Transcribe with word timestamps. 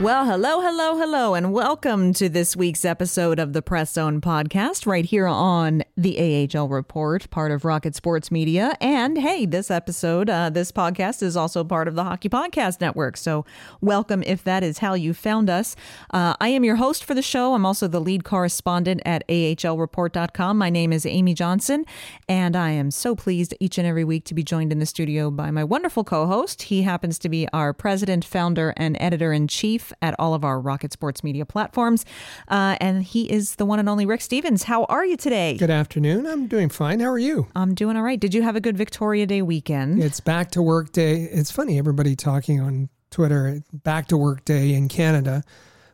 Well, 0.00 0.26
hello, 0.26 0.60
hello, 0.60 0.96
hello, 0.96 1.34
and 1.34 1.52
welcome 1.52 2.12
to 2.12 2.28
this 2.28 2.54
week's 2.54 2.84
episode 2.84 3.40
of 3.40 3.52
the 3.52 3.62
Press 3.62 3.94
Zone 3.94 4.20
podcast 4.20 4.86
right 4.86 5.04
here 5.04 5.26
on 5.26 5.82
the 5.96 6.48
AHL 6.56 6.68
Report, 6.68 7.28
part 7.30 7.50
of 7.50 7.64
Rocket 7.64 7.96
Sports 7.96 8.30
Media. 8.30 8.76
And 8.80 9.18
hey, 9.18 9.44
this 9.44 9.72
episode, 9.72 10.30
uh, 10.30 10.50
this 10.50 10.70
podcast 10.70 11.20
is 11.20 11.36
also 11.36 11.64
part 11.64 11.88
of 11.88 11.96
the 11.96 12.04
Hockey 12.04 12.28
Podcast 12.28 12.80
Network. 12.80 13.16
So 13.16 13.44
welcome 13.80 14.22
if 14.22 14.44
that 14.44 14.62
is 14.62 14.78
how 14.78 14.94
you 14.94 15.12
found 15.12 15.50
us. 15.50 15.74
Uh, 16.14 16.36
I 16.40 16.50
am 16.50 16.62
your 16.62 16.76
host 16.76 17.02
for 17.02 17.14
the 17.14 17.20
show. 17.20 17.54
I'm 17.54 17.66
also 17.66 17.88
the 17.88 18.00
lead 18.00 18.22
correspondent 18.22 19.02
at 19.04 19.26
AHLReport.com. 19.26 20.56
My 20.56 20.70
name 20.70 20.92
is 20.92 21.06
Amy 21.06 21.34
Johnson, 21.34 21.84
and 22.28 22.54
I 22.54 22.70
am 22.70 22.92
so 22.92 23.16
pleased 23.16 23.52
each 23.58 23.78
and 23.78 23.86
every 23.86 24.04
week 24.04 24.24
to 24.26 24.34
be 24.34 24.44
joined 24.44 24.70
in 24.70 24.78
the 24.78 24.86
studio 24.86 25.28
by 25.32 25.50
my 25.50 25.64
wonderful 25.64 26.04
co 26.04 26.28
host. 26.28 26.62
He 26.62 26.82
happens 26.82 27.18
to 27.18 27.28
be 27.28 27.48
our 27.52 27.72
president, 27.72 28.24
founder, 28.24 28.72
and 28.76 28.96
editor 29.00 29.32
in 29.32 29.48
chief 29.48 29.87
at 30.02 30.14
all 30.18 30.34
of 30.34 30.44
our 30.44 30.60
Rocket 30.60 30.92
Sports 30.92 31.22
Media 31.24 31.44
platforms. 31.46 32.04
Uh, 32.48 32.76
and 32.80 33.02
he 33.02 33.30
is 33.30 33.56
the 33.56 33.64
one 33.66 33.78
and 33.78 33.88
only 33.88 34.06
Rick 34.06 34.20
Stephens. 34.20 34.64
How 34.64 34.84
are 34.84 35.04
you 35.04 35.16
today? 35.16 35.56
Good 35.56 35.70
afternoon. 35.70 36.26
I'm 36.26 36.46
doing 36.46 36.68
fine. 36.68 37.00
How 37.00 37.08
are 37.10 37.18
you? 37.18 37.48
I'm 37.54 37.74
doing 37.74 37.96
all 37.96 38.02
right. 38.02 38.18
Did 38.20 38.34
you 38.34 38.42
have 38.42 38.56
a 38.56 38.60
good 38.60 38.76
Victoria 38.76 39.26
Day 39.26 39.42
weekend? 39.42 40.02
It's 40.02 40.20
back 40.20 40.50
to 40.52 40.62
work 40.62 40.92
day. 40.92 41.22
It's 41.22 41.50
funny, 41.50 41.78
everybody 41.78 42.14
talking 42.16 42.60
on 42.60 42.88
Twitter, 43.10 43.62
back 43.72 44.08
to 44.08 44.16
work 44.16 44.44
day 44.44 44.74
in 44.74 44.88
Canada. 44.88 45.42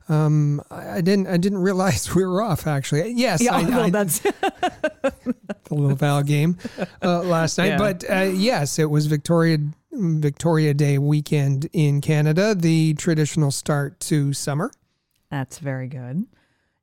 Um, 0.09 0.61
I 0.71 0.97
I 0.97 1.01
didn't. 1.01 1.29
I 1.29 1.39
didn't 1.39 1.59
realize 1.59 2.15
we 2.15 2.27
were 2.27 2.43
off. 2.43 2.67
Actually, 2.67 3.13
yes. 3.13 3.41
Yeah, 3.41 3.55
I, 3.57 3.63
well, 3.69 3.81
I- 3.85 3.91
that's 3.91 4.19
the 4.19 5.13
Laval 5.71 6.23
game 6.23 6.59
uh, 7.03 7.23
last 7.23 7.59
night. 7.59 7.69
Yeah. 7.69 7.79
But 7.79 8.05
uh, 8.11 8.23
yes, 8.25 8.79
it 8.79 8.91
was 8.91 9.07
Victoria 9.07 9.59
Victoria 9.97 10.75
Day 10.75 10.99
weekend 10.99 11.69
in 11.73 12.01
Canada, 12.01 12.55
the 12.55 12.95
traditional 12.95 13.51
start 13.51 14.01
to 14.01 14.33
summer. 14.33 14.71
that's 15.31 15.59
very 15.59 15.89
good. 15.89 16.25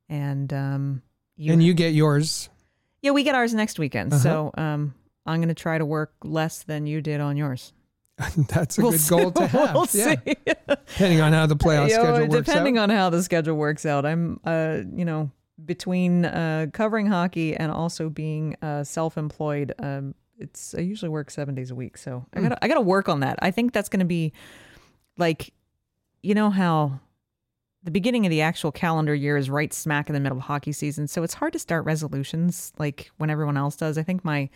And 0.08 0.52
um, 0.52 1.02
you, 1.36 1.52
and 1.52 1.62
you 1.62 1.74
get 1.74 1.94
yours. 1.94 2.48
yeah, 3.00 3.12
we 3.12 3.22
get 3.22 3.34
ours 3.34 3.54
next 3.54 3.78
weekend. 3.78 4.12
Uh-huh. 4.12 4.22
So 4.22 4.50
um, 4.56 4.94
I'm 5.26 5.38
going 5.40 5.48
to 5.48 5.54
try 5.54 5.78
to 5.78 5.84
work 5.86 6.12
less 6.22 6.62
than 6.64 6.86
you 6.86 7.00
did 7.00 7.20
on 7.20 7.36
yours. 7.36 7.72
That's 8.48 8.76
a 8.78 8.82
We'll 8.82 8.90
good 8.92 9.00
see. 9.00 9.08
goal 9.16 9.30
to 9.32 9.46
have. 9.48 9.74
We'll 9.74 9.88
yeah. 9.92 10.14
see. 10.24 10.36
Depending 10.68 11.20
on 11.22 11.32
how 11.32 11.46
the 11.46 11.56
playoff 11.56 11.88
You 11.88 11.96
know, 11.96 12.02
schedule 12.04 12.28
works 12.28 12.46
depending 12.46 12.78
out. 12.78 12.90
on 12.90 12.90
how 12.90 13.10
the 13.10 13.22
schedule 13.22 13.56
works 13.56 13.86
out. 13.86 14.04
I'm, 14.04 14.38
uh, 14.44 14.80
you 14.94 15.04
know, 15.06 15.30
between 15.64 16.24
uh, 16.26 16.66
covering 16.72 17.06
hockey 17.06 17.56
and 17.56 17.72
also 17.72 18.10
being 18.10 18.56
uh, 18.62 18.84
self-employed. 18.84 19.72
Um, 19.78 20.14
it's 20.38 20.74
I 20.74 20.80
usually 20.80 21.08
work 21.08 21.30
seven 21.30 21.54
days 21.54 21.70
a 21.70 21.74
week, 21.74 21.96
so 21.98 22.26
I 22.34 22.38
Hmm. 22.38 22.44
gotta 22.48 22.64
I 22.64 22.68
gotta 22.68 22.80
work 22.80 23.08
on 23.08 23.20
that. 23.20 23.38
I 23.42 23.50
think 23.50 23.72
that's 23.72 23.88
gonna 23.88 24.04
be 24.04 24.32
like, 25.18 25.52
you 26.22 26.34
know 26.34 26.50
how 26.50 27.00
the 27.84 27.90
beginning 27.90 28.24
of 28.26 28.30
the 28.30 28.40
actual 28.42 28.70
calendar 28.72 29.14
year 29.14 29.36
is 29.36 29.50
right 29.50 29.72
smack 29.72 30.08
in 30.08 30.14
the 30.14 30.20
middle 30.20 30.38
of 30.38 30.44
hockey 30.44 30.72
season, 30.72 31.08
so 31.08 31.22
it's 31.22 31.34
hard 31.34 31.52
to 31.52 31.58
start 31.58 31.84
resolutions 31.84 32.72
like 32.78 33.10
when 33.18 33.28
everyone 33.30 33.56
else 33.56 33.76
does. 33.76 33.98
I 33.98 34.02
think 34.04 34.24
my 34.24 34.48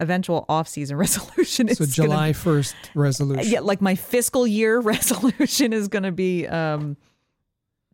eventual 0.00 0.46
off-season 0.48 0.96
resolution 1.06 1.68
is 1.68 1.78
so 1.78 1.84
gonna 1.84 1.92
July 1.92 2.32
first 2.32 2.74
resolution. 2.94 3.50
yeah, 3.52 3.60
like 3.60 3.80
my 3.82 3.94
fiscal 3.94 4.46
year 4.46 4.80
resolution 4.94 5.72
is 5.72 5.88
going 5.88 6.04
to 6.04 6.12
be 6.12 6.46
um 6.46 6.96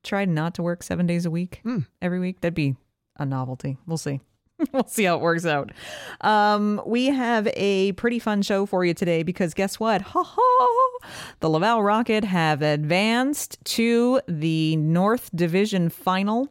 try 0.04 0.24
not 0.24 0.54
to 0.54 0.62
work 0.62 0.84
7 0.84 1.04
days 1.06 1.26
a 1.26 1.30
week 1.32 1.60
Hmm. 1.64 1.80
every 2.00 2.20
week. 2.20 2.40
That'd 2.40 2.54
be 2.54 2.76
a 3.16 3.26
novelty. 3.26 3.76
We'll 3.86 3.96
see. 3.98 4.20
we'll 4.72 4.86
see 4.86 5.04
how 5.04 5.16
it 5.16 5.20
works 5.20 5.46
out. 5.46 5.72
Um 6.20 6.80
we 6.86 7.06
have 7.06 7.48
a 7.54 7.92
pretty 7.92 8.18
fun 8.18 8.42
show 8.42 8.66
for 8.66 8.84
you 8.84 8.94
today 8.94 9.22
because 9.22 9.54
guess 9.54 9.78
what? 9.78 10.02
Ha 10.02 10.22
ha. 10.22 10.98
The 11.40 11.50
Laval 11.50 11.82
Rocket 11.82 12.24
have 12.24 12.62
advanced 12.62 13.58
to 13.76 14.20
the 14.26 14.76
North 14.76 15.30
Division 15.34 15.88
final 15.88 16.50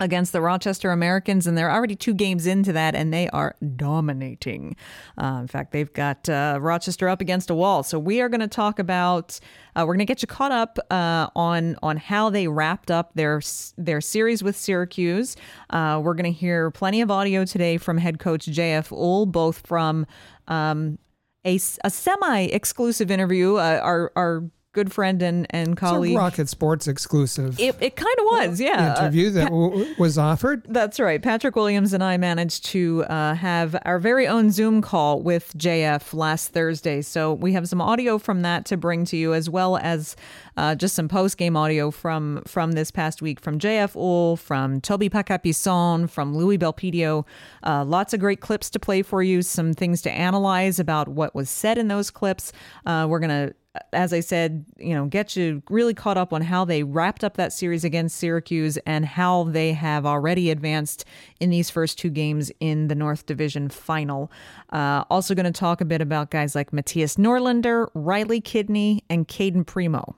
against 0.00 0.32
the 0.32 0.40
Rochester 0.40 0.90
Americans, 0.90 1.46
and 1.46 1.56
they're 1.56 1.70
already 1.70 1.96
two 1.96 2.14
games 2.14 2.46
into 2.46 2.72
that, 2.72 2.94
and 2.94 3.12
they 3.12 3.28
are 3.30 3.56
dominating. 3.76 4.76
Uh, 5.20 5.38
in 5.40 5.48
fact, 5.48 5.72
they've 5.72 5.92
got 5.92 6.28
uh, 6.28 6.58
Rochester 6.60 7.08
up 7.08 7.20
against 7.20 7.50
a 7.50 7.54
wall. 7.54 7.82
So 7.82 7.98
we 7.98 8.20
are 8.20 8.28
going 8.28 8.40
to 8.40 8.48
talk 8.48 8.78
about. 8.78 9.38
Uh, 9.74 9.84
we're 9.86 9.94
going 9.94 9.98
to 10.00 10.04
get 10.04 10.22
you 10.22 10.28
caught 10.28 10.52
up 10.52 10.78
uh, 10.90 11.28
on 11.36 11.76
on 11.82 11.96
how 11.96 12.30
they 12.30 12.48
wrapped 12.48 12.90
up 12.90 13.12
their 13.14 13.40
their 13.76 14.00
series 14.00 14.42
with 14.42 14.56
Syracuse. 14.56 15.36
Uh, 15.70 16.00
we're 16.02 16.14
going 16.14 16.32
to 16.32 16.38
hear 16.38 16.70
plenty 16.70 17.00
of 17.00 17.10
audio 17.10 17.44
today 17.44 17.76
from 17.76 17.98
head 17.98 18.18
coach 18.18 18.46
JF 18.46 18.88
Houle, 18.88 19.26
both 19.26 19.66
from. 19.66 20.06
Um, 20.46 20.98
a, 21.44 21.54
a 21.84 21.90
semi-exclusive 21.90 23.10
interview. 23.10 23.54
Uh, 23.54 23.80
our 23.82 24.12
our 24.16 24.44
good 24.78 24.92
friend 24.92 25.20
and 25.22 25.46
and 25.50 25.76
colleague. 25.76 26.16
Rocket 26.16 26.48
Sports 26.48 26.86
exclusive 26.86 27.58
It, 27.58 27.74
it 27.80 27.96
kind 27.96 28.18
of 28.20 28.24
was, 28.26 28.60
yeah. 28.60 29.00
Interview 29.00 29.30
that 29.30 29.46
w- 29.50 29.94
was 29.98 30.16
offered. 30.16 30.62
that's 30.68 31.00
right. 31.00 31.20
Patrick 31.20 31.56
Williams 31.56 31.92
and 31.92 32.04
I 32.04 32.16
managed 32.16 32.64
to 32.66 33.04
uh, 33.04 33.34
have 33.34 33.76
our 33.84 33.98
very 33.98 34.28
own 34.28 34.50
Zoom 34.52 34.80
call 34.80 35.20
with 35.20 35.56
JF 35.58 36.14
last 36.14 36.52
Thursday. 36.52 37.02
So 37.02 37.32
we 37.34 37.52
have 37.54 37.68
some 37.68 37.80
audio 37.80 38.18
from 38.18 38.42
that 38.42 38.64
to 38.66 38.76
bring 38.76 39.04
to 39.06 39.16
you, 39.16 39.34
as 39.34 39.50
well 39.50 39.76
as 39.78 40.14
uh, 40.56 40.74
just 40.74 40.94
some 40.94 41.08
post 41.08 41.38
game 41.38 41.56
audio 41.56 41.90
from 41.90 42.42
from 42.46 42.72
this 42.72 42.90
past 42.90 43.20
week 43.22 43.40
from 43.40 43.58
JF 43.58 43.94
Houle, 43.94 44.36
from 44.36 44.80
Tobie 44.80 45.10
Paquette-Bisson, 45.10 46.06
from 46.08 46.36
Louie 46.36 46.58
Belpedio. 46.58 47.24
Uh, 47.64 47.84
lots 47.84 48.14
of 48.14 48.20
great 48.20 48.40
clips 48.40 48.70
to 48.70 48.78
play 48.78 49.02
for 49.02 49.22
you, 49.22 49.42
some 49.42 49.74
things 49.74 50.02
to 50.02 50.10
analyze 50.10 50.78
about 50.78 51.08
what 51.08 51.34
was 51.34 51.50
said 51.50 51.78
in 51.78 51.88
those 51.88 52.10
clips. 52.10 52.52
Uh, 52.86 53.06
we're 53.08 53.20
going 53.20 53.30
to 53.48 53.54
as 53.92 54.12
I 54.12 54.20
said, 54.20 54.64
you 54.78 54.94
know, 54.94 55.06
get 55.06 55.36
you 55.36 55.62
really 55.70 55.94
caught 55.94 56.16
up 56.16 56.32
on 56.32 56.42
how 56.42 56.64
they 56.64 56.82
wrapped 56.82 57.24
up 57.24 57.36
that 57.36 57.52
series 57.52 57.84
against 57.84 58.16
Syracuse 58.16 58.76
and 58.86 59.04
how 59.04 59.44
they 59.44 59.72
have 59.72 60.06
already 60.06 60.50
advanced 60.50 61.04
in 61.40 61.50
these 61.50 61.70
first 61.70 61.98
two 61.98 62.10
games 62.10 62.50
in 62.60 62.88
the 62.88 62.94
North 62.94 63.26
Division 63.26 63.68
final. 63.68 64.30
Uh, 64.70 65.04
also, 65.10 65.34
going 65.34 65.44
to 65.44 65.52
talk 65.52 65.80
a 65.80 65.84
bit 65.84 66.00
about 66.00 66.30
guys 66.30 66.54
like 66.54 66.70
Mattias 66.70 67.16
Norlinder, 67.16 67.88
Riley 67.94 68.40
Kidney, 68.40 69.04
and 69.08 69.26
Cayden 69.26 69.64
Primeau. 69.64 70.16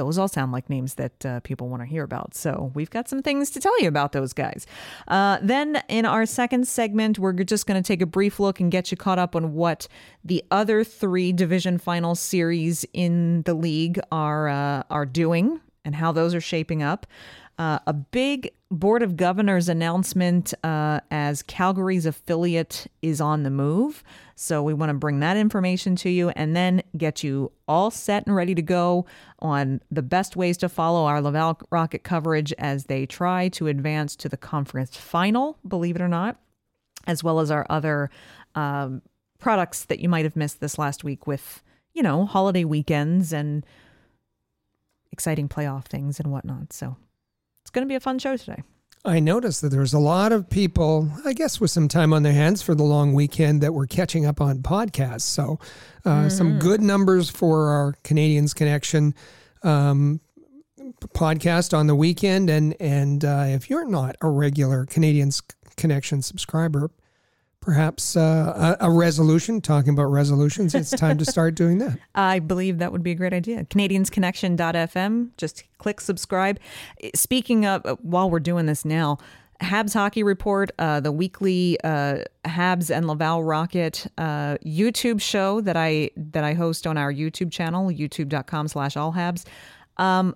Those 0.00 0.16
all 0.16 0.28
sound 0.28 0.50
like 0.50 0.70
names 0.70 0.94
that 0.94 1.26
uh, 1.26 1.40
people 1.40 1.68
want 1.68 1.82
to 1.82 1.86
hear 1.86 2.04
about. 2.04 2.34
So 2.34 2.72
we've 2.74 2.88
got 2.88 3.06
some 3.06 3.20
things 3.20 3.50
to 3.50 3.60
tell 3.60 3.78
you 3.82 3.86
about 3.86 4.12
those 4.12 4.32
guys. 4.32 4.66
Uh, 5.08 5.38
then 5.42 5.82
in 5.90 6.06
our 6.06 6.24
second 6.24 6.66
segment, 6.66 7.18
we're 7.18 7.34
just 7.34 7.66
going 7.66 7.82
to 7.82 7.86
take 7.86 8.00
a 8.00 8.06
brief 8.06 8.40
look 8.40 8.60
and 8.60 8.72
get 8.72 8.90
you 8.90 8.96
caught 8.96 9.18
up 9.18 9.36
on 9.36 9.52
what 9.52 9.88
the 10.24 10.42
other 10.50 10.84
three 10.84 11.34
division 11.34 11.76
final 11.76 12.14
series 12.14 12.86
in 12.94 13.42
the 13.42 13.52
league 13.52 14.00
are 14.10 14.48
uh, 14.48 14.84
are 14.88 15.04
doing 15.04 15.60
and 15.84 15.94
how 15.94 16.12
those 16.12 16.34
are 16.34 16.40
shaping 16.40 16.82
up. 16.82 17.06
Uh, 17.60 17.78
a 17.86 17.92
big 17.92 18.50
Board 18.70 19.02
of 19.02 19.18
Governors 19.18 19.68
announcement 19.68 20.54
uh, 20.64 21.00
as 21.10 21.42
Calgary's 21.42 22.06
affiliate 22.06 22.86
is 23.02 23.20
on 23.20 23.42
the 23.42 23.50
move. 23.50 24.02
So 24.34 24.62
we 24.62 24.72
want 24.72 24.88
to 24.88 24.94
bring 24.94 25.20
that 25.20 25.36
information 25.36 25.94
to 25.96 26.08
you 26.08 26.30
and 26.30 26.56
then 26.56 26.82
get 26.96 27.22
you 27.22 27.52
all 27.68 27.90
set 27.90 28.26
and 28.26 28.34
ready 28.34 28.54
to 28.54 28.62
go 28.62 29.04
on 29.40 29.82
the 29.90 30.00
best 30.00 30.36
ways 30.36 30.56
to 30.58 30.70
follow 30.70 31.04
our 31.04 31.20
Laval 31.20 31.60
Rocket 31.70 32.02
coverage 32.02 32.54
as 32.54 32.84
they 32.84 33.04
try 33.04 33.48
to 33.50 33.66
advance 33.66 34.16
to 34.16 34.30
the 34.30 34.38
conference 34.38 34.96
final, 34.96 35.58
believe 35.68 35.96
it 35.96 36.02
or 36.02 36.08
not, 36.08 36.40
as 37.06 37.22
well 37.22 37.40
as 37.40 37.50
our 37.50 37.66
other 37.68 38.08
um, 38.54 39.02
products 39.38 39.84
that 39.84 40.00
you 40.00 40.08
might 40.08 40.24
have 40.24 40.34
missed 40.34 40.60
this 40.60 40.78
last 40.78 41.04
week 41.04 41.26
with, 41.26 41.62
you 41.92 42.02
know, 42.02 42.24
holiday 42.24 42.64
weekends 42.64 43.34
and 43.34 43.66
exciting 45.12 45.46
playoff 45.46 45.84
things 45.84 46.18
and 46.18 46.32
whatnot. 46.32 46.72
So 46.72 46.96
it's 47.70 47.76
going 47.76 47.86
to 47.86 47.88
be 47.88 47.94
a 47.94 48.00
fun 48.00 48.18
show 48.18 48.36
today. 48.36 48.64
I 49.04 49.20
noticed 49.20 49.62
that 49.62 49.68
there's 49.68 49.94
a 49.94 50.00
lot 50.00 50.32
of 50.32 50.50
people, 50.50 51.08
I 51.24 51.34
guess, 51.34 51.60
with 51.60 51.70
some 51.70 51.86
time 51.86 52.12
on 52.12 52.24
their 52.24 52.32
hands 52.32 52.62
for 52.62 52.74
the 52.74 52.82
long 52.82 53.14
weekend 53.14 53.60
that 53.60 53.72
were 53.72 53.86
catching 53.86 54.26
up 54.26 54.40
on 54.40 54.58
podcasts. 54.58 55.20
So, 55.20 55.60
uh, 56.04 56.10
mm-hmm. 56.10 56.28
some 56.30 56.58
good 56.58 56.80
numbers 56.80 57.30
for 57.30 57.68
our 57.68 57.94
Canadiens 58.02 58.56
Connection 58.56 59.14
um, 59.62 60.20
podcast 61.14 61.78
on 61.78 61.86
the 61.86 61.94
weekend. 61.94 62.50
And 62.50 62.74
and 62.80 63.24
uh, 63.24 63.44
if 63.46 63.70
you're 63.70 63.88
not 63.88 64.16
a 64.20 64.28
regular 64.28 64.84
Canadiens 64.84 65.42
Connection 65.76 66.22
subscriber, 66.22 66.90
perhaps 67.60 68.16
uh, 68.16 68.76
a, 68.80 68.86
a, 68.86 68.90
resolution, 68.90 69.60
talking 69.60 69.92
about 69.92 70.04
resolutions, 70.04 70.74
it's 70.74 70.90
time 70.90 71.18
to 71.18 71.24
start 71.24 71.54
doing 71.54 71.78
that. 71.78 71.98
I 72.14 72.38
believe 72.38 72.78
that 72.78 72.92
would 72.92 73.02
be 73.02 73.12
a 73.12 73.14
great 73.14 73.32
idea. 73.32 73.64
CanadiensConnection.fm, 73.64 75.30
just 75.36 75.64
click 75.78 76.00
subscribe. 76.00 76.58
Speaking 77.14 77.66
of, 77.66 77.84
uh, 77.84 77.96
while 78.00 78.30
we're 78.30 78.40
doing 78.40 78.66
this 78.66 78.84
now, 78.84 79.18
Habs 79.60 79.92
Hockey 79.92 80.22
Report, 80.22 80.70
uh, 80.78 81.00
the 81.00 81.12
weekly 81.12 81.78
uh, 81.84 82.24
Habs 82.46 82.94
and 82.94 83.06
Laval 83.06 83.44
Rocket 83.44 84.06
uh, 84.16 84.56
YouTube 84.64 85.20
show 85.20 85.60
that 85.60 85.76
I 85.76 86.10
that 86.16 86.44
I 86.44 86.54
host 86.54 86.86
on 86.86 86.96
our 86.96 87.12
YouTube 87.12 87.52
channel, 87.52 87.88
youtube.com 87.90 88.68
slash 88.68 88.96
all 88.96 89.12
Habs. 89.12 89.46
Um, 89.98 90.34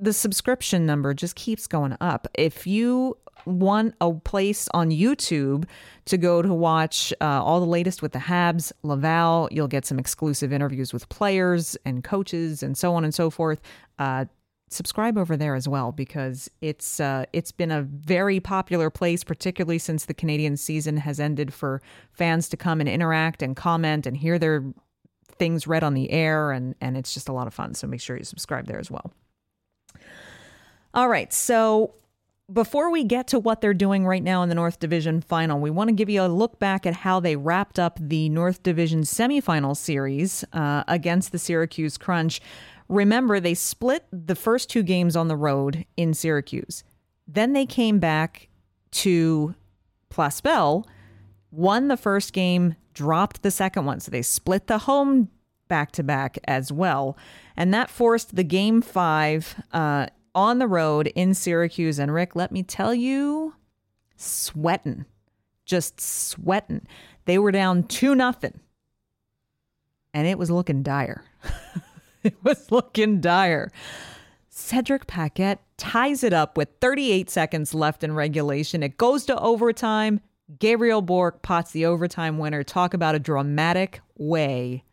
the 0.00 0.12
subscription 0.12 0.86
number 0.86 1.12
just 1.12 1.34
keeps 1.34 1.66
going 1.66 1.96
up. 2.00 2.26
If 2.34 2.66
you 2.66 3.18
want 3.48 3.94
a 4.00 4.12
place 4.12 4.68
on 4.74 4.90
YouTube 4.90 5.64
to 6.06 6.16
go 6.16 6.42
to 6.42 6.52
watch 6.52 7.12
uh, 7.20 7.42
all 7.42 7.60
the 7.60 7.66
latest 7.66 8.02
with 8.02 8.12
the 8.12 8.18
Habs, 8.18 8.72
Laval. 8.82 9.48
You'll 9.50 9.68
get 9.68 9.84
some 9.86 9.98
exclusive 9.98 10.52
interviews 10.52 10.92
with 10.92 11.08
players 11.08 11.76
and 11.84 12.04
coaches 12.04 12.62
and 12.62 12.76
so 12.76 12.94
on 12.94 13.04
and 13.04 13.14
so 13.14 13.30
forth. 13.30 13.60
Uh, 13.98 14.26
subscribe 14.70 15.16
over 15.16 15.36
there 15.36 15.54
as 15.54 15.68
well 15.68 15.92
because 15.92 16.50
it's 16.60 17.00
uh, 17.00 17.24
it's 17.32 17.52
been 17.52 17.70
a 17.70 17.82
very 17.82 18.40
popular 18.40 18.90
place, 18.90 19.24
particularly 19.24 19.78
since 19.78 20.04
the 20.04 20.14
Canadiens 20.14 20.58
season 20.58 20.98
has 20.98 21.18
ended, 21.20 21.52
for 21.52 21.82
fans 22.12 22.48
to 22.50 22.56
come 22.56 22.80
and 22.80 22.88
interact 22.88 23.42
and 23.42 23.56
comment 23.56 24.06
and 24.06 24.16
hear 24.16 24.38
their 24.38 24.64
things 25.38 25.66
read 25.66 25.84
on 25.84 25.94
the 25.94 26.10
air, 26.10 26.52
and 26.52 26.74
and 26.80 26.96
it's 26.96 27.14
just 27.14 27.28
a 27.28 27.32
lot 27.32 27.46
of 27.46 27.54
fun. 27.54 27.74
So 27.74 27.86
make 27.86 28.00
sure 28.00 28.16
you 28.16 28.24
subscribe 28.24 28.66
there 28.66 28.78
as 28.78 28.90
well. 28.90 29.12
All 30.94 31.08
right, 31.08 31.32
so 31.32 31.94
before 32.52 32.90
we 32.90 33.04
get 33.04 33.28
to 33.28 33.38
what 33.38 33.60
they're 33.60 33.74
doing 33.74 34.06
right 34.06 34.22
now 34.22 34.42
in 34.42 34.48
the 34.48 34.54
North 34.54 34.78
Division 34.78 35.20
final, 35.20 35.60
we 35.60 35.70
want 35.70 35.88
to 35.88 35.94
give 35.94 36.08
you 36.08 36.22
a 36.22 36.28
look 36.28 36.58
back 36.58 36.86
at 36.86 36.94
how 36.94 37.20
they 37.20 37.36
wrapped 37.36 37.78
up 37.78 37.98
the 38.00 38.28
North 38.30 38.62
Division 38.62 39.02
semifinal 39.02 39.76
series 39.76 40.44
uh, 40.52 40.82
against 40.88 41.32
the 41.32 41.38
Syracuse 41.38 41.98
Crunch. 41.98 42.40
Remember, 42.88 43.38
they 43.38 43.54
split 43.54 44.06
the 44.10 44.34
first 44.34 44.70
two 44.70 44.82
games 44.82 45.14
on 45.14 45.28
the 45.28 45.36
road 45.36 45.84
in 45.96 46.14
Syracuse. 46.14 46.84
Then 47.26 47.52
they 47.52 47.66
came 47.66 47.98
back 47.98 48.48
to 48.92 49.54
Place 50.08 50.40
Bell, 50.40 50.86
won 51.50 51.88
the 51.88 51.98
first 51.98 52.32
game, 52.32 52.76
dropped 52.94 53.42
the 53.42 53.50
second 53.50 53.84
one. 53.84 54.00
So 54.00 54.10
they 54.10 54.22
split 54.22 54.68
the 54.68 54.78
home 54.78 55.28
back 55.68 55.92
to 55.92 56.02
back 56.02 56.38
as 56.44 56.72
well. 56.72 57.18
And 57.58 57.74
that 57.74 57.90
forced 57.90 58.36
the 58.36 58.44
game 58.44 58.80
five 58.80 59.54
uh, 59.70 60.06
on 60.38 60.60
the 60.60 60.68
road 60.68 61.08
in 61.16 61.34
Syracuse. 61.34 61.98
And 61.98 62.14
Rick, 62.14 62.36
let 62.36 62.52
me 62.52 62.62
tell 62.62 62.94
you, 62.94 63.54
sweating, 64.16 65.04
just 65.64 66.00
sweating. 66.00 66.86
They 67.24 67.38
were 67.38 67.50
down 67.50 67.82
2 67.82 68.14
nothing, 68.14 68.60
and 70.14 70.28
it 70.28 70.38
was 70.38 70.48
looking 70.50 70.84
dire. 70.84 71.24
it 72.22 72.36
was 72.44 72.70
looking 72.70 73.20
dire. 73.20 73.72
Cedric 74.48 75.08
Paquette 75.08 75.60
ties 75.76 76.22
it 76.22 76.32
up 76.32 76.56
with 76.56 76.68
38 76.80 77.28
seconds 77.28 77.74
left 77.74 78.04
in 78.04 78.14
regulation. 78.14 78.82
It 78.84 78.96
goes 78.96 79.26
to 79.26 79.38
overtime. 79.40 80.20
Gabriel 80.58 81.02
Bourque 81.02 81.42
pots 81.42 81.72
the 81.72 81.84
overtime 81.84 82.38
winner. 82.38 82.62
Talk 82.62 82.94
about 82.94 83.14
a 83.16 83.20
dramatic 83.20 84.00
way 84.16 84.84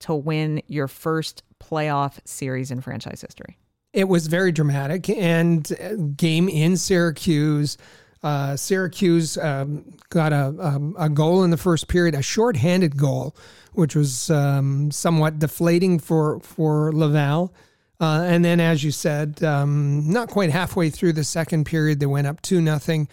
to 0.00 0.14
win 0.14 0.62
your 0.66 0.88
first 0.88 1.44
playoff 1.62 2.18
series 2.24 2.70
in 2.70 2.80
franchise 2.80 3.20
history. 3.20 3.56
It 3.94 4.08
was 4.08 4.26
very 4.26 4.50
dramatic 4.50 5.08
and 5.08 5.70
uh, 5.80 5.94
game 6.16 6.48
in 6.48 6.76
Syracuse. 6.76 7.78
Uh, 8.24 8.56
Syracuse 8.56 9.38
um, 9.38 9.84
got 10.10 10.32
a, 10.32 10.52
um, 10.58 10.96
a 10.98 11.08
goal 11.08 11.44
in 11.44 11.50
the 11.50 11.56
first 11.56 11.86
period, 11.86 12.16
a 12.16 12.22
shorthanded 12.22 12.96
goal, 12.96 13.36
which 13.72 13.94
was 13.94 14.30
um, 14.30 14.90
somewhat 14.90 15.38
deflating 15.38 16.00
for 16.00 16.40
for 16.40 16.92
Laval. 16.92 17.54
Uh, 18.00 18.24
and 18.26 18.44
then, 18.44 18.58
as 18.58 18.82
you 18.82 18.90
said, 18.90 19.44
um, 19.44 20.10
not 20.10 20.28
quite 20.28 20.50
halfway 20.50 20.90
through 20.90 21.12
the 21.12 21.22
second 21.22 21.64
period, 21.64 22.00
they 22.00 22.06
went 22.06 22.26
up 22.26 22.42
two 22.42 22.60
nothing. 22.60 23.08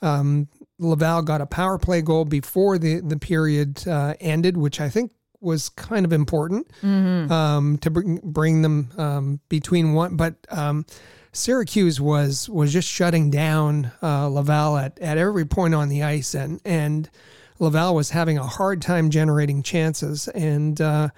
Um, 0.00 0.48
Laval 0.78 1.20
got 1.22 1.42
a 1.42 1.46
power 1.46 1.76
play 1.76 2.00
goal 2.00 2.24
before 2.24 2.78
the 2.78 3.00
the 3.00 3.18
period 3.18 3.86
uh, 3.86 4.14
ended, 4.18 4.56
which 4.56 4.80
I 4.80 4.88
think 4.88 5.12
was 5.42 5.68
kind 5.70 6.04
of 6.04 6.12
important 6.12 6.70
mm-hmm. 6.80 7.30
um, 7.30 7.78
to 7.78 7.90
bring 7.90 8.20
bring 8.22 8.62
them 8.62 8.90
um, 8.96 9.40
between 9.48 9.92
one. 9.92 10.16
But 10.16 10.34
um, 10.50 10.86
Syracuse 11.32 12.00
was 12.00 12.48
was 12.48 12.72
just 12.72 12.88
shutting 12.88 13.30
down 13.30 13.92
uh, 14.02 14.28
Laval 14.28 14.76
at, 14.76 14.98
at 15.00 15.18
every 15.18 15.44
point 15.44 15.74
on 15.74 15.88
the 15.88 16.02
ice, 16.02 16.34
and 16.34 16.60
and 16.64 17.10
Laval 17.58 17.94
was 17.94 18.10
having 18.10 18.38
a 18.38 18.46
hard 18.46 18.80
time 18.80 19.10
generating 19.10 19.62
chances. 19.62 20.28
And 20.28 20.80
uh, 20.80 21.08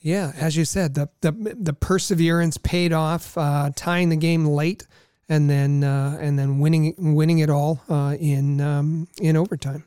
yeah, 0.00 0.32
as 0.36 0.56
you 0.56 0.64
said, 0.64 0.94
the 0.94 1.08
the 1.20 1.32
the 1.58 1.72
perseverance 1.72 2.58
paid 2.58 2.92
off, 2.92 3.36
uh, 3.36 3.70
tying 3.74 4.10
the 4.10 4.16
game 4.16 4.46
late. 4.46 4.86
And 5.28 5.50
then, 5.50 5.82
uh, 5.82 6.18
and 6.20 6.38
then 6.38 6.60
winning, 6.60 6.94
winning 6.96 7.40
it 7.40 7.50
all 7.50 7.82
uh, 7.88 8.14
in 8.16 8.60
um, 8.60 9.08
in 9.20 9.36
overtime 9.36 9.82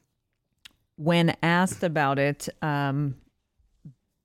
when 0.99 1.33
asked 1.41 1.83
about 1.83 2.19
it, 2.19 2.49
um, 2.61 3.15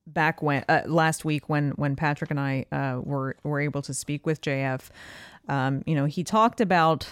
back 0.06 0.42
when 0.42 0.64
uh, 0.68 0.82
last 0.86 1.24
week 1.24 1.48
when 1.48 1.70
when 1.72 1.96
Patrick 1.96 2.30
and 2.30 2.40
I 2.40 2.66
uh, 2.70 3.00
were 3.02 3.36
were 3.42 3.60
able 3.60 3.82
to 3.82 3.94
speak 3.94 4.26
with 4.26 4.40
JF, 4.40 4.88
um, 5.48 5.82
you 5.86 5.94
know, 5.94 6.04
he 6.04 6.24
talked 6.24 6.60
about 6.60 7.08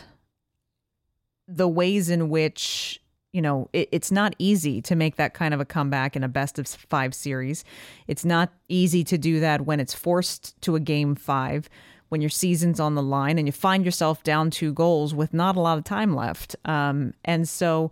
the 1.49 1.69
ways 1.69 2.09
in 2.09 2.29
which 2.29 3.01
you 3.33 3.43
know 3.43 3.69
it, 3.73 3.89
it's 3.93 4.11
not 4.11 4.35
easy 4.39 4.81
to 4.83 4.95
make 4.95 5.17
that 5.17 5.35
kind 5.35 5.55
of 5.55 5.61
a 5.61 5.65
comeback 5.65 6.17
in 6.17 6.25
a 6.25 6.29
best 6.29 6.59
of 6.59 6.67
five 6.67 7.15
series. 7.15 7.65
It's 8.07 8.25
not 8.25 8.53
easy 8.69 9.05
to 9.05 9.19
do 9.19 9.41
that 9.41 9.63
when 9.63 9.81
it's 9.81 9.95
forced 9.95 10.61
to 10.63 10.77
a 10.77 10.81
game 10.81 11.15
five. 11.15 11.69
When 12.09 12.21
your 12.21 12.29
season's 12.29 12.79
on 12.79 12.95
the 12.95 13.03
line 13.03 13.39
and 13.39 13.49
you 13.49 13.53
find 13.53 13.87
yourself 13.87 14.23
down 14.23 14.51
two 14.51 14.75
goals 14.75 15.15
with 15.15 15.33
not 15.33 15.57
a 15.57 15.61
lot 15.61 15.79
of 15.79 15.85
time 15.85 16.15
left. 16.15 16.55
Um, 16.67 17.15
and 17.25 17.49
so, 17.49 17.91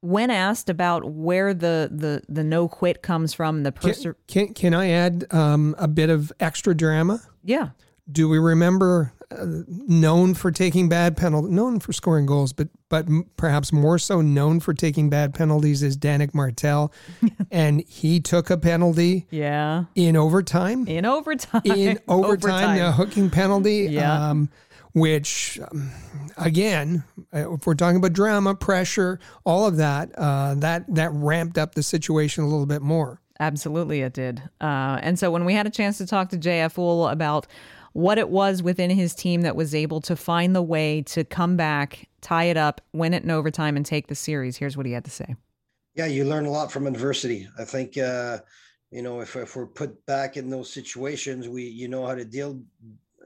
when 0.00 0.30
asked 0.30 0.68
about 0.70 1.10
where 1.10 1.52
the 1.52 1.90
the 1.92 2.22
the 2.28 2.44
no 2.44 2.68
quit 2.68 3.02
comes 3.02 3.34
from, 3.34 3.62
the 3.62 3.72
person 3.72 4.14
can, 4.26 4.46
can, 4.46 4.54
can 4.54 4.74
I 4.74 4.90
add 4.90 5.26
um, 5.30 5.74
a 5.78 5.88
bit 5.88 6.10
of 6.10 6.32
extra 6.40 6.74
drama? 6.74 7.20
Yeah. 7.44 7.70
Do 8.10 8.28
we 8.28 8.38
remember 8.38 9.12
uh, 9.30 9.46
known 9.68 10.34
for 10.34 10.50
taking 10.50 10.88
bad 10.88 11.16
penalties, 11.16 11.52
known 11.52 11.78
for 11.78 11.92
scoring 11.92 12.26
goals, 12.26 12.52
but 12.52 12.68
but 12.88 13.06
perhaps 13.36 13.72
more 13.72 13.98
so 13.98 14.20
known 14.20 14.58
for 14.58 14.74
taking 14.74 15.08
bad 15.08 15.34
penalties 15.34 15.82
is 15.82 15.96
Danick 15.96 16.34
Martel, 16.34 16.92
and 17.50 17.82
he 17.86 18.20
took 18.20 18.50
a 18.50 18.56
penalty. 18.56 19.26
Yeah. 19.30 19.84
In 19.94 20.16
overtime. 20.16 20.88
In 20.88 21.04
overtime. 21.04 21.62
In 21.64 22.00
overtime, 22.08 22.24
overtime. 22.70 22.80
a 22.80 22.92
hooking 22.92 23.30
penalty. 23.30 23.88
Yeah. 23.90 24.30
Um, 24.30 24.50
which, 24.92 25.58
um, 25.70 25.90
again, 26.36 27.04
uh, 27.34 27.54
if 27.54 27.66
we're 27.66 27.74
talking 27.74 27.96
about 27.96 28.12
drama, 28.12 28.54
pressure, 28.54 29.20
all 29.44 29.66
of 29.66 29.76
that, 29.76 30.10
uh, 30.16 30.54
that 30.56 30.84
that 30.94 31.10
ramped 31.12 31.58
up 31.58 31.74
the 31.74 31.82
situation 31.82 32.44
a 32.44 32.48
little 32.48 32.66
bit 32.66 32.82
more. 32.82 33.20
Absolutely, 33.38 34.02
it 34.02 34.12
did. 34.12 34.42
Uh, 34.60 34.98
and 35.02 35.18
so 35.18 35.30
when 35.30 35.44
we 35.44 35.54
had 35.54 35.66
a 35.66 35.70
chance 35.70 35.98
to 35.98 36.06
talk 36.06 36.28
to 36.30 36.36
JF 36.36 36.74
Houle 36.74 37.08
about 37.08 37.46
what 37.92 38.18
it 38.18 38.28
was 38.28 38.62
within 38.62 38.90
his 38.90 39.14
team 39.14 39.42
that 39.42 39.56
was 39.56 39.74
able 39.74 40.00
to 40.02 40.14
find 40.14 40.54
the 40.54 40.62
way 40.62 41.02
to 41.02 41.24
come 41.24 41.56
back, 41.56 42.08
tie 42.20 42.44
it 42.44 42.56
up, 42.56 42.80
win 42.92 43.14
it 43.14 43.24
in 43.24 43.30
overtime, 43.30 43.76
and 43.76 43.86
take 43.86 44.08
the 44.08 44.14
series, 44.14 44.56
here's 44.56 44.76
what 44.76 44.86
he 44.86 44.92
had 44.92 45.04
to 45.04 45.10
say. 45.10 45.34
Yeah, 45.94 46.06
you 46.06 46.24
learn 46.24 46.46
a 46.46 46.50
lot 46.50 46.70
from 46.70 46.86
adversity. 46.86 47.48
I 47.58 47.64
think, 47.64 47.98
uh, 47.98 48.38
you 48.90 49.02
know, 49.02 49.20
if, 49.20 49.34
if 49.34 49.56
we're 49.56 49.66
put 49.66 50.04
back 50.06 50.36
in 50.36 50.50
those 50.50 50.72
situations, 50.72 51.48
we 51.48 51.64
you 51.64 51.88
know 51.88 52.06
how 52.06 52.14
to 52.14 52.24
deal 52.24 52.62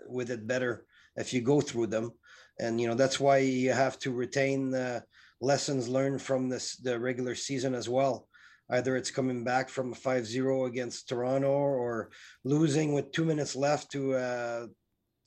with 0.07 0.31
it 0.31 0.47
better 0.47 0.87
if 1.17 1.33
you 1.33 1.41
go 1.41 1.61
through 1.61 1.89
them. 1.89 2.13
And 2.59 2.81
you 2.81 2.87
know 2.87 2.95
that's 2.95 3.19
why 3.19 3.39
you 3.39 3.73
have 3.73 3.99
to 4.01 4.13
retain 4.13 4.71
the 4.71 5.05
lessons 5.41 5.89
learned 5.89 6.23
from 6.23 6.49
this 6.49 6.77
the 6.77 6.99
regular 6.99 7.35
season 7.35 7.75
as 7.75 7.89
well. 7.89 8.29
Either 8.71 8.97
it's 8.97 9.11
coming 9.11 9.45
back 9.45 9.69
from 9.69 9.93
a 9.93 9.97
5-0 9.97 10.67
against 10.67 11.09
Toronto 11.09 11.51
or 11.51 12.11
losing 12.45 12.95
with 12.95 13.13
two 13.13 13.25
minutes 13.25 13.55
left 13.55 13.93
to 13.93 14.15
uh, 14.15 14.67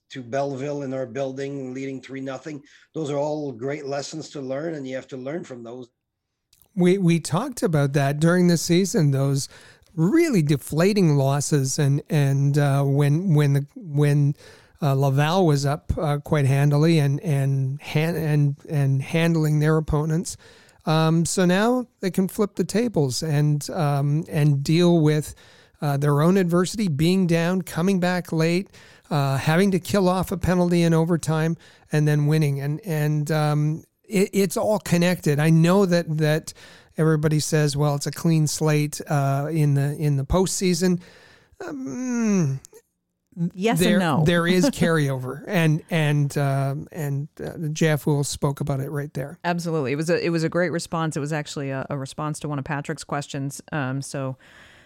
to 0.10 0.24
Belleville 0.24 0.84
in 0.84 0.94
our 0.94 1.06
building, 1.06 1.74
leading 1.74 2.01
three 2.01 2.22
nothing. 2.22 2.63
Those 2.94 3.10
are 3.10 3.17
all 3.17 3.51
great 3.51 3.86
lessons 3.86 4.29
to 4.29 4.41
learn, 4.41 4.74
and 4.74 4.88
you 4.88 4.96
have 4.96 5.08
to 5.10 5.17
learn 5.17 5.44
from 5.44 5.63
those. 5.63 5.89
We 6.75 6.98
we 6.98 7.20
talked 7.20 7.62
about 7.62 7.94
that 7.94 8.20
during 8.20 8.48
the 8.48 8.58
season. 8.58 9.12
Those 9.12 9.50
really 9.96 10.41
deflating 10.41 11.17
losses, 11.17 11.77
and 11.77 12.01
and 12.10 12.58
uh, 12.58 12.84
when 12.84 13.34
when 13.34 13.53
the 13.53 13.65
when 13.75 14.36
uh, 14.81 14.93
Laval 14.93 15.46
was 15.46 15.65
up 15.65 15.91
uh, 15.98 16.17
quite 16.19 16.46
handily 16.46 17.00
and 17.00 17.19
and 17.22 17.79
and 17.96 18.55
and 18.69 19.01
handling 19.01 19.60
their 19.60 19.77
opponents. 19.77 20.38
Um, 20.86 21.25
so 21.25 21.46
now 21.46 21.86
they 22.00 22.12
can 22.12 22.27
flip 22.27 22.55
the 22.55 22.63
tables 22.63 23.22
and 23.22 23.67
um, 23.72 24.24
and 24.29 24.63
deal 24.63 25.00
with 25.00 25.36
uh, 25.81 25.98
their 25.98 26.22
own 26.22 26.38
adversity, 26.38 26.88
being 26.88 27.27
down, 27.27 27.62
coming 27.62 28.00
back 28.00 28.31
late, 28.31 28.69
uh, 29.10 29.38
having 29.38 29.72
to 29.72 29.79
kill 29.79 30.10
off 30.10 30.31
a 30.31 30.38
penalty 30.38 30.84
in 30.84 30.93
overtime, 30.93 31.57
and 31.91 32.07
then 32.07 32.25
winning. 32.27 32.62
And 32.62 32.79
and 32.86 33.29
um, 33.31 33.84
it, 34.03 34.29
it's 34.34 34.57
all 34.57 34.79
connected. 34.79 35.39
I 35.39 35.50
know 35.50 35.86
that 35.86 36.17
that 36.17 36.53
everybody 36.98 37.39
says, 37.39 37.75
well, 37.75 37.96
it's 37.96 38.07
a 38.07 38.12
clean 38.12 38.48
slate 38.48 39.01
uh, 39.07 39.50
in 39.51 39.74
the 39.74 39.96
in 39.98 40.17
the 40.17 40.25
postseason. 40.25 41.01
Um, 41.65 42.60
yes 43.53 43.79
there, 43.79 43.94
and 43.94 44.00
no. 44.00 44.24
there 44.25 44.48
is 44.48 44.65
carryover, 44.72 45.44
and 45.48 45.84
and 45.89 46.38
um, 46.38 46.88
and 46.91 47.27
uh, 47.39 47.51
JF 47.51 48.03
Houle 48.03 48.24
spoke 48.24 48.60
about 48.60 48.79
it 48.79 48.89
right 48.89 49.13
there. 49.13 49.39
Absolutely, 49.44 49.91
it 49.91 49.96
was 49.96 50.10
a 50.10 50.24
it 50.24 50.29
was 50.29 50.44
a 50.44 50.50
great 50.50 50.72
response. 50.72 51.15
It 51.15 51.20
was 51.20 51.34
actually 51.34 51.70
a, 51.70 51.86
a 51.89 51.98
response 51.98 52.39
to 52.41 52.50
one 52.50 52.60
of 52.60 52.65
Patrick's 52.65 53.03
questions. 53.03 53.62
Um, 53.72 54.01
so 54.01 54.38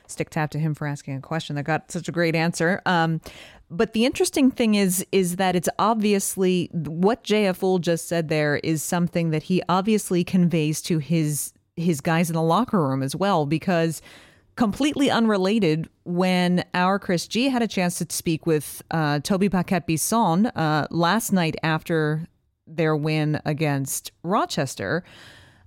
stick 0.07 0.29
tap 0.29 0.51
to 0.51 0.59
him 0.59 0.75
for 0.75 0.85
asking 0.85 1.15
a 1.15 1.21
question 1.21 1.55
that 1.55 1.63
got 1.63 1.91
such 1.91 2.07
a 2.07 2.11
great 2.11 2.35
answer. 2.35 2.81
Um, 2.85 3.21
but 3.69 3.93
the 3.93 4.05
interesting 4.05 4.51
thing 4.51 4.75
is 4.75 5.05
is 5.11 5.37
that 5.37 5.55
it's 5.55 5.69
obviously 5.79 6.69
what 6.73 7.23
JF 7.23 7.81
just 7.81 8.07
said 8.07 8.27
there 8.27 8.57
is 8.57 8.83
something 8.83 9.31
that 9.31 9.43
he 9.43 9.63
obviously 9.69 10.23
conveys 10.23 10.81
to 10.83 10.99
his 10.99 11.53
his 11.77 12.01
guys 12.01 12.29
in 12.29 12.35
the 12.35 12.41
locker 12.41 12.85
room 12.85 13.01
as 13.01 13.15
well 13.15 13.45
because 13.45 14.01
completely 14.55 15.09
unrelated 15.09 15.89
when 16.03 16.63
our 16.73 16.99
Chris 16.99 17.27
G 17.27 17.49
had 17.49 17.61
a 17.61 17.67
chance 17.67 17.97
to 17.99 18.05
speak 18.09 18.45
with 18.45 18.81
uh, 18.91 19.19
Tobie 19.19 19.51
Paquette 19.51 19.87
Bisson 19.87 20.47
uh, 20.47 20.87
last 20.91 21.31
night 21.31 21.55
after 21.63 22.27
their 22.67 22.95
win 22.95 23.39
against 23.45 24.11
Rochester. 24.23 25.03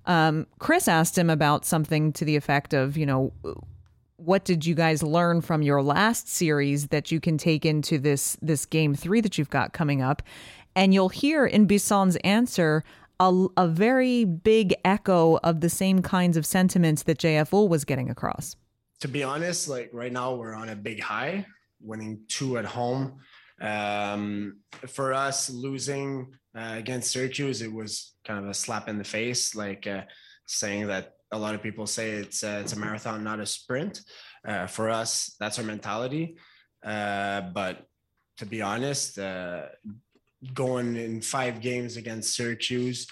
Um, 0.05 0.47
Chris 0.59 0.87
asked 0.87 1.17
him 1.17 1.29
about 1.29 1.65
something 1.65 2.13
to 2.13 2.25
the 2.25 2.35
effect 2.35 2.73
of, 2.73 2.95
you 2.95 3.05
know, 3.05 3.33
what 4.17 4.45
did 4.45 4.65
you 4.65 4.75
guys 4.75 5.03
learn 5.03 5.41
from 5.41 5.61
your 5.61 5.81
last 5.81 6.27
series 6.27 6.87
that 6.87 7.11
you 7.11 7.19
can 7.19 7.37
take 7.37 7.65
into 7.65 7.97
this 7.97 8.37
this 8.41 8.65
game 8.65 8.95
three 8.95 9.21
that 9.21 9.37
you've 9.37 9.49
got 9.49 9.73
coming 9.73 10.01
up? 10.01 10.21
And 10.75 10.93
you'll 10.93 11.09
hear 11.09 11.45
in 11.45 11.67
Bisson's 11.67 12.17
answer 12.17 12.83
a, 13.19 13.47
a 13.57 13.67
very 13.67 14.25
big 14.25 14.73
echo 14.83 15.37
of 15.43 15.61
the 15.61 15.69
same 15.69 16.01
kinds 16.01 16.37
of 16.37 16.45
sentiments 16.45 17.03
that 17.03 17.17
JF 17.17 17.49
Houle 17.49 17.69
was 17.69 17.85
getting 17.85 18.09
across. 18.09 18.55
To 19.01 19.07
be 19.07 19.23
honest, 19.23 19.67
like 19.67 19.89
right 19.93 20.11
now 20.11 20.35
we're 20.35 20.53
on 20.53 20.69
a 20.69 20.75
big 20.75 21.01
high, 21.01 21.45
winning 21.81 22.21
two 22.27 22.57
at 22.57 22.65
home. 22.65 23.19
Um, 23.61 24.59
for 24.87 25.13
us, 25.13 25.49
losing 25.49 26.33
uh, 26.57 26.73
against 26.75 27.11
Syracuse, 27.11 27.61
it 27.61 27.71
was 27.71 28.15
kind 28.25 28.43
of 28.43 28.49
a 28.49 28.53
slap 28.53 28.87
in 28.89 28.97
the 28.97 29.03
face, 29.03 29.55
like 29.55 29.87
uh, 29.87 30.01
saying 30.47 30.87
that 30.87 31.13
a 31.31 31.37
lot 31.37 31.55
of 31.55 31.61
people 31.61 31.85
say 31.87 32.11
it's 32.11 32.43
uh, 32.43 32.59
it's 32.61 32.73
a 32.73 32.79
marathon, 32.79 33.23
not 33.23 33.39
a 33.39 33.45
sprint. 33.45 34.01
Uh, 34.47 34.67
for 34.67 34.89
us, 34.89 35.35
that's 35.39 35.57
our 35.59 35.65
mentality. 35.65 36.37
Uh, 36.83 37.41
but 37.41 37.85
to 38.37 38.45
be 38.45 38.61
honest, 38.61 39.17
uh, 39.17 39.63
going 40.53 40.95
in 40.95 41.21
five 41.21 41.61
games 41.61 41.97
against 41.97 42.35
Syracuse 42.35 43.07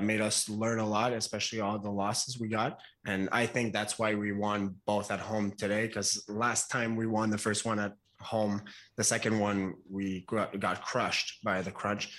made 0.00 0.20
us 0.20 0.48
learn 0.48 0.78
a 0.78 0.88
lot, 0.88 1.12
especially 1.12 1.60
all 1.60 1.78
the 1.78 1.90
losses 1.90 2.38
we 2.38 2.48
got. 2.48 2.78
And 3.08 3.30
I 3.32 3.46
think 3.46 3.72
that's 3.72 3.98
why 3.98 4.14
we 4.14 4.32
won 4.32 4.76
both 4.86 5.10
at 5.10 5.18
home 5.18 5.50
today. 5.52 5.86
Because 5.86 6.22
last 6.28 6.70
time 6.70 6.94
we 6.94 7.06
won 7.06 7.30
the 7.30 7.38
first 7.38 7.64
one 7.64 7.78
at 7.78 7.94
home, 8.20 8.62
the 8.98 9.04
second 9.04 9.38
one 9.38 9.74
we 9.90 10.26
got 10.26 10.82
crushed 10.82 11.42
by 11.42 11.62
the 11.62 11.70
crunch. 11.70 12.10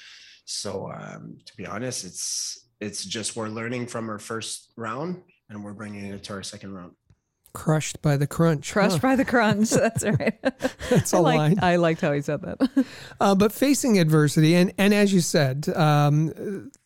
So 0.46 0.92
um, 0.92 1.38
to 1.46 1.56
be 1.56 1.68
honest, 1.68 2.06
it's 2.06 2.70
it's 2.82 3.06
just 3.06 3.36
we're 3.36 3.50
learning 3.50 3.86
from 3.86 4.10
our 4.10 4.18
first 4.18 4.74
round 4.78 5.22
and 5.50 5.64
we're 5.64 5.74
bringing 5.74 6.06
it 6.06 6.24
to 6.24 6.34
our 6.34 6.44
second 6.44 6.74
round. 6.74 6.94
Crushed 7.54 8.02
by 8.02 8.16
the 8.16 8.28
crunch. 8.28 8.72
Crushed 8.72 8.98
huh? 8.98 9.02
by 9.02 9.16
the 9.16 9.26
crunch. 9.26 9.70
That's 9.72 10.04
right. 10.04 10.38
That's 10.90 11.14
a 11.14 11.18
I 11.18 11.20
line. 11.20 11.60
I 11.62 11.78
liked 11.78 12.02
how 12.02 12.12
he 12.12 12.22
said 12.22 12.42
that. 12.42 12.86
uh, 13.20 13.36
but 13.36 13.52
facing 13.52 14.00
adversity, 14.00 14.56
and, 14.56 14.72
and 14.78 14.94
as 14.94 15.12
you 15.12 15.22
said, 15.22 15.68
um, 15.76 16.28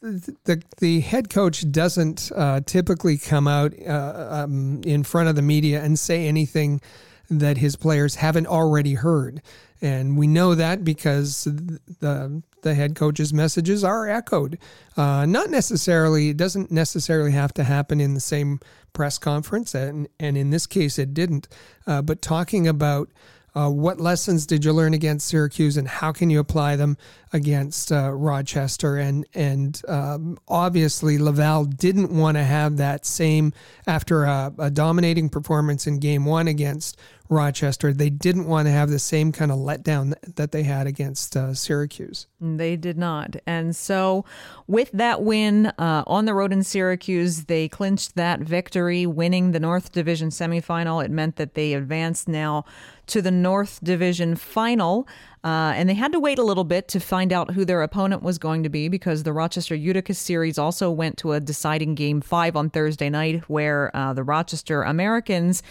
the 0.02 0.62
the 0.78 1.02
head 1.02 1.30
coach 1.30 1.70
doesn't 1.70 2.32
uh, 2.36 2.62
typically 2.66 3.18
come 3.18 3.48
out 3.48 3.74
uh, 3.86 4.44
um, 4.44 4.82
in 4.86 5.04
front 5.04 5.28
of 5.28 5.36
the 5.36 5.42
media 5.42 5.82
and 5.84 6.00
say 6.00 6.28
anything 6.28 6.82
that 7.30 7.58
his 7.58 7.76
players 7.76 8.16
haven't 8.16 8.48
already 8.48 8.94
heard. 8.94 9.42
And 9.84 10.18
we 10.18 10.28
know 10.28 10.56
that 10.56 10.84
because 10.84 11.44
the 11.44 12.42
the 12.62 12.74
head 12.74 12.96
coach's 12.96 13.34
messages 13.34 13.84
are 13.84 14.10
echoed. 14.10 14.58
Uh, 14.96 15.26
not 15.26 15.50
necessarily, 15.50 16.30
it 16.30 16.38
doesn't 16.38 16.72
necessarily 16.72 17.32
have 17.32 17.54
to 17.54 17.64
happen 17.66 18.00
in 18.00 18.14
the 18.14 18.22
same 18.22 18.62
press 18.94 19.18
conference, 19.18 19.76
and, 19.76 20.08
and 20.20 20.38
in 20.38 20.50
this 20.50 20.66
case 20.66 20.98
it 20.98 21.14
didn't. 21.14 21.50
Uh, 21.86 22.02
but 22.02 22.22
talking 22.22 22.66
about 22.66 23.10
uh, 23.56 23.70
what 23.70 24.00
lessons 24.00 24.48
did 24.48 24.66
you 24.66 24.74
learn 24.74 24.94
against 24.94 25.28
Syracuse, 25.28 25.78
and 25.78 25.88
how 25.88 26.12
can 26.12 26.30
you 26.30 26.40
apply 26.40 26.76
them 26.76 26.98
against 27.32 27.92
uh, 27.92 28.12
Rochester? 28.12 28.98
And 28.98 29.28
and 29.36 29.80
um, 29.88 30.40
obviously 30.48 31.20
Laval 31.20 31.66
didn't 31.66 32.10
want 32.10 32.38
to 32.38 32.44
have 32.44 32.78
that 32.78 33.06
same 33.06 33.54
after 33.86 34.24
a, 34.24 34.52
a 34.58 34.72
dominating 34.72 35.30
performance 35.30 35.86
in 35.86 36.00
Game 36.00 36.26
One 36.26 36.48
against 36.48 36.98
Rochester. 37.34 37.92
They 37.92 38.10
didn't 38.10 38.48
want 38.48 38.68
to 38.68 38.72
have 38.72 38.90
the 38.90 39.00
same 39.00 39.32
kind 39.32 39.52
of 39.52 39.58
letdown 39.58 40.14
that 40.36 40.52
they 40.52 40.64
had 40.64 40.88
against 40.88 41.36
uh, 41.36 41.54
Syracuse. 41.54 42.28
They 42.40 42.76
did 42.76 42.98
not. 42.98 43.36
And 43.46 43.76
so, 43.76 44.26
with 44.68 44.92
that 44.94 45.22
win 45.22 45.68
uh, 45.78 46.04
on 46.08 46.26
the 46.26 46.34
road 46.34 46.54
in 46.54 46.64
Syracuse, 46.64 47.46
they 47.46 47.68
clinched 47.68 48.16
that 48.16 48.40
victory, 48.40 49.06
winning 49.06 49.52
the 49.52 49.60
North 49.60 49.92
Division 49.92 50.30
semifinal. 50.30 51.04
It 51.04 51.12
meant 51.12 51.36
that 51.38 51.54
they 51.56 51.74
advanced 51.74 52.28
now 52.28 52.66
to 53.08 53.22
the 53.22 53.32
North 53.32 53.80
Division 53.84 54.36
final. 54.36 55.08
Uh, 55.44 55.74
and 55.76 55.90
they 55.90 55.94
had 55.94 56.14
to 56.14 56.20
wait 56.22 56.40
a 56.40 56.44
little 56.44 56.64
bit 56.64 56.88
to 56.88 57.02
find 57.02 57.34
out 57.34 57.52
who 57.52 57.66
their 57.66 57.82
opponent 57.82 58.24
was 58.24 58.38
going 58.38 58.64
to 58.64 58.70
be 58.70 58.88
because 58.88 59.24
the 59.24 59.34
Rochester 59.34 59.76
Utica 59.76 60.14
series 60.14 60.58
also 60.58 60.90
went 60.90 61.18
to 61.18 61.34
a 61.34 61.42
deciding 61.42 61.96
game 61.96 62.22
five 62.22 62.56
on 62.56 62.70
Thursday 62.70 63.10
night, 63.10 63.44
where 63.50 63.94
uh, 63.94 64.14
the 64.14 64.24
Rochester 64.24 64.84
Americans 64.84 65.62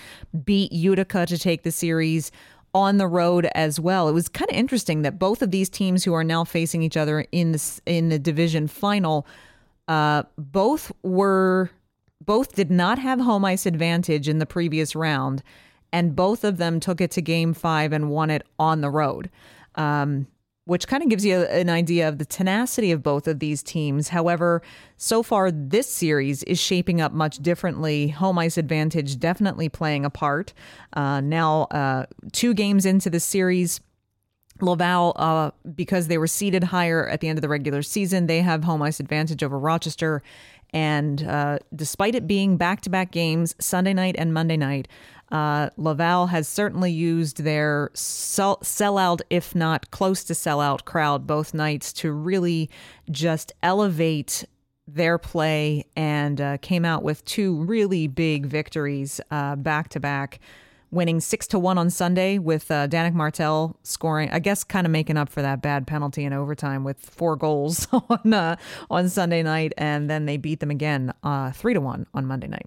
beat 0.45 0.73
Utica 0.73 1.25
to 1.25 1.39
take 1.39 1.63
the 1.63 1.71
series 1.71 2.31
on 2.75 2.99
the 2.99 3.07
road 3.07 3.49
as 3.55 3.81
well. 3.81 4.11
It 4.11 4.13
was 4.13 4.29
kind 4.29 4.51
of 4.51 4.57
interesting 4.57 5.03
that 5.03 5.19
both 5.19 5.41
of 5.41 5.51
these 5.51 5.71
teams 5.71 6.05
who 6.05 6.13
are 6.13 6.25
now 6.25 6.45
facing 6.45 6.83
each 6.83 6.97
other 6.99 7.27
in 7.33 7.53
the 7.53 7.81
in 7.87 8.11
the 8.11 8.19
division 8.19 8.67
final, 8.67 9.27
uh, 9.89 10.25
both 10.37 10.93
were 11.03 11.71
both 12.21 12.55
did 12.55 12.71
not 12.71 12.99
have 12.99 13.21
home 13.21 13.45
ice 13.47 13.65
advantage 13.65 14.29
in 14.29 14.39
the 14.39 14.47
previous 14.47 14.95
round, 14.95 15.43
and 15.95 16.15
both 16.15 16.45
of 16.45 16.59
them 16.59 16.79
took 16.79 17.01
it 17.01 17.11
to 17.13 17.23
game 17.23 17.55
five 17.55 17.91
and 17.91 18.11
won 18.11 18.29
it 18.29 18.47
on 18.59 18.83
the 18.83 18.91
road 18.91 19.31
um, 19.75 20.27
which 20.65 20.87
kind 20.87 21.03
of 21.03 21.09
gives 21.09 21.25
you 21.25 21.43
an 21.43 21.69
idea 21.69 22.09
of 22.09 22.19
the 22.19 22.25
tenacity 22.25 22.93
of 22.93 23.03
both 23.03 23.27
of 23.27 23.41
these 23.41 23.63
teams. 23.63 24.09
However, 24.09 24.63
so 24.97 25.23
far 25.23 25.51
this 25.51 25.93
series 25.93 26.45
is 26.45 26.61
shaping 26.61 27.01
up 27.01 27.13
much 27.13 27.39
differently. 27.39 28.09
Home 28.09 28.39
ice 28.39 28.57
advantage 28.57 29.19
definitely 29.19 29.69
playing 29.69 30.05
a 30.05 30.11
part. 30.11 30.53
Uh, 30.93 31.21
now, 31.21 31.63
uh, 31.65 32.07
two 32.33 32.55
games 32.55 32.87
into 32.87 33.11
the 33.11 33.21
series. 33.21 33.81
Laval, 34.61 35.13
uh, 35.17 35.51
because 35.75 36.07
they 36.07 36.19
were 36.19 36.29
seeded 36.29 36.63
higher 36.63 37.09
at 37.09 37.21
the 37.21 37.27
end 37.27 37.37
of 37.37 37.43
the 37.43 37.49
regular 37.49 37.83
season, 37.83 38.27
they 38.27 38.43
have 38.43 38.63
home 38.63 38.83
ice 38.83 39.01
advantage 39.01 39.43
over 39.43 39.59
Rochester. 39.59 40.23
And 40.73 41.25
uh, 41.25 41.59
despite 41.75 42.15
it 42.15 42.27
being 42.27 42.57
back 42.57 42.81
to 42.83 42.91
back 42.91 43.11
games, 43.11 43.57
Sunday 43.59 43.93
night 43.93 44.15
and 44.19 44.33
Monday 44.33 44.57
night, 44.57 44.87
uh, 45.33 45.71
Laval 45.77 46.29
has 46.29 46.47
certainly 46.47 46.93
used 46.93 47.43
their 47.43 47.91
sell- 47.95 48.59
sellout, 48.59 49.21
if 49.31 49.55
not 49.55 49.91
close 49.91 50.23
to 50.25 50.33
sellout 50.33 50.85
crowd 50.85 51.27
both 51.27 51.53
nights 51.55 51.93
to 51.95 52.13
really 52.13 52.71
just 53.11 53.53
elevate 53.63 54.45
their 54.87 55.19
play 55.19 55.87
and 55.97 56.41
uh, 56.41 56.59
came 56.59 56.85
out 56.85 57.03
with 57.03 57.25
two 57.25 57.57
really 57.65 58.07
big 58.07 58.47
victories 58.47 59.21
back 59.31 59.89
to 59.89 59.99
back 59.99 60.39
winning 60.93 61.21
six 61.21 61.47
to 61.49 61.59
one 61.59 61.79
on 61.79 61.91
Sunday 61.91 62.39
with 62.39 62.71
uh, 62.71 62.87
Danick 62.87 63.15
Martel 63.15 63.77
scoring. 63.83 64.31
I 64.31 64.39
guess 64.39 64.63
kind 64.63 64.87
of 64.87 64.93
making 64.93 65.17
up 65.17 65.29
for 65.29 65.43
that 65.43 65.63
bad 65.63 65.87
penalty 65.87 66.25
in 66.25 66.33
overtime 66.33 66.85
with 66.85 67.01
four 67.01 67.35
goals 67.35 67.89
on 67.93 68.33
uh, 68.33 68.57
on 68.91 69.09
Sunday 69.09 69.43
night, 69.43 69.73
and 69.77 70.09
then 70.09 70.27
they 70.27 70.37
beat 70.37 70.61
them 70.61 70.71
again 70.71 71.13
uh, 71.25 71.51
three 71.51 71.75
to 71.75 71.81
one 71.81 72.07
on 72.15 72.27
Monday 72.27 72.47
night. 72.47 72.67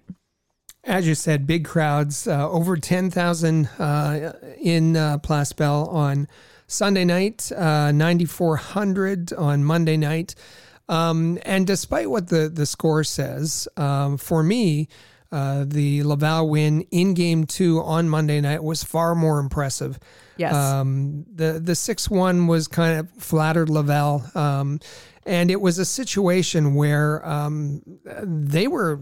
As 0.86 1.06
you 1.06 1.16
said, 1.16 1.48
big 1.48 1.64
crowds, 1.64 2.28
uh, 2.28 2.48
over 2.48 2.76
10,000 2.76 3.66
uh, 3.66 4.32
in 4.60 4.96
uh, 4.96 5.18
Place 5.18 5.52
Bell 5.52 5.88
on 5.88 6.28
Sunday 6.68 7.04
night, 7.04 7.50
uh, 7.50 7.90
9,400 7.90 9.32
on 9.32 9.64
Monday 9.64 9.96
night. 9.96 10.36
Um, 10.88 11.38
and 11.44 11.66
despite 11.66 12.08
what 12.08 12.28
the, 12.28 12.48
the 12.48 12.66
score 12.66 13.02
says, 13.02 13.66
um, 13.76 14.16
for 14.16 14.44
me, 14.44 14.88
uh, 15.32 15.64
the 15.66 16.04
Laval 16.04 16.48
win 16.48 16.82
in 16.92 17.14
game 17.14 17.46
two 17.46 17.82
on 17.82 18.08
Monday 18.08 18.40
night 18.40 18.62
was 18.62 18.84
far 18.84 19.16
more 19.16 19.40
impressive. 19.40 19.98
Yes. 20.36 20.54
Um, 20.54 21.26
the 21.34 21.58
the 21.62 21.74
six 21.74 22.08
one 22.08 22.46
was 22.46 22.68
kind 22.68 23.00
of 23.00 23.10
flattered 23.18 23.68
Laval, 23.68 24.22
um, 24.36 24.78
and 25.24 25.50
it 25.50 25.60
was 25.60 25.78
a 25.78 25.84
situation 25.84 26.74
where 26.74 27.26
um, 27.26 27.82
they 28.22 28.68
were 28.68 29.00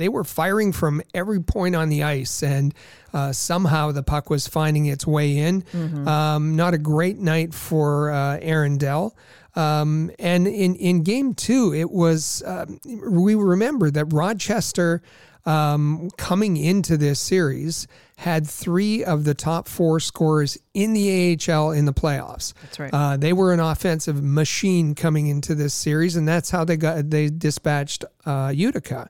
they 0.00 0.08
were 0.08 0.24
firing 0.24 0.72
from 0.72 1.02
every 1.14 1.40
point 1.40 1.76
on 1.76 1.90
the 1.90 2.02
ice, 2.02 2.42
and 2.42 2.74
uh, 3.12 3.32
somehow 3.32 3.92
the 3.92 4.02
puck 4.02 4.30
was 4.30 4.48
finding 4.48 4.86
its 4.86 5.06
way 5.06 5.36
in. 5.36 5.62
Um, 6.08 6.56
not 6.56 6.72
a 6.74 6.78
great 6.78 7.18
night 7.18 7.52
for 7.52 8.10
uh, 8.10 8.38
Aaron 8.40 8.78
Dell. 8.78 9.14
Um, 9.56 10.10
and 10.18 10.46
in, 10.46 10.74
in 10.76 11.02
game 11.02 11.34
two, 11.34 11.74
it 11.74 11.90
was, 11.90 12.42
uh, 12.42 12.66
we 12.84 13.34
remember 13.34 13.90
that 13.90 14.06
Rochester 14.06 15.02
um, 15.44 16.08
coming 16.16 16.56
into 16.56 16.96
this 16.96 17.18
series 17.18 17.86
had 18.16 18.46
three 18.46 19.02
of 19.02 19.24
the 19.24 19.34
top 19.34 19.66
four 19.66 19.98
scorers 19.98 20.58
in 20.74 20.92
the 20.92 21.38
AHL 21.48 21.72
in 21.72 21.84
the 21.86 21.92
playoffs. 21.92 22.52
That's 22.62 22.78
right. 22.78 22.90
Uh, 22.92 23.16
they 23.16 23.32
were 23.32 23.52
an 23.52 23.60
offensive 23.60 24.22
machine 24.22 24.94
coming 24.94 25.26
into 25.26 25.54
this 25.54 25.74
series, 25.74 26.16
and 26.16 26.28
that's 26.28 26.50
how 26.50 26.64
they 26.64 26.76
got 26.76 27.10
they 27.10 27.28
dispatched 27.28 28.04
uh, 28.26 28.52
Utica. 28.54 29.08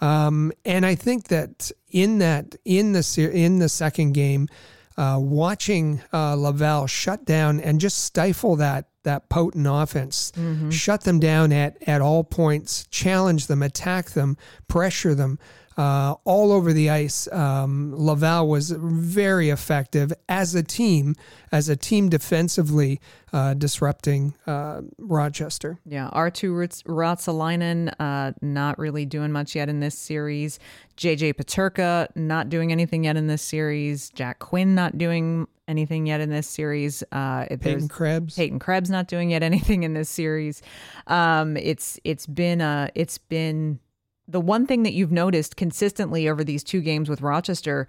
Um, 0.00 0.52
and 0.64 0.84
I 0.84 0.94
think 0.94 1.28
that 1.28 1.70
in 1.90 2.18
that 2.18 2.56
in 2.64 2.92
the 2.92 3.30
in 3.32 3.58
the 3.58 3.68
second 3.68 4.12
game, 4.12 4.48
uh, 4.96 5.18
watching 5.20 6.02
uh, 6.12 6.34
Laval 6.34 6.86
shut 6.86 7.24
down 7.24 7.60
and 7.60 7.80
just 7.80 8.04
stifle 8.04 8.56
that 8.56 8.88
that 9.04 9.28
potent 9.28 9.66
offense, 9.68 10.32
shut 10.70 11.02
them 11.02 11.20
down 11.20 11.52
at 11.52 11.76
at 11.86 12.00
all 12.00 12.24
points, 12.24 12.86
challenge 12.90 13.46
them, 13.46 13.62
attack 13.62 14.10
them, 14.10 14.36
pressure 14.68 15.14
them. 15.14 15.38
Uh, 15.76 16.14
all 16.24 16.52
over 16.52 16.72
the 16.72 16.88
ice, 16.88 17.26
um, 17.32 17.92
Laval 17.96 18.48
was 18.48 18.70
very 18.70 19.50
effective 19.50 20.12
as 20.28 20.54
a 20.54 20.62
team, 20.62 21.16
as 21.50 21.68
a 21.68 21.76
team 21.76 22.08
defensively, 22.08 23.00
uh, 23.32 23.54
disrupting 23.54 24.34
uh, 24.46 24.82
Rochester. 24.98 25.80
Yeah, 25.84 26.10
Arttu 26.12 26.52
Ruotsalainen 26.84 27.92
uh, 27.98 28.32
not 28.40 28.78
really 28.78 29.04
doing 29.04 29.32
much 29.32 29.56
yet 29.56 29.68
in 29.68 29.80
this 29.80 29.98
series. 29.98 30.60
JJ 30.96 31.34
Peterka 31.34 32.08
not 32.14 32.48
doing 32.48 32.70
anything 32.70 33.04
yet 33.04 33.16
in 33.16 33.26
this 33.26 33.42
series. 33.42 34.10
Jack 34.10 34.38
Quinn 34.38 34.76
not 34.76 34.96
doing 34.96 35.48
anything 35.66 36.06
yet 36.06 36.20
in 36.20 36.30
this 36.30 36.46
series. 36.46 37.02
Uh, 37.10 37.46
Peyton 37.46 37.88
Krebs. 37.88 38.36
Peyton 38.36 38.58
Krebs 38.58 38.90
not 38.90 39.08
doing 39.08 39.30
yet 39.30 39.42
anything 39.50 39.82
in 39.82 39.94
this 39.94 40.08
series. 40.08 40.62
Um, 41.06 41.56
it's 41.56 41.98
it's 42.04 42.26
been 42.26 42.60
uh, 42.60 42.88
it's 42.94 43.18
been 43.18 43.80
the 44.26 44.40
one 44.40 44.66
thing 44.66 44.82
that 44.84 44.92
you've 44.92 45.12
noticed 45.12 45.56
consistently 45.56 46.28
over 46.28 46.44
these 46.44 46.64
two 46.64 46.80
games 46.80 47.08
with 47.08 47.20
Rochester. 47.20 47.86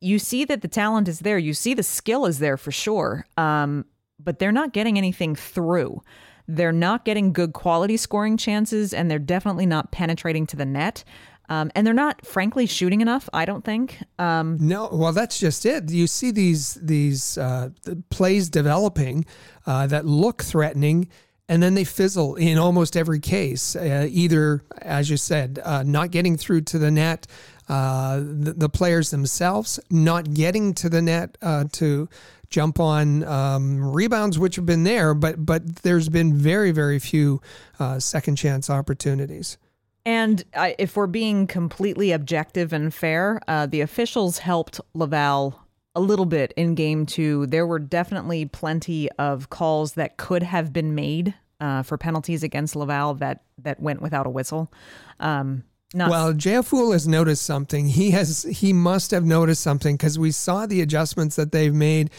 You 0.00 0.18
see 0.18 0.44
that 0.44 0.62
the 0.62 0.68
talent 0.68 1.08
is 1.08 1.20
there. 1.20 1.38
You 1.38 1.54
see 1.54 1.74
the 1.74 1.82
skill 1.82 2.26
is 2.26 2.38
there 2.38 2.56
for 2.56 2.72
sure. 2.72 3.26
Um, 3.36 3.84
but 4.18 4.38
they're 4.38 4.52
not 4.52 4.72
getting 4.72 4.98
anything 4.98 5.34
through. 5.34 6.02
They're 6.46 6.72
not 6.72 7.04
getting 7.04 7.32
good 7.32 7.52
quality 7.52 7.96
scoring 7.96 8.36
chances, 8.36 8.94
and 8.94 9.10
they're 9.10 9.18
definitely 9.18 9.66
not 9.66 9.92
penetrating 9.92 10.46
to 10.48 10.56
the 10.56 10.64
net. 10.64 11.04
Um, 11.50 11.70
and 11.74 11.86
they're 11.86 11.94
not, 11.94 12.26
frankly, 12.26 12.66
shooting 12.66 13.00
enough. 13.00 13.28
I 13.32 13.44
don't 13.44 13.64
think. 13.64 14.02
Um, 14.18 14.58
No, 14.60 14.88
well, 14.92 15.12
that's 15.12 15.38
just 15.38 15.64
it. 15.64 15.90
You 15.90 16.06
see 16.06 16.30
these 16.30 16.74
these 16.74 17.38
uh, 17.38 17.70
plays 18.10 18.50
developing 18.50 19.24
uh, 19.66 19.86
that 19.86 20.04
look 20.04 20.42
threatening, 20.42 21.08
and 21.48 21.62
then 21.62 21.74
they 21.74 21.84
fizzle 21.84 22.34
in 22.34 22.58
almost 22.58 22.96
every 22.96 23.20
case. 23.20 23.74
Uh, 23.74 24.06
either, 24.10 24.62
as 24.82 25.08
you 25.10 25.16
said, 25.16 25.58
uh, 25.64 25.82
not 25.82 26.10
getting 26.10 26.36
through 26.36 26.60
to 26.62 26.78
the 26.78 26.90
net, 26.90 27.26
uh, 27.68 28.18
the, 28.18 28.54
the 28.56 28.68
players 28.68 29.10
themselves 29.10 29.80
not 29.90 30.34
getting 30.34 30.74
to 30.74 30.88
the 30.88 31.02
net 31.02 31.38
uh, 31.42 31.64
to 31.72 32.08
jump 32.50 32.80
on 32.80 33.24
um, 33.24 33.92
rebounds, 33.92 34.38
which 34.38 34.56
have 34.56 34.66
been 34.66 34.84
there, 34.84 35.14
but 35.14 35.44
but 35.44 35.82
there's 35.82 36.08
been 36.08 36.34
very 36.34 36.70
very 36.70 36.98
few 36.98 37.40
uh, 37.78 37.98
second 37.98 38.36
chance 38.36 38.70
opportunities. 38.70 39.58
And 40.06 40.42
if 40.54 40.96
we're 40.96 41.06
being 41.06 41.46
completely 41.46 42.12
objective 42.12 42.72
and 42.72 42.94
fair, 42.94 43.42
uh, 43.46 43.66
the 43.66 43.82
officials 43.82 44.38
helped 44.38 44.80
Laval 44.94 45.60
a 45.94 46.00
little 46.00 46.24
bit 46.24 46.54
in 46.56 46.74
game 46.74 47.04
two. 47.04 47.46
There 47.46 47.66
were 47.66 47.78
definitely 47.78 48.46
plenty 48.46 49.10
of 49.18 49.50
calls 49.50 49.92
that 49.94 50.16
could 50.16 50.42
have 50.44 50.72
been 50.72 50.94
made 50.94 51.34
uh, 51.60 51.82
for 51.82 51.98
penalties 51.98 52.42
against 52.42 52.76
Laval 52.76 53.14
that 53.14 53.42
that 53.58 53.80
went 53.80 54.00
without 54.02 54.26
a 54.26 54.30
whistle. 54.30 54.72
Um, 55.20 55.64
not 55.94 56.10
Well, 56.10 56.32
JF 56.34 56.68
Houle 56.70 56.92
has 56.92 57.08
noticed 57.08 57.42
something. 57.44 57.88
He 57.88 58.10
has 58.10 58.42
he 58.42 58.72
must 58.72 59.10
have 59.10 59.24
noticed 59.24 59.62
something 59.62 59.96
because 59.96 60.18
we 60.18 60.30
saw 60.30 60.66
the 60.66 60.82
adjustments 60.82 61.36
that 61.36 61.52
they've 61.52 61.74
made, 61.74 62.10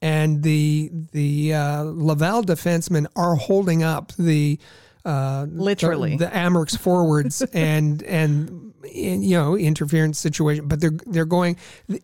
and 0.00 0.42
the 0.42 0.90
the 1.12 1.54
uh, 1.54 1.82
Laval 1.82 2.42
defensemen 2.42 3.06
are 3.16 3.34
holding 3.34 3.82
up 3.82 4.12
the 4.18 4.58
uh, 5.04 5.46
Literally. 5.48 6.16
the, 6.16 6.26
the 6.26 6.30
Amerks 6.30 6.76
forwards 6.78 7.42
and 7.52 8.02
and 8.04 8.74
in, 8.92 9.22
you 9.22 9.36
know 9.36 9.56
interference 9.56 10.18
situation, 10.18 10.68
but 10.68 10.80
they're 10.80 10.98
they're 11.06 11.24
going 11.24 11.56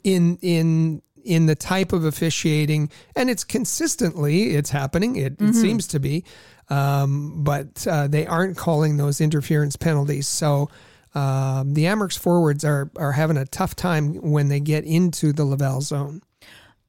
in 0.03 0.39
in 0.43 1.03
in 1.25 1.47
the 1.47 1.55
type 1.55 1.93
of 1.93 2.05
officiating, 2.05 2.91
and 3.15 3.31
it's 3.31 3.45
consistently 3.45 4.55
it's 4.55 4.71
happening. 4.71 5.17
It, 5.17 5.41
it 5.41 5.55
seems 5.55 5.87
to 5.89 6.01
be, 6.01 6.25
um, 6.73 7.45
but 7.45 7.87
uh, 7.87 8.09
they 8.09 8.27
aren't 8.27 8.57
calling 8.57 8.97
those 8.97 9.21
interference 9.21 9.77
penalties. 9.77 10.27
So 10.27 10.71
um, 11.15 11.75
the 11.75 11.85
Amerks 11.85 12.19
forwards 12.19 12.65
are 12.65 12.91
are 12.97 13.13
having 13.13 13.37
a 13.37 13.45
tough 13.45 13.77
time 13.77 14.15
when 14.15 14.49
they 14.49 14.59
get 14.59 14.85
into 14.85 15.35
the 15.35 15.45
Laval 15.45 15.83
zone. 15.83 16.23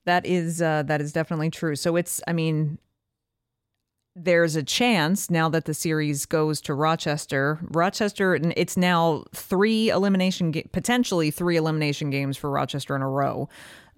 That 0.06 0.26
is 0.26 0.62
uh, 0.62 0.84
that 0.84 1.02
is 1.02 1.12
definitely 1.12 1.50
true. 1.50 1.76
So 1.76 1.98
it's 1.98 2.22
I 2.26 2.32
mean 2.32 2.80
there's 4.16 4.56
a 4.56 4.64
chance 4.64 5.30
now 5.30 5.50
that 5.50 5.66
the 5.66 5.74
series 5.74 6.26
goes 6.26 6.62
to 6.62 6.74
Rochester. 6.74 7.60
Rochester 7.64 8.40
it's 8.56 8.78
now 8.78 9.26
three 9.34 9.90
elimination 9.90 10.54
potentially 10.72 11.30
three 11.30 11.58
elimination 11.58 12.10
games 12.10 12.38
for 12.38 12.50
Rochester 12.50 12.96
in 12.96 13.02
a 13.02 13.10
row. 13.10 13.50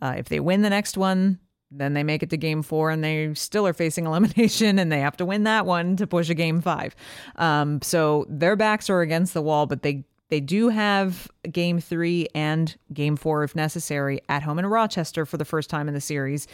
Uh, 0.02 0.16
if 0.18 0.30
they 0.30 0.40
win 0.40 0.64
the 0.64 0.70
next 0.70 0.98
one, 0.98 1.40
then 1.78 1.94
they 1.94 2.04
make 2.04 2.24
it 2.24 2.30
to 2.32 2.38
game 2.38 2.62
four 2.62 2.90
and 2.90 3.04
they 3.04 3.34
still 3.34 3.68
are 3.68 3.74
facing 3.74 4.06
elimination 4.08 4.80
and 4.80 4.92
they 4.92 5.00
have 5.00 5.18
to 5.18 5.26
win 5.26 5.44
that 5.44 5.66
one 5.66 5.96
to 5.98 6.08
push 6.08 6.30
a 6.30 6.34
game 6.34 6.62
five. 6.62 6.96
Um, 7.36 7.82
so 7.82 8.26
their 8.30 8.56
backs 8.56 8.90
are 8.90 9.02
against 9.02 9.34
the 9.34 9.42
wall, 9.42 9.66
but 9.66 9.82
they 9.82 10.04
they 10.30 10.40
do 10.40 10.70
have 10.70 11.30
game 11.52 11.80
three 11.80 12.28
and 12.34 12.76
game 12.92 13.16
four, 13.16 13.44
if 13.44 13.56
necessary, 13.56 14.22
at 14.28 14.42
home 14.42 14.58
in 14.58 14.66
Rochester 14.66 15.26
for 15.26 15.38
the 15.38 15.46
first 15.46 15.70
time 15.70 15.88
in 15.88 15.94
the 15.94 16.02
series. 16.02 16.48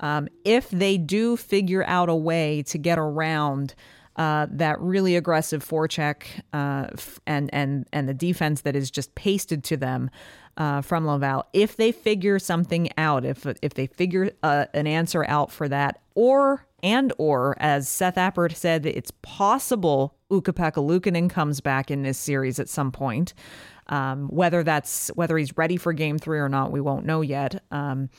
Um, 0.00 0.28
if 0.44 0.70
they 0.70 0.96
do 0.96 1.36
figure 1.36 1.84
out 1.84 2.08
a 2.08 2.14
way 2.14 2.62
to 2.64 2.78
get 2.78 2.98
around 2.98 3.74
uh, 4.18 4.48
that 4.50 4.80
really 4.80 5.14
aggressive 5.14 5.64
forecheck 5.64 6.24
uh, 6.52 6.88
and 7.26 7.48
and 7.54 7.86
and 7.92 8.08
the 8.08 8.14
defense 8.14 8.62
that 8.62 8.74
is 8.74 8.90
just 8.90 9.14
pasted 9.14 9.62
to 9.64 9.76
them 9.76 10.10
uh, 10.56 10.82
from 10.82 11.06
Laval, 11.06 11.46
if 11.52 11.76
they 11.76 11.92
figure 11.92 12.40
something 12.40 12.88
out, 12.98 13.24
if 13.24 13.46
if 13.62 13.74
they 13.74 13.86
figure 13.86 14.32
uh, 14.42 14.66
an 14.74 14.88
answer 14.88 15.24
out 15.28 15.52
for 15.52 15.68
that, 15.68 16.00
or 16.16 16.66
and 16.82 17.12
or 17.16 17.56
as 17.60 17.88
Seth 17.88 18.16
Appert 18.16 18.54
said, 18.56 18.84
it's 18.84 19.12
possible 19.22 20.16
Ukapeka 20.32 21.30
comes 21.30 21.60
back 21.60 21.90
in 21.90 22.02
this 22.02 22.18
series 22.18 22.58
at 22.58 22.68
some 22.68 22.90
point. 22.90 23.34
Um, 23.86 24.28
whether 24.28 24.64
that's 24.64 25.08
whether 25.14 25.38
he's 25.38 25.56
ready 25.56 25.76
for 25.76 25.92
Game 25.92 26.18
Three 26.18 26.40
or 26.40 26.48
not, 26.48 26.72
we 26.72 26.80
won't 26.80 27.06
know 27.06 27.20
yet. 27.20 27.62
Um, 27.70 28.10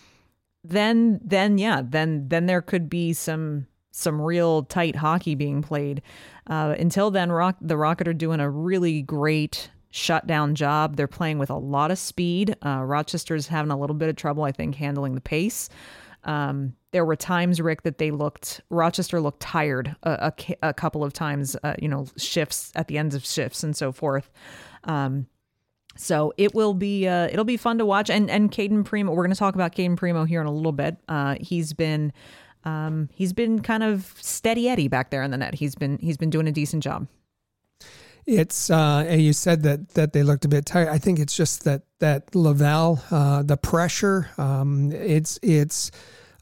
then 0.63 1.19
then 1.23 1.57
yeah, 1.57 1.81
then 1.83 2.29
then 2.29 2.45
there 2.45 2.61
could 2.61 2.89
be 2.89 3.11
some 3.11 3.67
some 3.91 4.21
real 4.21 4.63
tight 4.63 4.95
hockey 4.95 5.35
being 5.35 5.61
played. 5.61 6.01
Uh, 6.47 6.75
until 6.79 7.11
then, 7.11 7.31
Rock 7.31 7.57
the 7.61 7.77
Rocket 7.77 8.07
are 8.07 8.13
doing 8.13 8.39
a 8.39 8.49
really 8.49 9.01
great 9.01 9.71
shutdown 9.91 10.55
job. 10.55 10.95
They're 10.95 11.07
playing 11.07 11.39
with 11.39 11.49
a 11.49 11.57
lot 11.57 11.91
of 11.91 11.97
speed. 11.97 12.55
Uh, 12.63 12.83
Rochester's 12.83 13.47
having 13.47 13.71
a 13.71 13.79
little 13.79 13.95
bit 13.95 14.09
of 14.09 14.15
trouble, 14.15 14.43
I 14.43 14.51
think, 14.51 14.75
handling 14.75 15.15
the 15.15 15.21
pace. 15.21 15.69
Um, 16.23 16.75
there 16.91 17.05
were 17.05 17.15
times, 17.15 17.61
Rick, 17.61 17.83
that 17.83 17.97
they 17.97 18.11
looked 18.11 18.61
Rochester 18.69 19.21
looked 19.21 19.39
tired 19.39 19.95
a, 20.03 20.31
a, 20.39 20.69
a 20.69 20.73
couple 20.73 21.03
of 21.03 21.13
times. 21.13 21.55
Uh, 21.63 21.75
you 21.81 21.87
know, 21.87 22.05
shifts 22.17 22.71
at 22.75 22.87
the 22.87 22.97
ends 22.97 23.15
of 23.15 23.25
shifts 23.25 23.63
and 23.63 23.75
so 23.75 23.91
forth. 23.91 24.29
Um, 24.83 25.27
So 25.95 26.33
it 26.37 26.53
will 26.53 26.73
be 26.73 27.07
uh, 27.07 27.27
it'll 27.27 27.43
be 27.43 27.57
fun 27.57 27.77
to 27.79 27.85
watch. 27.85 28.09
And 28.09 28.29
and 28.29 28.51
Cayden 28.51 28.83
Primeau, 28.83 29.11
we're 29.13 29.23
going 29.23 29.33
to 29.33 29.39
talk 29.39 29.55
about 29.55 29.73
Cayden 29.73 29.97
Primeau 29.97 30.25
here 30.25 30.39
in 30.41 30.47
a 30.47 30.51
little 30.51 30.71
bit. 30.71 30.97
Uh, 31.07 31.35
he's 31.41 31.73
been 31.73 32.13
um, 32.69 33.09
he's 33.13 33.33
been 33.33 33.61
kind 33.61 33.83
of 33.83 34.13
steady 34.21 34.69
Eddie 34.69 34.87
back 34.87 35.09
there 35.09 35.23
in 35.23 35.31
the 35.31 35.37
net. 35.37 35.55
He's 35.55 35.75
been 35.75 35.97
he's 35.97 36.17
been 36.17 36.29
doing 36.29 36.47
a 36.47 36.51
decent 36.51 36.83
job. 36.83 37.07
It's 38.25 38.69
uh, 38.69 39.05
and 39.07 39.21
you 39.21 39.33
said 39.33 39.63
that 39.63 39.89
that 39.89 40.13
they 40.13 40.23
looked 40.23 40.45
a 40.45 40.47
bit 40.47 40.65
tired. 40.65 40.89
I 40.89 40.97
think 40.97 41.19
it's 41.19 41.35
just 41.35 41.63
that 41.63 41.83
that 41.99 42.35
Laval, 42.35 43.01
uh, 43.11 43.43
the 43.43 43.57
pressure. 43.57 44.29
Um, 44.37 44.91
it's 44.91 45.39
it's 45.41 45.91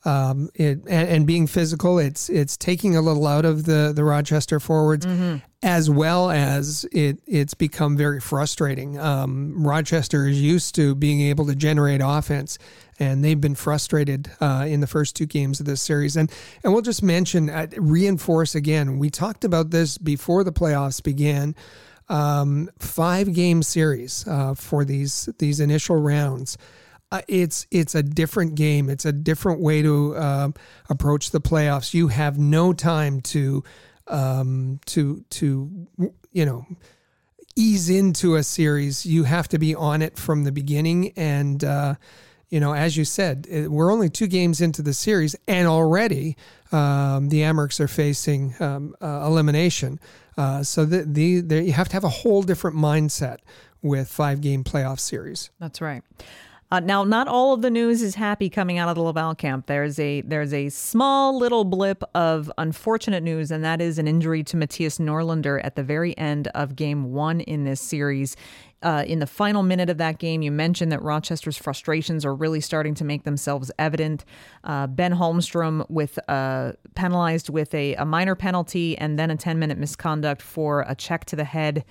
um, 0.06 0.50
it 0.54 0.80
and, 0.88 1.10
and, 1.10 1.28
being 1.28 1.48
physical. 1.48 2.00
It's 2.00 2.30
it's 2.30 2.56
taking 2.56 2.96
a 2.96 3.02
little 3.02 3.26
out 3.28 3.46
of 3.46 3.66
the 3.66 3.92
the 3.96 4.04
Rochester 4.04 4.60
forwards, 4.60 5.06
mm-hmm. 5.06 5.38
as 5.64 5.90
well 5.90 6.30
as 6.30 6.86
it 6.92 7.20
it's 7.26 7.54
become 7.54 7.98
very 7.98 8.20
frustrating. 8.20 8.98
Um, 9.00 9.66
Rochester 9.66 10.28
is 10.28 10.42
used 10.42 10.76
to 10.76 10.96
being 10.96 11.22
able 11.22 11.46
to 11.48 11.56
generate 11.56 12.02
offense, 12.04 12.58
and 13.00 13.24
they've 13.24 13.40
been 13.40 13.56
frustrated 13.56 14.32
uh, 14.40 14.66
in 14.68 14.80
the 14.80 14.88
first 14.88 15.16
two 15.16 15.26
games 15.26 15.60
of 15.60 15.66
this 15.66 15.82
series. 15.82 16.16
And 16.16 16.32
and 16.64 16.74
we'll 16.74 16.82
just 16.82 17.04
mention 17.04 17.50
uh, 17.50 17.68
reinforce 17.78 18.56
again. 18.56 19.00
We 19.00 19.10
talked 19.10 19.44
about 19.44 19.72
this 19.72 19.98
before 19.98 20.44
the 20.44 20.54
playoffs 20.54 21.02
began. 21.02 21.56
Um, 22.10 22.70
five 22.80 23.34
game 23.34 23.62
series 23.64 24.26
uh, 24.28 24.54
for 24.54 24.86
these 24.86 25.28
these 25.40 25.60
initial 25.60 25.98
rounds 25.98 26.58
uh, 27.12 27.22
it's 27.28 27.66
it's 27.72 27.96
a 27.96 28.04
different 28.04 28.56
game. 28.56 28.90
It's 28.90 29.06
a 29.06 29.12
different 29.12 29.62
way 29.62 29.82
to 29.82 30.16
uh, 30.16 30.50
approach 30.90 31.32
the 31.32 31.40
playoffs. 31.40 31.94
You 31.94 32.10
have 32.10 32.38
no 32.38 32.74
time 32.74 33.22
to 33.22 33.64
um, 34.08 34.80
to 34.88 35.24
to 35.30 35.88
you 36.32 36.46
know 36.46 36.66
ease 37.56 37.90
into 37.90 38.36
a 38.36 38.44
series. 38.44 39.06
You 39.06 39.24
have 39.24 39.48
to 39.50 39.58
be 39.58 39.74
on 39.74 40.02
it 40.02 40.18
from 40.18 40.44
the 40.44 40.52
beginning. 40.52 41.14
And 41.16 41.64
uh, 41.64 41.96
you 42.50 42.60
know, 42.60 42.74
as 42.74 42.96
you 42.96 43.06
said, 43.06 43.48
we're 43.50 43.92
only 43.92 44.10
two 44.10 44.28
games 44.28 44.62
into 44.62 44.82
the 44.82 44.94
series, 44.94 45.36
and 45.48 45.68
already 45.68 46.38
um, 46.72 47.30
the 47.30 47.42
Amerks 47.42 47.80
are 47.80 47.88
facing 47.88 48.56
um, 48.60 48.96
uh, 49.02 49.24
elimination. 49.26 50.00
Uh, 50.38 50.64
so 50.64 50.86
the, 50.86 51.04
the, 51.04 51.42
the 51.42 51.64
you 51.64 51.74
have 51.74 51.90
to 51.90 51.94
have 51.94 52.04
a 52.04 52.10
whole 52.10 52.44
different 52.44 52.78
mindset 52.78 53.38
with 53.82 54.08
five 54.08 54.42
game 54.42 54.64
playoff 54.64 55.00
series. 55.00 55.50
That's 55.60 55.82
right. 55.82 56.04
Uh, 56.70 56.82
now, 56.82 57.06
not 57.06 57.30
all 57.30 57.54
of 57.54 57.62
the 57.62 57.70
news 57.70 58.02
is 58.02 58.16
happy 58.16 58.50
coming 58.50 58.78
out 58.78 58.90
of 58.90 58.96
the 58.96 59.02
Laval 59.02 59.34
camp. 59.36 59.68
There's 59.68 59.98
a 60.00 60.20
there's 60.22 60.54
a 60.54 60.68
small 60.68 61.38
little 61.38 61.64
blip 61.64 62.04
of 62.14 62.52
unfortunate 62.58 63.24
news, 63.24 63.52
and 63.52 63.64
that 63.64 63.80
is 63.80 63.98
an 63.98 64.08
injury 64.08 64.44
to 64.44 64.58
Mattias 64.58 65.00
Norlinder 65.00 65.62
at 65.64 65.78
the 65.78 65.84
very 65.84 66.18
end 66.18 66.50
of 66.50 66.76
Game 66.76 67.14
One 67.14 67.40
in 67.40 67.64
this 67.64 67.80
series. 67.80 68.36
Uh, 68.84 69.04
in 69.08 69.20
the 69.20 69.28
final 69.28 69.64
minute 69.64 69.90
of 69.90 69.98
that 69.98 70.20
game, 70.20 70.42
you 70.42 70.52
mentioned 70.52 70.92
that 70.92 71.02
Rochester's 71.02 71.58
frustrations 71.58 72.24
are 72.24 72.36
really 72.36 72.62
starting 72.62 72.94
to 72.96 73.04
make 73.04 73.24
themselves 73.24 73.72
evident. 73.80 74.24
Uh, 74.64 74.86
ben 74.86 75.14
Holmstrom 75.14 75.84
with 75.90 76.20
uh, 76.30 76.74
penalized 76.96 77.50
with 77.50 77.74
a, 77.74 77.96
a, 77.96 78.06
minor 78.06 78.36
penalty 78.36 78.98
and 78.98 79.18
then 79.18 79.32
a 79.32 79.36
10 79.36 79.58
minute 79.58 79.80
misconduct 79.80 80.42
for 80.42 80.86
a 80.88 80.94
check 80.94 81.26
to 81.26 81.36
the 81.36 81.44
head 81.44 81.86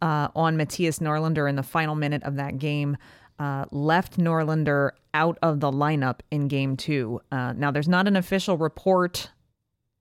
uh, 0.00 0.28
on 0.36 0.56
Mattias 0.56 1.00
Norlinder 1.00 1.48
in 1.48 1.56
the 1.56 1.62
final 1.64 1.96
minute 1.96 2.22
of 2.22 2.36
that 2.36 2.58
game 2.58 2.96
uh, 3.38 3.64
left 3.70 4.18
Norlinder 4.18 4.90
out 5.14 5.38
of 5.42 5.60
the 5.60 5.70
lineup 5.70 6.20
in 6.30 6.48
game 6.48 6.76
two. 6.76 7.20
Uh, 7.30 7.52
now, 7.52 7.70
there's 7.70 7.88
not 7.88 8.08
an 8.08 8.16
official 8.16 8.56
report 8.56 9.30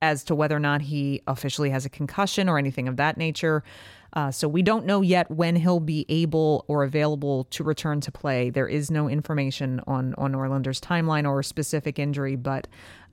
as 0.02 0.24
to 0.24 0.36
whether 0.36 0.56
or 0.56 0.60
not 0.60 0.82
he 0.82 1.22
officially 1.28 1.70
has 1.70 1.86
a 1.86 1.90
concussion 1.90 2.48
or 2.50 2.58
anything 2.58 2.88
of 2.88 2.98
that 2.98 3.18
nature. 3.18 3.64
Uh, 4.18 4.32
so 4.32 4.48
we 4.48 4.64
don't 4.64 4.88
know 4.88 5.02
yet 5.02 5.30
when 5.30 5.56
he'll 5.56 5.80
be 5.80 6.04
able 6.10 6.66
or 6.68 6.84
available 6.84 7.44
to 7.52 7.64
return 7.64 8.02
to 8.02 8.12
play. 8.12 8.50
There 8.50 8.68
is 8.68 8.90
no 8.90 9.08
information 9.08 9.80
on 9.86 10.16
on 10.18 10.32
Norlinder's 10.32 10.82
timeline 10.82 11.30
or 11.30 11.44
specific 11.44 12.00
injury, 12.00 12.36
but 12.36 12.66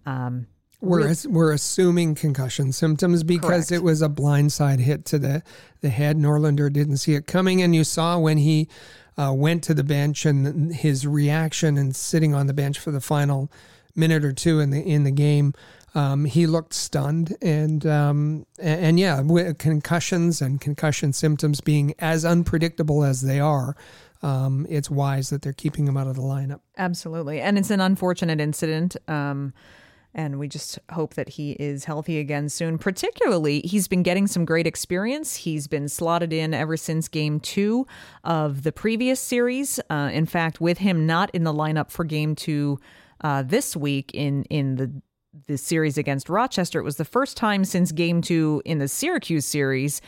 um, 0.07 0.47
we're 0.81 1.15
we're 1.27 1.53
assuming 1.53 2.15
concussion 2.15 2.73
symptoms 2.73 3.23
because 3.23 3.69
Correct. 3.69 3.73
it 3.73 3.83
was 3.83 4.01
a 4.01 4.09
blindside 4.09 4.81
hit 4.81 5.05
to 5.05 5.19
the 5.19 5.43
the 5.83 5.91
head. 5.91 6.17
Norlinder 6.17 6.73
didn't 6.73 6.97
see 6.97 7.13
it 7.13 7.27
coming, 7.27 7.61
and 7.61 7.75
you 7.75 7.85
saw 7.85 8.19
when 8.19 8.39
he 8.39 8.67
uh, 9.19 9.31
went 9.37 9.63
to 9.65 9.75
the 9.75 9.85
bench 9.85 10.25
and 10.25 10.75
his 10.75 11.07
reaction 11.07 11.77
and 11.77 11.95
sitting 11.95 12.33
on 12.35 12.47
the 12.47 12.55
bench 12.55 12.79
for 12.79 12.91
the 12.93 13.03
final 13.03 13.53
minute 13.95 14.25
or 14.25 14.33
two 14.33 14.59
in 14.59 14.71
the 14.71 14.81
in 14.81 15.05
the 15.05 15.11
game. 15.11 15.53
Um, 15.95 16.25
he 16.25 16.47
looked 16.47 16.75
stunned, 16.75 17.37
and 17.41 17.87
um, 17.87 18.47
and, 18.59 18.81
and 18.81 19.01
yeah, 19.01 19.23
concussions 19.59 20.43
and 20.43 20.61
concussion 20.61 21.13
symptoms 21.13 21.61
being 21.61 21.95
as 22.01 22.25
unpredictable 22.25 23.05
as 23.05 23.23
they 23.23 23.39
are, 23.39 23.77
um, 24.23 24.67
it's 24.69 24.91
wise 24.91 25.31
that 25.31 25.43
they're 25.43 25.53
keeping 25.53 25.87
him 25.87 25.97
out 25.97 26.07
of 26.07 26.17
the 26.17 26.23
lineup. 26.23 26.61
Absolutely, 26.77 27.41
and 27.41 27.59
it's 27.59 27.71
an 27.71 27.81
unfortunate 27.81 28.41
incident. 28.41 28.97
Um, 29.07 29.53
and 30.17 30.39
we 30.39 30.47
just 30.47 30.79
hope 30.93 31.15
that 31.15 31.31
he 31.31 31.53
is 31.53 31.85
healthy 31.85 32.21
again 32.21 32.49
soon. 32.49 32.79
Particularly, 32.79 33.61
he's 33.63 33.89
been 33.89 34.05
getting 34.05 34.29
some 34.29 34.45
great 34.45 34.67
experience. 34.67 35.35
He's 35.35 35.67
been 35.67 35.89
slotted 35.89 36.33
in 36.33 36.55
ever 36.55 36.77
since 36.77 37.09
game 37.09 37.41
two 37.41 37.87
of 38.23 38.63
the 38.63 38.71
previous 38.71 39.19
series. 39.19 39.81
Uh, 39.91 40.11
in 40.13 40.27
fact, 40.27 40.61
with 40.61 40.79
him 40.79 41.07
not 41.07 41.31
in 41.35 41.43
the 41.43 41.53
lineup 41.53 41.91
for 41.91 42.05
game 42.05 42.37
two 42.37 42.79
uh, 43.23 43.43
this 43.43 43.77
week 43.77 44.13
in 44.15 44.45
in 44.45 44.77
the 44.77 45.03
the 45.47 45.59
series 45.59 45.99
against 45.99 46.29
Rochester, 46.29 46.79
it 46.79 46.85
was 46.85 46.97
the 46.97 47.05
first 47.05 47.37
time 47.37 47.65
since 47.65 47.93
game 47.93 48.23
two 48.23 48.63
in 48.65 48.79
the 48.79 48.89
Syracuse 48.89 49.47
series 49.47 50.01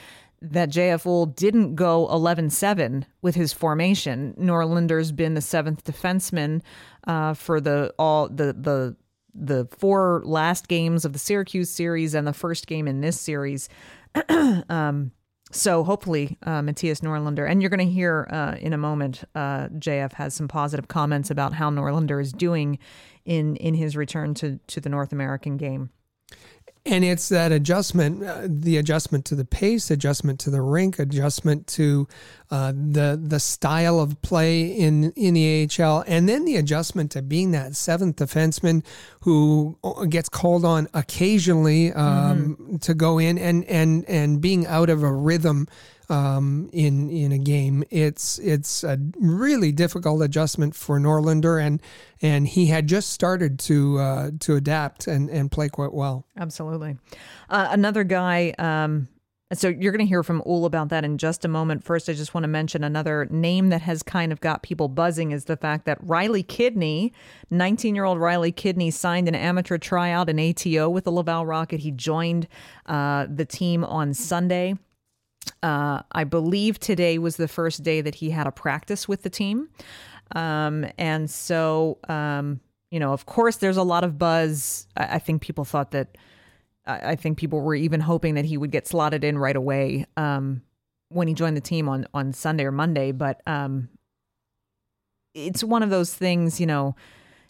that 0.43 0.71
JF 0.71 1.35
didn't 1.35 1.75
go 1.75 2.09
11 2.11 2.51
7 2.51 3.07
with 3.23 3.35
his 3.35 3.53
formation. 3.53 4.35
Norlinder's 4.39 5.13
been 5.13 5.35
the 5.35 5.41
seventh 5.41 5.85
defenseman 5.85 6.63
uh, 7.07 7.35
for 7.35 7.61
the 7.61 7.93
all 7.99 8.29
the 8.29 8.53
the 8.53 8.97
the 9.35 9.69
four 9.79 10.23
last 10.25 10.69
games 10.69 11.05
of 11.05 11.13
the 11.13 11.19
Syracuse 11.19 11.71
series 11.71 12.15
and 12.15 12.27
the 12.27 12.33
first 12.33 12.67
game 12.67 12.89
in 12.89 13.01
this 13.01 13.21
series. 13.21 13.69
um, 14.69 15.13
so 15.53 15.85
hopefully, 15.85 16.39
uh, 16.43 16.61
Mattias 16.61 17.01
Norlinder, 17.01 17.49
and 17.49 17.63
you're 17.63 17.71
going 17.71 17.87
to 17.87 17.93
hear 17.93 18.27
uh, 18.31 18.57
in 18.61 18.73
a 18.73 18.79
moment, 18.79 19.25
uh, 19.35 19.69
JF 19.69 20.13
has 20.15 20.35
some 20.35 20.49
positive 20.49 20.89
comments 20.89 21.31
about 21.31 21.53
how 21.53 21.71
Norlinder 21.71 22.21
is 22.21 22.33
doing 22.33 22.79
in 23.25 23.57
in 23.57 23.75
his 23.75 23.97
return 23.97 24.35
to 24.35 24.59
to 24.67 24.81
the 24.81 24.89
North 24.89 25.13
American 25.13 25.57
game 25.57 25.91
and 26.87 27.05
it's 27.05 27.29
that 27.29 27.53
adjustment 27.53 28.23
uh, 28.23 28.43
the 28.45 28.77
adjustment 28.77 29.25
to 29.25 29.35
the 29.35 29.45
pace 29.45 29.91
adjustment 29.91 30.39
to 30.41 30.51
the 30.51 30.63
rink 30.63 30.99
adjustment 30.99 31.67
to 31.67 32.07
uh, 32.51 32.73
the 32.73 33.21
the 33.23 33.41
style 33.41 33.99
of 33.99 34.21
play 34.23 34.67
in 34.67 35.13
in 35.13 35.35
the 35.35 35.69
AHL 35.81 36.05
and 36.07 36.29
then 36.29 36.45
the 36.45 36.57
adjustment 36.57 37.11
to 37.13 37.23
being 37.23 37.51
that 37.51 37.75
seventh 37.75 38.17
defenseman 38.17 38.85
who 39.23 39.77
uh, 39.83 40.05
gets 40.05 40.29
called 40.29 40.65
on 40.65 40.89
occasionally 40.95 41.93
um, 41.93 42.57
mm-hmm. 42.57 42.77
to 42.77 42.95
go 42.95 43.19
in 43.19 43.37
and 43.37 43.65
and 43.65 44.05
and 44.09 44.41
being 44.41 44.67
out 44.67 44.89
of 44.89 45.03
a 45.03 45.13
rhythm 45.13 45.67
um, 46.09 46.69
in 46.73 47.11
in 47.11 47.33
a 47.33 47.39
game. 47.39 47.85
It's 47.91 48.39
it's 48.39 48.85
a 48.85 48.99
really 49.19 49.73
difficult 49.73 50.23
adjustment 50.23 50.75
for 50.75 50.99
Norlinder, 50.99 51.63
and 51.63 51.83
and 52.23 52.47
he 52.47 52.67
had 52.67 52.87
just 52.87 53.11
started 53.11 53.59
to 53.61 53.99
uh, 53.99 54.31
to 54.41 54.57
adapt 54.57 55.07
and 55.07 55.29
and 55.31 55.51
play 55.51 55.69
quite 55.69 55.93
well. 55.93 56.27
Absolutely, 56.37 56.97
uh, 57.51 57.69
another 57.71 58.05
guy. 58.05 58.55
Um, 58.59 59.09
so 59.53 59.69
you're 59.69 59.93
going 59.93 60.05
to 60.05 60.09
hear 60.09 60.25
from 60.25 60.41
Houle 60.41 60.65
about 60.65 60.89
that 60.89 61.05
in 61.05 61.19
just 61.19 61.45
a 61.45 61.49
moment. 61.49 61.85
First, 61.85 62.09
I 62.09 62.15
just 62.15 62.35
want 62.35 62.43
to 62.43 62.49
mention 62.49 62.83
another 62.83 63.29
name 63.31 63.69
that 63.69 63.81
has 63.83 64.03
kind 64.03 64.33
of 64.33 64.41
got 64.41 64.65
people 64.65 64.89
buzzing 64.89 65.31
is 65.31 65.45
the 65.45 65.57
fact 65.57 65.85
that 65.85 65.99
Riley 66.03 66.43
Kidney, 66.43 67.13
19-year-old 67.53 68.19
Riley 68.19 68.51
Kidney, 68.51 68.91
signed 68.91 69.29
an 69.29 69.37
amateur 69.37 69.79
tryout 69.79 70.29
in 70.29 70.41
ATO 70.41 70.89
with 70.91 71.05
the 71.05 71.13
Laval 71.13 71.47
Rocket. 71.47 71.79
He 71.79 71.93
joined 71.93 72.49
uh, 72.87 73.27
the 73.33 73.45
team 73.45 73.85
on 73.85 74.15
Sunday. 74.15 74.75
Uh, 75.63 76.03
I 76.13 76.25
believe 76.25 76.79
today 76.79 77.19
was 77.19 77.37
the 77.37 77.49
first 77.49 77.83
day 77.83 78.01
that 78.01 78.17
he 78.17 78.31
had 78.31 78.47
a 78.47 78.53
practice 78.53 79.09
with 79.09 79.23
the 79.23 79.31
team. 79.31 79.69
Um, 80.35 80.87
and 80.99 81.31
so, 81.31 81.99
um, 82.09 82.61
you 82.91 83.01
know, 83.01 83.13
of 83.13 83.27
course, 83.27 83.57
there's 83.57 83.77
a 83.77 83.83
lot 83.83 84.05
of 84.05 84.19
buzz. 84.19 84.87
I, 84.97 85.17
I 85.17 85.19
think 85.19 85.43
people 85.43 85.65
thought 85.65 85.93
that, 85.93 86.17
I, 86.87 87.13
I, 87.13 87.17
think 87.17 87.39
people 87.39 87.61
were 87.61 87.75
even 87.75 88.01
hoping 88.01 88.35
that 88.35 88.45
he 88.45 88.57
would 88.57 88.71
get 88.71 88.89
slotted 88.89 89.23
in 89.23 89.39
right 89.39 89.55
away 89.55 90.07
um, 90.17 90.63
when 91.11 91.29
he 91.29 91.35
joined 91.35 91.57
the 91.57 91.61
team 91.61 91.89
on, 91.89 92.07
on 92.13 92.33
Sunday 92.33 92.65
or 92.65 92.73
Monday. 92.73 93.13
But 93.13 93.41
um, 93.47 93.89
it's 95.35 95.63
one 95.63 95.83
of 95.83 95.91
those 95.91 96.13
things, 96.13 96.61
you 96.61 96.67
know, 96.67 96.97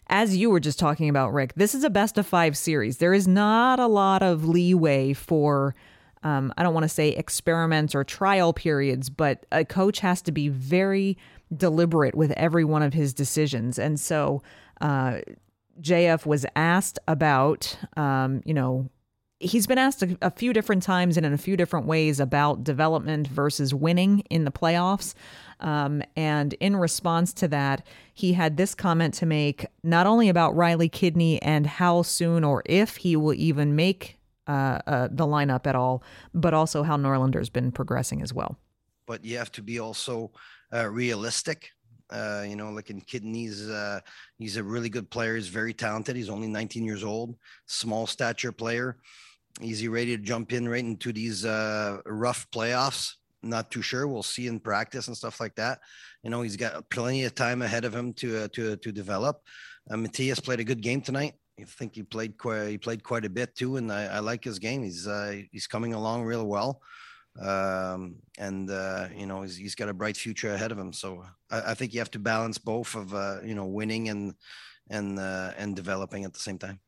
as 0.09 0.37
you 0.37 0.49
were 0.49 0.59
just 0.59 0.79
talking 0.79 1.09
about, 1.09 1.33
Rick, 1.33 1.53
this 1.55 1.75
is 1.75 1.83
a 1.83 1.89
best 1.89 2.17
of 2.17 2.25
five 2.25 2.57
series. 2.57 2.97
There 2.97 3.13
is 3.13 3.27
not 3.27 3.79
a 3.79 3.87
lot 3.87 4.23
of 4.23 4.47
leeway 4.47 5.13
for 5.13 5.75
um, 6.23 6.53
I 6.57 6.63
don't 6.63 6.73
want 6.73 6.83
to 6.83 6.89
say 6.89 7.09
experiments 7.09 7.95
or 7.95 8.03
trial 8.03 8.53
periods, 8.53 9.09
but 9.09 9.45
a 9.51 9.63
coach 9.63 9.99
has 9.99 10.21
to 10.23 10.31
be 10.31 10.49
very 10.49 11.17
deliberate 11.55 12.15
with 12.15 12.31
every 12.31 12.65
one 12.65 12.81
of 12.81 12.93
his 12.93 13.13
decisions. 13.13 13.79
And 13.79 13.99
so 13.99 14.41
uh, 14.81 15.19
JF 15.81 16.25
was 16.25 16.45
asked 16.55 16.99
about, 17.07 17.77
um, 17.95 18.41
you 18.45 18.53
know, 18.53 18.89
he's 19.39 19.67
been 19.67 19.77
asked 19.77 20.01
a, 20.01 20.17
a, 20.21 20.31
few 20.31 20.51
different 20.51 20.81
times 20.81 21.15
and 21.15 21.25
in 21.25 21.33
a 21.33 21.37
few 21.37 21.55
different 21.55 21.85
ways 21.85 22.19
about 22.19 22.63
development 22.63 23.27
versus 23.27 23.73
winning 23.73 24.21
in 24.29 24.45
the 24.45 24.51
playoffs. 24.51 25.13
Um, 25.59 26.01
and 26.15 26.53
in 26.53 26.75
response 26.75 27.33
to 27.33 27.47
that, 27.49 27.85
he 28.13 28.33
had 28.33 28.57
this 28.57 28.73
comment 28.73 29.13
to 29.15 29.25
make 29.25 29.65
not 29.83 30.07
only 30.07 30.29
about 30.29 30.55
Riley 30.55 30.89
Kidney 30.89 31.41
and 31.41 31.67
how 31.67 32.01
soon 32.01 32.43
or 32.43 32.63
if 32.65 32.97
he 32.97 33.15
will 33.15 33.33
even 33.33 33.75
make 33.75 34.16
uh, 34.47 34.79
uh, 34.87 35.07
the 35.11 35.25
lineup 35.25 35.67
at 35.67 35.75
all, 35.75 36.03
but 36.33 36.53
also 36.53 36.83
how 36.83 36.97
Norlinder's 36.97 37.49
been 37.49 37.71
progressing 37.71 38.21
as 38.21 38.33
well. 38.33 38.57
But 39.05 39.23
you 39.23 39.37
have 39.37 39.51
to 39.53 39.61
be 39.61 39.79
also 39.79 40.31
uh, 40.73 40.87
realistic. 40.87 41.69
Uh, 42.09 42.45
you 42.47 42.55
know, 42.55 42.71
like 42.71 42.89
in 42.89 43.01
Kidney's, 43.01 43.69
uh, 43.69 43.99
he's 44.37 44.55
a 44.55 44.63
really 44.63 44.89
good 44.89 45.09
player. 45.09 45.35
He's 45.35 45.49
very 45.49 45.73
talented. 45.73 46.15
He's 46.15 46.29
only 46.29 46.47
19 46.47 46.85
years 46.85 47.03
old, 47.03 47.35
small 47.65 48.07
stature 48.07 48.53
player. 48.53 48.97
Is 49.61 49.79
he 49.79 49.87
ready 49.87 50.15
to 50.15 50.23
jump 50.23 50.53
in 50.53 50.69
right 50.69 50.83
into 50.83 51.11
these 51.11 51.43
uh, 51.43 51.97
rough 52.05 52.47
playoffs? 52.51 53.13
Not 53.43 53.71
too 53.71 53.81
sure. 53.81 54.07
We'll 54.07 54.23
see 54.23 54.47
in 54.47 54.59
practice 54.59 55.07
and 55.07 55.17
stuff 55.17 55.39
like 55.39 55.55
that. 55.55 55.79
You 56.23 56.29
know, 56.29 56.41
he's 56.41 56.55
got 56.57 56.89
plenty 56.89 57.25
of 57.25 57.35
time 57.35 57.61
ahead 57.61 57.85
of 57.85 57.93
him 57.93 58.13
to 58.13 58.47
to 58.49 58.77
to 58.77 58.91
develop. 58.91 59.41
Mattias 59.89 60.43
played 60.43 60.59
a 60.59 60.65
good 60.65 60.81
game 60.81 61.01
tonight. 61.01 61.33
I 61.59 61.63
think 61.63 61.95
he 61.95 62.03
played 62.03 62.37
quite 62.37 62.67
he 62.67 62.77
played 62.77 63.03
quite 63.03 63.25
a 63.25 63.29
bit 63.29 63.55
too, 63.55 63.77
and 63.77 63.91
I, 63.91 64.05
I 64.05 64.19
like 64.19 64.43
his 64.43 64.59
game. 64.59 64.83
He's 64.83 65.07
uh, 65.07 65.41
he's 65.51 65.67
coming 65.67 65.93
along 65.93 66.23
real 66.23 66.45
well, 66.45 66.81
um, 67.41 68.17
and 68.37 68.69
uh, 68.69 69.07
you 69.15 69.25
know 69.25 69.41
he's, 69.41 69.57
he's 69.57 69.75
got 69.75 69.89
a 69.89 69.93
bright 69.93 70.17
future 70.17 70.53
ahead 70.53 70.71
of 70.71 70.77
him. 70.77 70.93
So 70.93 71.23
I, 71.49 71.71
I 71.71 71.73
think 71.73 71.93
you 71.93 71.99
have 71.99 72.11
to 72.11 72.19
balance 72.19 72.57
both 72.57 72.95
of 72.95 73.13
uh, 73.13 73.37
you 73.43 73.55
know 73.55 73.65
winning 73.65 74.09
and 74.09 74.35
and 74.89 75.17
uh, 75.19 75.53
and 75.57 75.75
developing 75.75 76.25
at 76.25 76.33
the 76.33 76.39
same 76.39 76.59
time. 76.59 76.79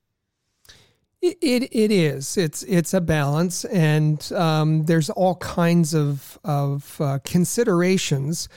It, 1.21 1.37
it, 1.41 1.63
it 1.75 1.91
is. 1.91 2.37
It's 2.37 2.63
it's 2.63 2.93
a 2.93 3.01
balance, 3.01 3.65
and 3.65 4.31
um, 4.33 4.85
there's 4.85 5.09
all 5.09 5.35
kinds 5.35 5.93
of 5.93 6.39
of 6.43 7.01
uh, 7.01 7.19
considerations. 7.23 8.47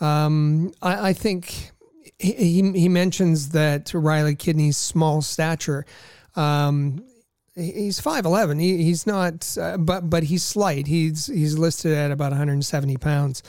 Um, 0.00 0.72
I, 0.82 1.08
I, 1.08 1.12
think 1.12 1.72
he 2.18 2.72
he 2.72 2.88
mentions 2.88 3.50
that 3.50 3.92
Riley 3.94 4.34
Kidney's 4.34 4.76
small 4.76 5.22
stature. 5.22 5.86
Um, 6.34 7.04
he's 7.54 8.00
five 8.00 8.26
eleven. 8.26 8.58
He, 8.58 8.84
he's 8.84 9.06
not, 9.06 9.56
uh, 9.60 9.76
but 9.76 10.08
but 10.10 10.24
he's 10.24 10.42
slight. 10.42 10.86
He's 10.86 11.26
he's 11.26 11.58
listed 11.58 11.92
at 11.92 12.10
about 12.10 12.30
170 12.30 12.96
pounds 12.96 13.42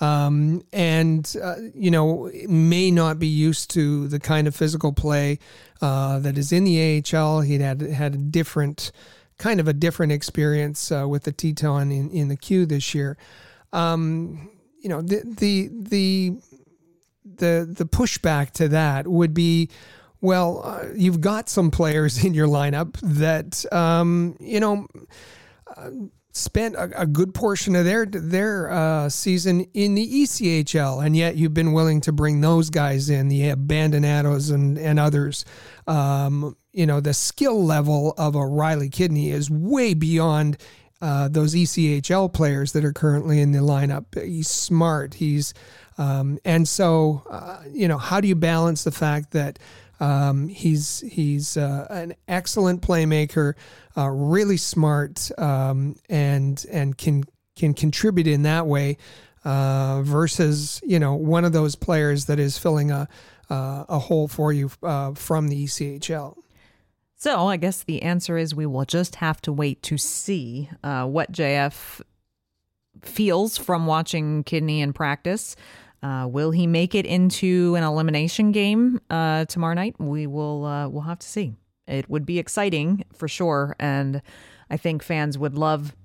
um, 0.00 0.62
and 0.72 1.34
uh, 1.42 1.56
you 1.74 1.90
know 1.90 2.30
may 2.48 2.90
not 2.90 3.18
be 3.18 3.26
used 3.26 3.70
to 3.70 4.08
the 4.08 4.20
kind 4.20 4.46
of 4.46 4.54
physical 4.54 4.92
play 4.92 5.38
uh, 5.80 6.18
that 6.20 6.38
is 6.38 6.52
in 6.52 6.64
the 6.64 7.02
AHL. 7.14 7.40
He'd 7.40 7.60
had 7.60 7.80
had 7.80 8.14
a 8.14 8.18
different 8.18 8.92
kind 9.38 9.60
of 9.60 9.68
a 9.68 9.72
different 9.72 10.12
experience 10.12 10.90
uh, 10.92 11.06
with 11.08 11.24
the 11.24 11.32
Titan 11.32 11.92
in, 11.92 12.10
in 12.10 12.28
the 12.28 12.36
Q 12.36 12.66
this 12.66 12.94
year. 12.94 13.16
Um, 13.72 14.50
you 14.80 14.88
know 14.88 15.02
the 15.02 15.22
the 15.24 15.70
the 15.72 16.36
the 17.36 17.68
the 17.68 17.84
pushback 17.84 18.52
to 18.52 18.68
that 18.68 19.06
would 19.06 19.34
be. 19.34 19.70
Well, 20.20 20.62
uh, 20.64 20.86
you've 20.96 21.20
got 21.20 21.48
some 21.48 21.70
players 21.70 22.24
in 22.24 22.34
your 22.34 22.48
lineup 22.48 22.98
that, 23.02 23.64
um, 23.72 24.36
you 24.40 24.58
know, 24.58 24.88
uh, 25.76 25.90
spent 26.32 26.74
a, 26.74 27.02
a, 27.02 27.06
good 27.06 27.34
portion 27.34 27.76
of 27.76 27.84
their 27.84 28.06
their 28.06 28.70
uh, 28.70 29.08
season 29.08 29.62
in 29.74 29.94
the 29.94 30.22
ECHL, 30.22 31.04
and 31.04 31.16
yet 31.16 31.36
you've 31.36 31.54
been 31.54 31.72
willing 31.72 32.00
to 32.02 32.12
bring 32.12 32.40
those 32.40 32.70
guys 32.70 33.10
in, 33.10 33.28
the 33.28 33.42
Abandonados 33.42 34.52
and 34.52 34.78
and 34.78 34.98
others. 34.98 35.44
Um, 35.86 36.56
you 36.72 36.86
know, 36.86 37.00
the 37.00 37.14
skill 37.14 37.64
level 37.64 38.14
of 38.16 38.34
a 38.34 38.46
Riley 38.46 38.88
Kidney 38.88 39.30
is 39.30 39.50
way 39.50 39.94
beyond 39.94 40.56
uh, 41.00 41.28
those 41.28 41.54
ECHL 41.54 42.32
players 42.32 42.72
that 42.72 42.84
are 42.84 42.92
currently 42.92 43.40
in 43.40 43.52
the 43.52 43.58
lineup. 43.58 44.20
He's 44.22 44.48
smart. 44.48 45.14
He's 45.14 45.54
um, 45.98 46.38
and 46.44 46.66
so 46.66 47.22
uh, 47.28 47.62
you 47.70 47.88
know, 47.88 47.98
how 47.98 48.20
do 48.20 48.28
you 48.28 48.36
balance 48.36 48.84
the 48.84 48.92
fact 48.92 49.32
that 49.32 49.58
um, 50.00 50.48
he's 50.48 51.00
he's 51.00 51.56
uh, 51.56 51.86
an 51.90 52.14
excellent 52.28 52.82
playmaker, 52.82 53.54
uh, 53.96 54.08
really 54.08 54.56
smart, 54.56 55.30
um, 55.38 55.96
and 56.08 56.64
and 56.70 56.96
can 56.96 57.24
can 57.56 57.74
contribute 57.74 58.26
in 58.26 58.42
that 58.42 58.66
way. 58.66 58.96
Uh, 59.44 60.02
versus 60.02 60.80
you 60.84 60.98
know 60.98 61.14
one 61.14 61.44
of 61.44 61.52
those 61.52 61.74
players 61.74 62.26
that 62.26 62.38
is 62.38 62.58
filling 62.58 62.90
a 62.90 63.08
uh, 63.50 63.84
a 63.88 63.98
hole 63.98 64.28
for 64.28 64.52
you 64.52 64.70
uh, 64.82 65.14
from 65.14 65.48
the 65.48 65.64
ECHL. 65.64 66.36
So 67.16 67.46
I 67.46 67.56
guess 67.56 67.82
the 67.82 68.02
answer 68.02 68.36
is 68.36 68.54
we 68.54 68.66
will 68.66 68.84
just 68.84 69.16
have 69.16 69.40
to 69.42 69.52
wait 69.52 69.82
to 69.84 69.96
see 69.96 70.70
what 70.82 71.32
JF 71.32 72.00
feels 73.02 73.58
from 73.58 73.86
watching 73.86 74.44
Kidney 74.44 74.80
in 74.80 74.92
practice. 74.92 75.56
Uh, 76.02 76.26
will 76.30 76.50
he 76.50 76.66
make 76.66 76.94
it 76.94 77.06
into 77.06 77.74
an 77.76 77.82
elimination 77.82 78.52
game 78.52 79.00
uh, 79.10 79.44
tomorrow 79.46 79.74
night? 79.74 79.96
We 79.98 80.26
will. 80.26 80.64
Uh, 80.64 80.88
we'll 80.88 81.02
have 81.02 81.18
to 81.20 81.26
see. 81.26 81.54
It 81.86 82.08
would 82.08 82.26
be 82.26 82.38
exciting 82.38 83.04
for 83.14 83.28
sure, 83.28 83.74
and 83.78 84.22
I 84.70 84.76
think 84.76 85.02
fans 85.02 85.38
would 85.38 85.54
love 85.54 85.96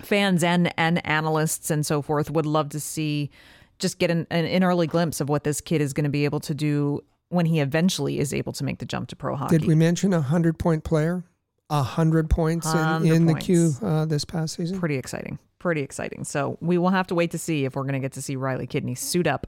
fans 0.00 0.42
and 0.42 0.72
and 0.78 1.04
analysts 1.06 1.70
and 1.70 1.84
so 1.86 2.02
forth 2.02 2.30
would 2.30 2.46
love 2.46 2.70
to 2.70 2.80
see 2.80 3.30
just 3.78 3.98
get 3.98 4.10
an, 4.10 4.26
an 4.30 4.64
early 4.64 4.86
glimpse 4.86 5.20
of 5.20 5.28
what 5.28 5.44
this 5.44 5.60
kid 5.60 5.80
is 5.80 5.92
going 5.92 6.04
to 6.04 6.10
be 6.10 6.24
able 6.24 6.40
to 6.40 6.54
do 6.54 7.00
when 7.28 7.46
he 7.46 7.60
eventually 7.60 8.18
is 8.18 8.32
able 8.32 8.52
to 8.52 8.64
make 8.64 8.78
the 8.78 8.86
jump 8.86 9.08
to 9.08 9.16
pro 9.16 9.34
hockey. 9.34 9.58
Did 9.58 9.66
we 9.66 9.74
mention 9.74 10.12
a 10.12 10.20
hundred 10.20 10.58
point 10.58 10.84
player? 10.84 11.24
A 11.70 11.82
hundred 11.82 12.28
points 12.28 12.66
in, 12.72 13.06
in 13.06 13.26
points. 13.26 13.46
the 13.46 13.46
Q 13.46 13.72
uh, 13.82 14.04
this 14.04 14.26
past 14.26 14.56
season. 14.56 14.78
Pretty 14.78 14.96
exciting 14.96 15.38
pretty 15.62 15.80
exciting. 15.80 16.24
So 16.24 16.58
we 16.60 16.76
will 16.76 16.90
have 16.90 17.06
to 17.06 17.14
wait 17.14 17.30
to 17.30 17.38
see 17.38 17.64
if 17.64 17.76
we're 17.76 17.84
going 17.84 17.94
to 17.94 18.00
get 18.00 18.12
to 18.12 18.22
see 18.22 18.36
Riley 18.36 18.66
Kidney 18.66 18.94
suit 18.94 19.26
up 19.26 19.46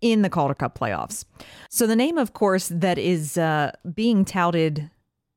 in 0.00 0.22
the 0.22 0.30
Calder 0.30 0.54
Cup 0.54 0.78
playoffs. 0.78 1.24
So 1.68 1.86
the 1.86 1.96
name, 1.96 2.16
of 2.16 2.32
course, 2.32 2.68
that 2.68 2.98
is 2.98 3.36
uh, 3.36 3.72
being 3.92 4.24
touted 4.24 4.90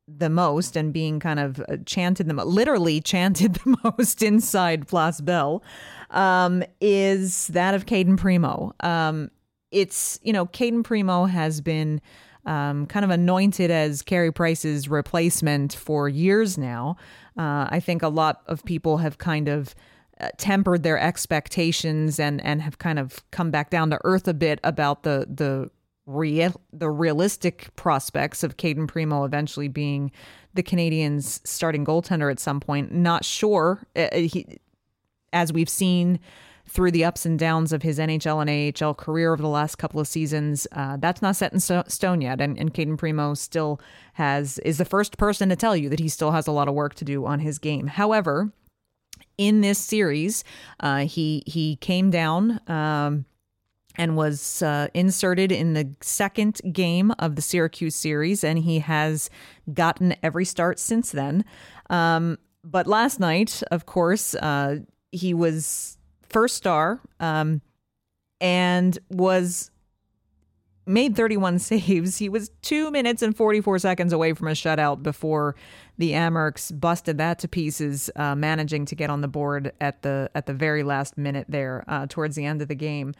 the 0.08 0.30
most 0.30 0.76
and 0.76 0.94
being 0.94 1.20
kind 1.20 1.40
of 1.40 1.60
uh, 1.68 1.78
chanted 1.86 2.28
the 2.28 2.34
most, 2.34 2.48
literally 2.48 3.02
chanted 3.02 3.54
the 3.66 3.78
most 3.84 4.22
inside 4.22 4.88
Place 4.88 5.20
Bell 5.20 5.64
um, 6.12 6.64
is 6.80 7.48
that 7.48 7.74
of 7.74 7.86
Cayden 7.86 8.16
Primeau. 8.16 8.74
Um, 8.82 9.32
it's 9.72 10.20
you 10.22 10.32
know 10.32 10.46
Cayden 10.46 10.84
Primeau 10.84 11.26
has 11.26 11.60
been 11.60 12.00
um, 12.46 12.86
kind 12.86 13.04
of 13.04 13.10
anointed 13.10 13.72
as 13.72 14.02
Carey 14.02 14.32
Price's 14.32 14.88
replacement 14.88 15.74
for 15.74 16.10
years 16.10 16.58
now. 16.58 16.98
Uh, 17.38 17.68
I 17.70 17.80
think 17.80 18.04
a 18.04 18.10
lot 18.10 18.42
of 18.48 18.64
people 18.66 18.98
have 18.98 19.18
kind 19.18 19.48
of 19.48 19.74
uh, 20.24 20.30
tempered 20.38 20.84
their 20.84 21.00
expectations 21.00 22.20
and 22.20 22.44
and 22.46 22.62
have 22.62 22.78
kind 22.78 23.00
of 23.00 23.24
come 23.32 23.52
back 23.52 23.70
down 23.70 23.90
to 23.90 24.00
earth 24.04 24.28
a 24.28 24.34
bit 24.34 24.60
about 24.64 25.04
the 25.04 25.28
the 25.30 25.70
real 26.06 26.54
the 26.72 26.90
realistic 26.90 27.76
prospects 27.76 28.44
of 28.44 28.58
Cayden 28.58 28.88
Primeau 28.88 29.26
eventually 29.26 29.68
being 29.68 30.12
the 30.54 30.64
Canadiens' 30.64 31.46
starting 31.46 31.86
goaltender 31.86 32.32
at 32.32 32.40
some 32.40 32.60
point. 32.60 32.92
Not 32.92 33.26
sure, 33.26 33.86
uh, 33.96 34.02
uh 34.12 34.18
he, 34.18 34.60
as 35.32 35.52
we've 35.52 35.70
seen 35.70 36.20
through 36.68 36.92
the 36.92 37.04
ups 37.04 37.26
and 37.26 37.38
downs 37.38 37.74
of 37.74 37.82
his 37.82 38.00
NHL 38.00 38.42
and 38.42 38.82
AHL 38.82 38.94
career 38.94 39.34
over 39.34 39.42
the 39.42 39.50
last 39.50 39.76
couple 39.76 40.00
of 40.00 40.08
seasons. 40.08 40.66
Uh, 40.72 40.96
that's 40.98 41.22
not 41.22 41.36
set 41.36 41.52
in 41.52 41.60
stone 41.60 42.22
yet, 42.22 42.40
and, 42.40 42.58
and 42.58 42.74
Cayden 42.74 42.96
Primeau 42.96 43.34
still 43.34 43.82
has 44.14 44.60
is 44.60 44.78
the 44.78 44.86
first 44.86 45.18
person 45.18 45.50
to 45.50 45.56
tell 45.56 45.76
you 45.76 45.90
that 45.90 46.00
he 46.00 46.08
still 46.08 46.32
has 46.32 46.48
a 46.48 46.52
lot 46.52 46.68
of 46.68 46.74
work 46.74 46.94
to 46.96 47.06
do 47.06 47.26
on 47.26 47.40
his 47.40 47.60
game. 47.60 47.88
However, 47.88 48.54
in 49.38 49.62
this 49.62 49.80
series. 49.80 50.44
Uh, 50.80 51.06
he 51.06 51.44
he 51.46 51.76
came 51.78 52.10
down. 52.10 52.60
Um, 52.68 53.26
and 53.96 54.18
was 54.18 54.64
uh, 54.64 54.88
inserted 54.96 55.52
in 55.52 55.74
the 55.74 55.94
second 56.02 56.60
game 56.72 57.14
of 57.20 57.36
the 57.36 57.44
Syracuse 57.44 57.96
series, 57.96 58.44
and 58.44 58.58
he 58.58 58.80
has 58.80 59.30
gotten 59.72 60.16
every 60.24 60.46
start 60.46 60.80
since 60.80 61.12
then. 61.12 61.46
Um, 61.92 62.40
but 62.64 62.88
last 62.88 63.20
night, 63.20 63.62
of 63.72 63.86
course, 63.86 64.34
uh, 64.36 64.80
he 65.12 65.34
was 65.34 65.98
first 66.28 66.56
star 66.56 67.02
um, 67.20 67.62
and 68.42 68.98
was 69.10 69.70
made 70.86 71.16
31 71.16 71.60
saves. 71.60 72.18
He 72.18 72.30
was 72.30 72.50
two 72.62 72.92
minutes 72.92 73.22
and 73.22 73.36
44 73.36 73.80
seconds 73.80 74.14
away 74.14 74.34
from 74.34 74.48
a 74.48 74.52
shutout 74.52 75.04
before 75.04 75.56
the 75.98 76.12
Amerks 76.12 76.78
busted 76.78 77.18
that 77.20 77.40
to 77.40 77.48
pieces, 77.48 78.10
uh, 78.16 78.36
managing 78.36 78.86
to 78.86 78.96
get 78.96 79.10
on 79.10 79.22
the 79.22 79.28
board 79.28 79.72
at 79.80 80.02
the 80.02 80.30
at 80.36 80.46
the 80.46 80.54
very 80.54 80.84
last 80.84 81.18
minute 81.18 81.46
there 81.50 81.84
uh, 81.88 82.08
towards 82.08 82.36
the 82.36 82.46
end 82.46 82.62
of 82.62 82.68
the 82.68 82.76
game. 82.76 83.14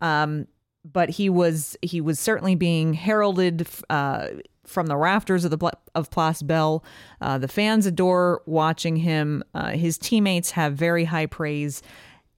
Um, 0.00 0.46
but 0.84 1.10
he 1.10 1.28
was 1.28 1.76
he 1.82 2.00
was 2.00 2.18
certainly 2.18 2.54
being 2.54 2.94
heralded 2.94 3.66
uh, 3.90 4.28
from 4.64 4.86
the 4.86 4.96
rafters 4.96 5.44
of 5.44 5.50
the 5.50 5.72
of 5.94 6.10
Place 6.10 6.42
Bell. 6.42 6.84
Uh, 7.20 7.38
the 7.38 7.48
fans 7.48 7.86
adore 7.86 8.42
watching 8.46 8.96
him. 8.96 9.42
Uh, 9.54 9.70
his 9.70 9.98
teammates 9.98 10.52
have 10.52 10.74
very 10.74 11.04
high 11.04 11.26
praise, 11.26 11.82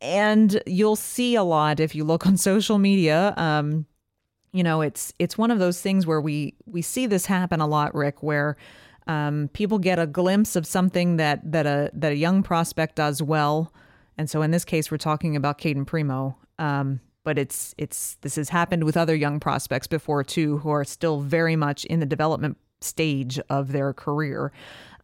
and 0.00 0.62
you'll 0.66 0.96
see 0.96 1.34
a 1.34 1.42
lot 1.42 1.80
if 1.80 1.94
you 1.94 2.04
look 2.04 2.26
on 2.26 2.36
social 2.36 2.78
media. 2.78 3.34
Um, 3.36 3.86
you 4.52 4.62
know, 4.62 4.80
it's 4.80 5.12
it's 5.18 5.36
one 5.36 5.50
of 5.50 5.58
those 5.58 5.80
things 5.80 6.06
where 6.06 6.20
we 6.20 6.54
we 6.66 6.82
see 6.82 7.06
this 7.06 7.26
happen 7.26 7.60
a 7.60 7.66
lot, 7.66 7.94
Rick, 7.94 8.22
where 8.22 8.56
um, 9.06 9.48
people 9.52 9.78
get 9.78 9.98
a 9.98 10.06
glimpse 10.06 10.56
of 10.56 10.66
something 10.66 11.16
that 11.16 11.40
that 11.50 11.66
a 11.66 11.90
that 11.94 12.12
a 12.12 12.16
young 12.16 12.42
prospect 12.42 12.96
does 12.96 13.22
well, 13.22 13.72
and 14.16 14.28
so 14.28 14.42
in 14.42 14.50
this 14.50 14.64
case, 14.64 14.90
we're 14.90 14.98
talking 14.98 15.36
about 15.36 15.58
Cayden 15.58 15.84
Primeau. 15.84 16.36
Um, 16.58 17.00
but 17.24 17.38
it's 17.38 17.74
it's 17.78 18.14
this 18.22 18.36
has 18.36 18.48
happened 18.48 18.84
with 18.84 18.96
other 18.96 19.14
young 19.14 19.40
prospects 19.40 19.86
before 19.86 20.24
too, 20.24 20.58
who 20.58 20.70
are 20.70 20.84
still 20.84 21.20
very 21.20 21.56
much 21.56 21.84
in 21.84 22.00
the 22.00 22.06
development 22.06 22.56
stage 22.80 23.38
of 23.50 23.72
their 23.72 23.92
career 23.92 24.52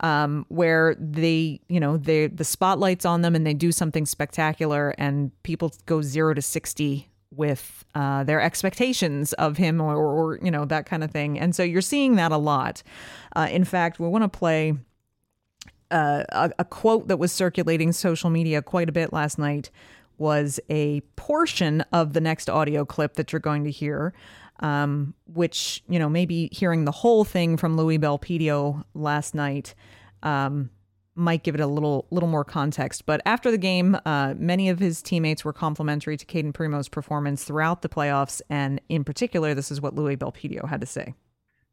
um, 0.00 0.44
where 0.48 0.94
they, 0.98 1.60
you 1.68 1.80
know, 1.80 1.96
they 1.96 2.26
the 2.26 2.44
spotlight's 2.44 3.04
on 3.04 3.22
them 3.22 3.34
and 3.34 3.46
they 3.46 3.54
do 3.54 3.72
something 3.72 4.06
spectacular, 4.06 4.94
and 4.98 5.30
people 5.42 5.72
go 5.86 6.02
zero 6.02 6.34
to 6.34 6.42
sixty 6.42 7.08
with 7.36 7.84
uh, 7.94 8.24
their 8.24 8.40
expectations 8.40 9.32
of 9.34 9.56
him, 9.56 9.80
or, 9.80 9.96
or, 9.96 10.38
you 10.42 10.50
know 10.50 10.64
that 10.64 10.86
kind 10.86 11.04
of 11.04 11.10
thing. 11.10 11.38
And 11.38 11.54
so 11.54 11.62
you're 11.62 11.82
seeing 11.82 12.16
that 12.16 12.32
a 12.32 12.36
lot. 12.36 12.82
Uh, 13.34 13.48
in 13.50 13.64
fact, 13.64 13.98
we 13.98 14.08
want 14.08 14.24
to 14.24 14.38
play. 14.38 14.74
Uh, 15.90 16.24
a, 16.30 16.50
a 16.58 16.64
quote 16.64 17.06
that 17.08 17.18
was 17.18 17.30
circulating 17.30 17.92
social 17.92 18.30
media 18.30 18.62
quite 18.62 18.88
a 18.88 18.92
bit 18.92 19.12
last 19.12 19.38
night 19.38 19.70
was 20.16 20.58
a 20.68 21.00
portion 21.14 21.82
of 21.92 22.14
the 22.14 22.20
next 22.20 22.48
audio 22.48 22.84
clip 22.84 23.14
that 23.14 23.32
you're 23.32 23.38
going 23.38 23.62
to 23.64 23.70
hear 23.70 24.12
um, 24.60 25.14
which, 25.26 25.82
you 25.88 25.98
know, 25.98 26.08
maybe 26.08 26.48
hearing 26.52 26.84
the 26.84 26.92
whole 26.92 27.24
thing 27.24 27.56
from 27.56 27.76
Louie 27.76 27.98
Belpedio 27.98 28.84
last 28.94 29.34
night 29.34 29.74
um, 30.22 30.70
might 31.14 31.42
give 31.42 31.54
it 31.54 31.60
a 31.60 31.66
little 31.66 32.06
little 32.10 32.28
more 32.28 32.44
context. 32.44 33.06
But 33.06 33.20
after 33.24 33.50
the 33.50 33.58
game, 33.58 33.96
uh, 34.04 34.34
many 34.36 34.68
of 34.68 34.78
his 34.78 35.02
teammates 35.02 35.44
were 35.44 35.52
complimentary 35.52 36.16
to 36.16 36.24
Cayden 36.24 36.52
Primeau's 36.52 36.88
performance 36.88 37.44
throughout 37.44 37.82
the 37.82 37.88
playoffs, 37.88 38.40
and 38.50 38.80
in 38.88 39.04
particular, 39.04 39.54
this 39.54 39.70
is 39.70 39.80
what 39.80 39.94
Louie 39.94 40.16
Belpedio 40.16 40.68
had 40.68 40.80
to 40.80 40.86
say. 40.86 41.14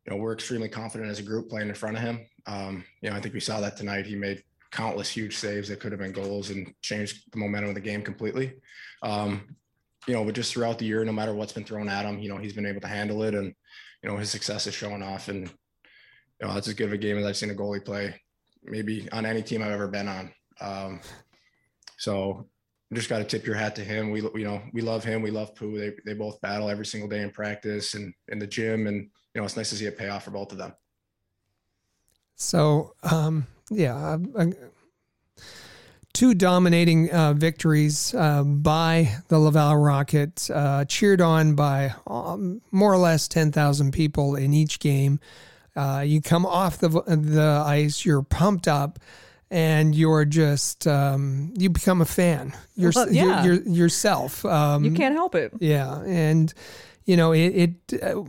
You 0.05 0.11
know, 0.11 0.17
we're 0.17 0.33
extremely 0.33 0.69
confident 0.69 1.11
as 1.11 1.19
a 1.19 1.23
group 1.23 1.49
playing 1.49 1.69
in 1.69 1.75
front 1.75 1.97
of 1.97 2.01
him. 2.01 2.25
Um, 2.47 2.83
you 3.01 3.09
know, 3.09 3.15
I 3.15 3.21
think 3.21 3.33
we 3.33 3.39
saw 3.39 3.59
that 3.61 3.77
tonight. 3.77 4.05
He 4.05 4.15
made 4.15 4.43
countless 4.71 5.09
huge 5.09 5.35
saves 5.35 5.69
that 5.69 5.79
could 5.79 5.91
have 5.91 5.99
been 5.99 6.11
goals 6.11 6.49
and 6.49 6.73
changed 6.81 7.31
the 7.31 7.37
momentum 7.37 7.69
of 7.69 7.75
the 7.75 7.81
game 7.81 8.01
completely. 8.01 8.53
Um, 9.03 9.55
you 10.07 10.13
know, 10.13 10.25
but 10.25 10.33
just 10.33 10.53
throughout 10.53 10.79
the 10.79 10.85
year, 10.85 11.05
no 11.05 11.11
matter 11.11 11.33
what's 11.33 11.53
been 11.53 11.65
thrown 11.65 11.89
at 11.89 12.05
him, 12.05 12.19
you 12.19 12.29
know, 12.29 12.37
he's 12.37 12.53
been 12.53 12.65
able 12.65 12.81
to 12.81 12.87
handle 12.87 13.21
it 13.23 13.35
and, 13.35 13.53
you 14.01 14.09
know, 14.09 14.17
his 14.17 14.31
success 14.31 14.65
is 14.65 14.73
showing 14.73 15.03
off. 15.03 15.27
And, 15.27 15.47
you 15.47 16.47
know, 16.47 16.53
that's 16.53 16.67
as 16.67 16.73
good 16.73 16.87
of 16.87 16.93
a 16.93 16.97
game 16.97 17.17
as 17.17 17.25
I've 17.25 17.37
seen 17.37 17.51
a 17.51 17.53
goalie 17.53 17.85
play, 17.85 18.15
maybe 18.63 19.09
on 19.11 19.25
any 19.25 19.41
team 19.41 19.61
I've 19.61 19.71
ever 19.71 19.87
been 19.87 20.07
on. 20.07 20.33
Um, 20.59 21.01
so 21.97 22.47
just 22.93 23.09
got 23.09 23.19
to 23.19 23.23
tip 23.23 23.45
your 23.45 23.55
hat 23.55 23.75
to 23.77 23.83
him. 23.83 24.11
We, 24.11 24.21
you 24.21 24.43
know, 24.43 24.61
we 24.73 24.81
love 24.81 25.03
him. 25.03 25.21
We 25.21 25.31
love 25.31 25.55
Pooh. 25.55 25.77
They, 25.77 25.93
they 26.05 26.13
both 26.13 26.41
battle 26.41 26.69
every 26.69 26.85
single 26.85 27.09
day 27.09 27.21
in 27.21 27.31
practice 27.31 27.93
and 27.93 28.13
in 28.27 28.39
the 28.39 28.47
gym. 28.47 28.87
And, 28.87 28.97
you 28.97 29.41
know, 29.41 29.43
it's 29.43 29.55
nice 29.55 29.69
to 29.69 29.75
see 29.75 29.85
it 29.85 29.97
pay 29.97 30.09
off 30.09 30.25
for 30.25 30.31
both 30.31 30.51
of 30.51 30.57
them. 30.57 30.73
So, 32.35 32.95
um, 33.03 33.47
yeah, 33.69 34.17
I, 34.37 34.51
two 36.13 36.33
dominating 36.33 37.09
uh, 37.11 37.33
victories 37.33 38.13
uh, 38.13 38.43
by 38.43 39.15
the 39.29 39.39
Laval 39.39 39.77
Rocket, 39.77 40.49
uh, 40.53 40.85
cheered 40.85 41.21
on 41.21 41.55
by 41.55 41.93
um, 42.07 42.61
more 42.71 42.93
or 42.93 42.97
less 42.97 43.27
10,000 43.27 43.91
people 43.91 44.35
in 44.35 44.53
each 44.53 44.79
game. 44.79 45.19
Uh, 45.75 46.03
you 46.05 46.21
come 46.21 46.45
off 46.45 46.79
the, 46.79 46.89
the 46.89 47.63
ice, 47.65 48.05
you're 48.05 48.23
pumped 48.23 48.67
up, 48.67 48.99
and 49.49 49.95
you're 49.95 50.25
just, 50.25 50.87
um, 50.87 51.53
you 51.57 51.69
become 51.69 52.01
a 52.01 52.05
fan 52.05 52.53
you're, 52.75 52.91
well, 52.95 53.11
yeah. 53.11 53.43
you're, 53.43 53.55
you're, 53.55 53.73
yourself. 53.73 54.45
Um, 54.45 54.83
you 54.83 54.91
can't 54.91 55.13
help 55.13 55.35
it. 55.35 55.53
Yeah. 55.59 56.01
And, 56.01 56.53
you 57.05 57.17
know, 57.17 57.33
it, 57.33 57.77
it 57.89 58.03
uh, 58.03 58.23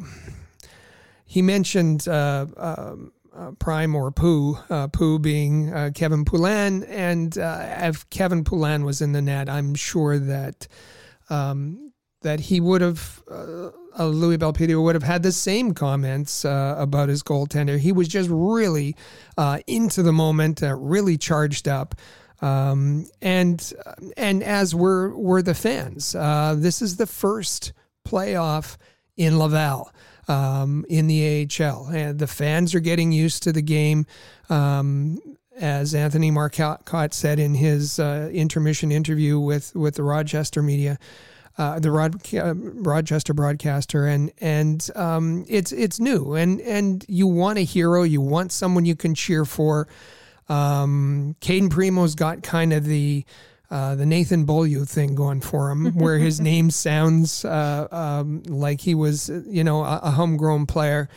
he 1.25 1.43
mentioned, 1.43 2.09
uh, 2.09 2.47
um, 2.57 3.13
uh, 3.35 3.53
Prime 3.53 3.95
or 3.95 4.11
Pooh, 4.11 4.59
uh, 4.69 4.89
Pooh 4.89 5.19
being 5.19 5.73
uh, 5.73 5.91
Kevin 5.95 6.25
Poulin. 6.25 6.85
And 6.85 7.37
uh, 7.39 7.77
if 7.79 8.09
Kevin 8.11 8.45
Poulin 8.45 8.85
was 8.85 9.01
in 9.01 9.13
the 9.13 9.23
net, 9.23 9.49
I'm 9.49 9.75
sure 9.75 10.19
that 10.19 10.69
um, 11.31 11.93
that 12.23 12.41
he 12.41 12.61
would 12.61 12.83
have, 12.83 13.23
uh, 13.99 14.03
uh, 14.03 14.07
Louie 14.07 14.39
Belpedio 14.39 14.83
would 14.83 14.95
have 14.95 15.03
had 15.03 15.23
the 15.23 15.33
same 15.33 15.75
comments 15.75 16.45
about 16.45 17.09
his 17.09 17.23
goaltender. 17.23 17.79
He 17.79 17.93
was 17.93 18.09
just 18.09 18.29
really 18.31 18.97
into 19.67 20.03
the 20.03 20.13
moment, 20.13 20.63
really 20.63 21.17
charged 21.17 21.69
up. 21.69 21.95
Um, 22.41 23.07
and 23.21 23.73
and 24.17 24.43
as 24.43 24.75
we're 24.75 25.15
we're 25.15 25.43
the 25.43 25.55
fans, 25.55 26.13
this 26.13 26.83
is 26.83 26.97
the 26.97 27.07
first 27.07 27.73
playoff 28.05 28.77
in 29.17 29.39
Laval 29.39 29.93
um, 30.29 30.85
in 30.89 31.07
the 31.07 31.49
AHL. 31.61 31.87
And 31.87 32.19
the 32.19 32.27
fans 32.27 32.75
are 32.75 32.81
getting 32.81 33.13
used 33.13 33.43
to 33.45 33.53
the 33.53 33.63
game. 33.63 34.07
Um, 34.49 35.19
as 35.61 35.95
Anthony 35.95 36.31
Marcotte 36.31 37.13
said 37.13 37.39
in 37.39 37.55
his 37.55 37.99
uh, 37.99 38.31
intermission 38.33 38.91
interview 38.91 39.39
with, 39.39 39.75
with 39.77 39.97
the 39.97 40.03
Rochester 40.03 40.63
media, 40.63 40.99
uh, 41.59 41.79
the 41.79 41.91
Rod, 41.91 42.35
uh, 42.35 42.55
Rochester 42.55 43.35
broadcaster, 43.35 44.07
and 44.07 44.33
and 44.41 44.89
um, 44.95 45.45
it's 45.49 45.73
it's 45.73 46.01
new, 46.01 46.35
and 46.35 46.61
and 46.61 47.05
you 47.09 47.27
want 47.27 47.59
a 47.59 47.63
hero, 47.63 48.03
you 48.03 48.21
want 48.21 48.53
someone 48.53 48.85
you 48.85 48.97
can 48.97 49.15
cheer 49.15 49.45
for. 49.45 49.89
Um, 50.49 51.37
Cayden 51.41 51.69
Primeau's 51.69 52.15
got 52.15 52.43
kind 52.43 52.73
of 52.73 52.85
the 52.85 53.25
uh, 53.71 53.95
the 53.95 54.05
Nathan 54.05 54.45
Beaulieu 54.45 54.85
thing 54.85 55.15
going 55.15 55.41
for 55.41 55.71
him, 55.71 55.93
where 55.95 56.19
his 56.19 56.41
name 56.41 56.71
sounds 56.71 57.45
uh, 57.45 57.89
um, 57.91 58.43
like 58.45 58.81
he 58.81 58.95
was, 58.95 59.31
you 59.47 59.65
know, 59.65 59.83
a, 59.83 60.01
a 60.05 60.11
homegrown 60.11 60.67
player. 60.67 61.09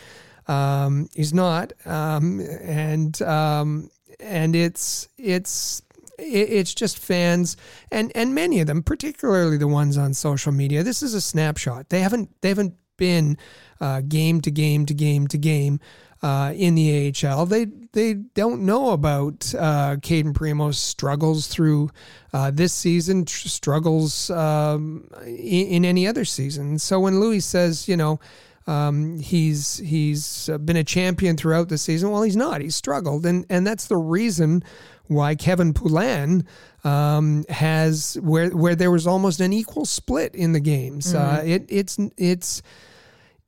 Um, 0.48 1.10
he's 1.13 1.34
not, 1.34 1.74
um, 1.86 2.39
and 2.39 3.21
um, 3.21 3.89
and 4.19 4.56
it's 4.56 5.10
it's 5.17 5.82
it's 6.17 6.73
just 6.73 6.97
fans 6.97 7.58
and 7.91 8.12
and 8.15 8.34
many 8.36 8.60
of 8.60 8.67
them, 8.67 8.84
particularly 8.84 9.58
the 9.58 9.67
ones 9.67 9.97
on 9.97 10.13
social 10.13 10.51
media. 10.51 10.84
This 10.84 11.04
is 11.04 11.13
a 11.13 11.21
snapshot. 11.21 11.89
They 11.89 12.01
haven't 12.01 12.30
they 12.41 12.49
haven't 12.49 12.75
been 12.97 13.38
uh, 13.82 14.01
game 14.01 14.41
to 14.41 14.51
game 14.51 14.86
to 14.86 14.93
game 14.93 15.28
to 15.28 15.38
game 15.38 15.80
uh, 16.21 16.54
in 16.56 16.75
the 16.75 17.13
AHL. 17.23 17.45
They 17.45 17.65
they 17.91 18.13
don't 18.13 18.65
know 18.65 18.91
about 18.91 19.54
uh, 19.54 19.97
Cayden 20.01 20.34
Primeau's 20.34 20.80
struggles 20.80 21.47
through 21.47 21.91
uh, 22.34 22.51
this 22.51 22.73
season, 22.73 23.25
tr- 23.25 23.47
struggles 23.47 24.30
um, 24.32 25.08
in, 25.23 25.67
in, 25.67 25.86
any 25.86 26.08
other 26.08 26.25
season. 26.25 26.80
So 26.80 26.99
when 26.99 27.19
Louie 27.19 27.39
says, 27.39 27.88
you 27.88 27.95
know, 27.95 28.19
um, 28.67 29.19
he's 29.19 29.78
he's 29.78 30.49
been 30.63 30.78
a 30.78 30.84
champion 30.84 31.38
throughout 31.38 31.69
the 31.69 31.78
season, 31.78 32.12
well, 32.12 32.23
he's 32.23 32.36
not. 32.36 32.62
He's 32.62 32.75
struggled, 32.75 33.25
and 33.25 33.45
and 33.49 33.67
that's 33.67 33.86
the 33.86 33.97
reason 33.97 34.63
why 35.08 35.36
Kevin 35.36 35.74
Poulin 35.74 36.46
um, 36.84 37.46
has 37.50 38.18
where 38.22 38.50
where 38.50 38.76
there 38.76 38.91
was 38.91 39.08
almost 39.08 39.39
an 39.39 39.54
equal 39.54 39.86
split 39.86 40.36
in 40.36 40.54
the 40.54 40.60
games. 40.60 41.13
Mm-hmm. 41.13 41.36
Uh, 41.36 41.41
it 41.44 41.65
it's 41.70 41.98
it's 42.18 42.62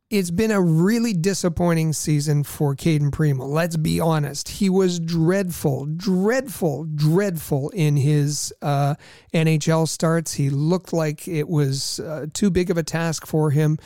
it's 0.09 0.31
been 0.31 0.51
a 0.51 0.61
really 0.61 1.11
disappointing 1.11 1.91
season 1.91 2.43
for 2.43 2.75
Cayden 2.75 3.11
Primeau. 3.11 3.45
Let's 3.45 3.75
be 3.75 3.99
honest. 3.99 4.47
He 4.47 4.69
was 4.69 5.01
dreadful, 5.01 5.85
dreadful, 5.85 6.85
dreadful 6.85 7.69
in 7.71 7.97
his 7.97 8.53
uh, 8.61 8.95
NHL 9.33 9.85
starts. 9.87 10.33
He 10.33 10.49
looked 10.49 10.93
like 10.93 11.27
it 11.27 11.49
was 11.49 11.99
uh, 11.99 12.27
too 12.33 12.49
big 12.49 12.69
of 12.69 12.77
a 12.77 12.83
task 12.83 13.27
for 13.27 13.51
him. 13.51 13.77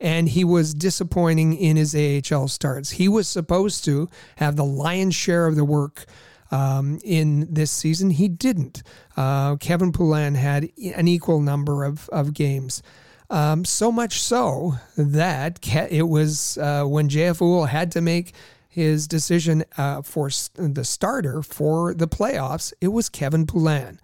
And 0.00 0.28
he 0.28 0.44
was 0.44 0.74
disappointing 0.74 1.54
in 1.54 1.76
his 1.76 1.94
AHL 1.94 2.48
starts. 2.48 2.92
He 2.92 3.08
was 3.08 3.28
supposed 3.28 3.84
to 3.84 4.08
have 4.36 4.56
the 4.56 4.64
lion's 4.64 5.14
share 5.14 5.46
of 5.46 5.56
the 5.56 5.64
work 5.64 6.06
um, 6.50 6.98
in 7.04 7.52
this 7.52 7.70
season. 7.70 8.10
He 8.10 8.28
didn't. 8.28 8.82
Uh, 9.16 9.56
Kevin 9.56 9.92
Poulin 9.92 10.34
had 10.34 10.70
an 10.94 11.08
equal 11.08 11.40
number 11.40 11.84
of, 11.84 12.08
of 12.10 12.34
games. 12.34 12.82
Um, 13.28 13.64
so 13.64 13.90
much 13.90 14.20
so 14.20 14.74
that 14.96 15.58
it 15.90 16.08
was 16.08 16.58
uh, 16.58 16.84
when 16.84 17.08
JF 17.08 17.68
had 17.68 17.90
to 17.92 18.00
make 18.00 18.34
his 18.68 19.08
decision 19.08 19.64
uh, 19.78 20.02
for 20.02 20.30
the 20.54 20.84
starter 20.84 21.42
for 21.42 21.94
the 21.94 22.06
playoffs, 22.06 22.72
it 22.80 22.88
was 22.88 23.08
Kevin 23.08 23.46
Poulin. 23.46 23.98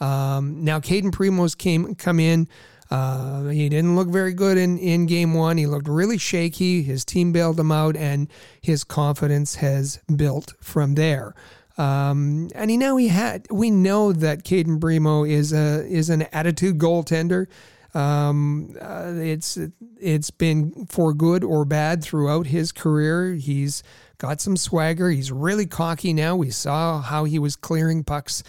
Um, 0.00 0.64
now, 0.64 0.80
Cayden 0.80 1.12
Primeau's 1.12 1.54
came 1.54 1.94
come 1.94 2.18
in. 2.18 2.48
Uh, 2.90 3.44
he 3.44 3.68
didn't 3.68 3.96
look 3.96 4.08
very 4.08 4.32
good 4.32 4.58
in, 4.58 4.78
in 4.78 5.06
game 5.06 5.34
one. 5.34 5.56
He 5.56 5.66
looked 5.66 5.88
really 5.88 6.18
shaky. 6.18 6.82
His 6.82 7.04
team 7.04 7.32
bailed 7.32 7.58
him 7.58 7.72
out, 7.72 7.96
and 7.96 8.28
his 8.60 8.84
confidence 8.84 9.56
has 9.56 10.00
built 10.14 10.54
from 10.60 10.94
there. 10.94 11.34
Um, 11.76 12.50
and 12.54 12.70
he 12.70 12.76
now 12.76 12.96
he 12.96 13.08
had 13.08 13.46
we 13.50 13.70
know 13.70 14.12
that 14.12 14.44
Cayden 14.44 14.78
Primeau 14.78 15.24
is 15.24 15.52
a 15.52 15.84
is 15.86 16.08
an 16.10 16.22
attitude 16.32 16.78
goaltender. 16.78 17.46
Um, 17.94 18.76
uh, 18.80 19.12
it's 19.16 19.58
it's 20.00 20.30
been 20.30 20.86
for 20.86 21.14
good 21.14 21.44
or 21.44 21.64
bad 21.64 22.02
throughout 22.02 22.46
his 22.46 22.72
career. 22.72 23.34
He's 23.34 23.82
got 24.18 24.40
some 24.40 24.56
swagger. 24.56 25.10
He's 25.10 25.30
really 25.32 25.66
cocky 25.66 26.12
now. 26.12 26.36
We 26.36 26.50
saw 26.50 27.00
how 27.00 27.24
he 27.24 27.38
was 27.38 27.56
clearing 27.56 28.04
pucks 28.04 28.42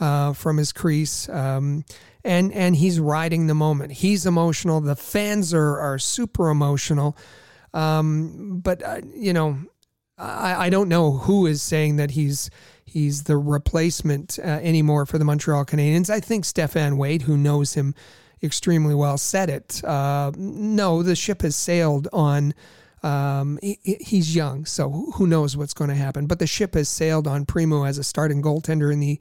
uh, 0.00 0.32
from 0.32 0.56
his 0.56 0.72
crease, 0.72 1.28
um, 1.28 1.84
and 2.24 2.52
and 2.52 2.76
he's 2.76 2.98
riding 3.00 3.46
the 3.46 3.54
moment. 3.54 3.92
He's 3.92 4.26
emotional. 4.26 4.80
The 4.80 4.96
fans 4.96 5.52
are 5.54 5.78
are 5.78 5.98
super 5.98 6.48
emotional. 6.48 7.16
Um, 7.72 8.60
but 8.62 8.82
uh, 8.82 9.00
you 9.14 9.32
know, 9.32 9.58
I, 10.18 10.66
I 10.66 10.70
don't 10.70 10.88
know 10.88 11.12
who 11.12 11.46
is 11.46 11.62
saying 11.62 11.96
that 11.96 12.12
he's 12.12 12.50
he's 12.90 13.24
the 13.24 13.36
replacement 13.36 14.38
uh, 14.38 14.42
anymore 14.42 15.06
for 15.06 15.18
the 15.18 15.24
Montreal 15.24 15.64
Canadiens. 15.64 16.10
I 16.10 16.20
think 16.20 16.44
Stéphane 16.44 16.96
Waite, 16.96 17.22
who 17.22 17.36
knows 17.36 17.74
him 17.74 17.94
extremely 18.42 18.94
well, 18.94 19.16
said 19.16 19.48
it. 19.48 19.82
Uh, 19.84 20.32
no, 20.36 21.02
the 21.02 21.14
ship 21.14 21.42
has 21.42 21.54
sailed 21.54 22.08
on. 22.12 22.54
Um, 23.02 23.58
he, 23.62 23.78
he's 23.82 24.34
young, 24.34 24.66
so 24.66 25.12
who 25.14 25.26
knows 25.26 25.56
what's 25.56 25.72
going 25.72 25.88
to 25.88 25.96
happen. 25.96 26.26
But 26.26 26.38
the 26.38 26.46
ship 26.46 26.74
has 26.74 26.88
sailed 26.88 27.26
on 27.26 27.46
Primeau 27.46 27.84
as 27.84 27.96
a 27.96 28.04
starting 28.04 28.42
goaltender 28.42 28.92
in 28.92 29.00
the 29.00 29.18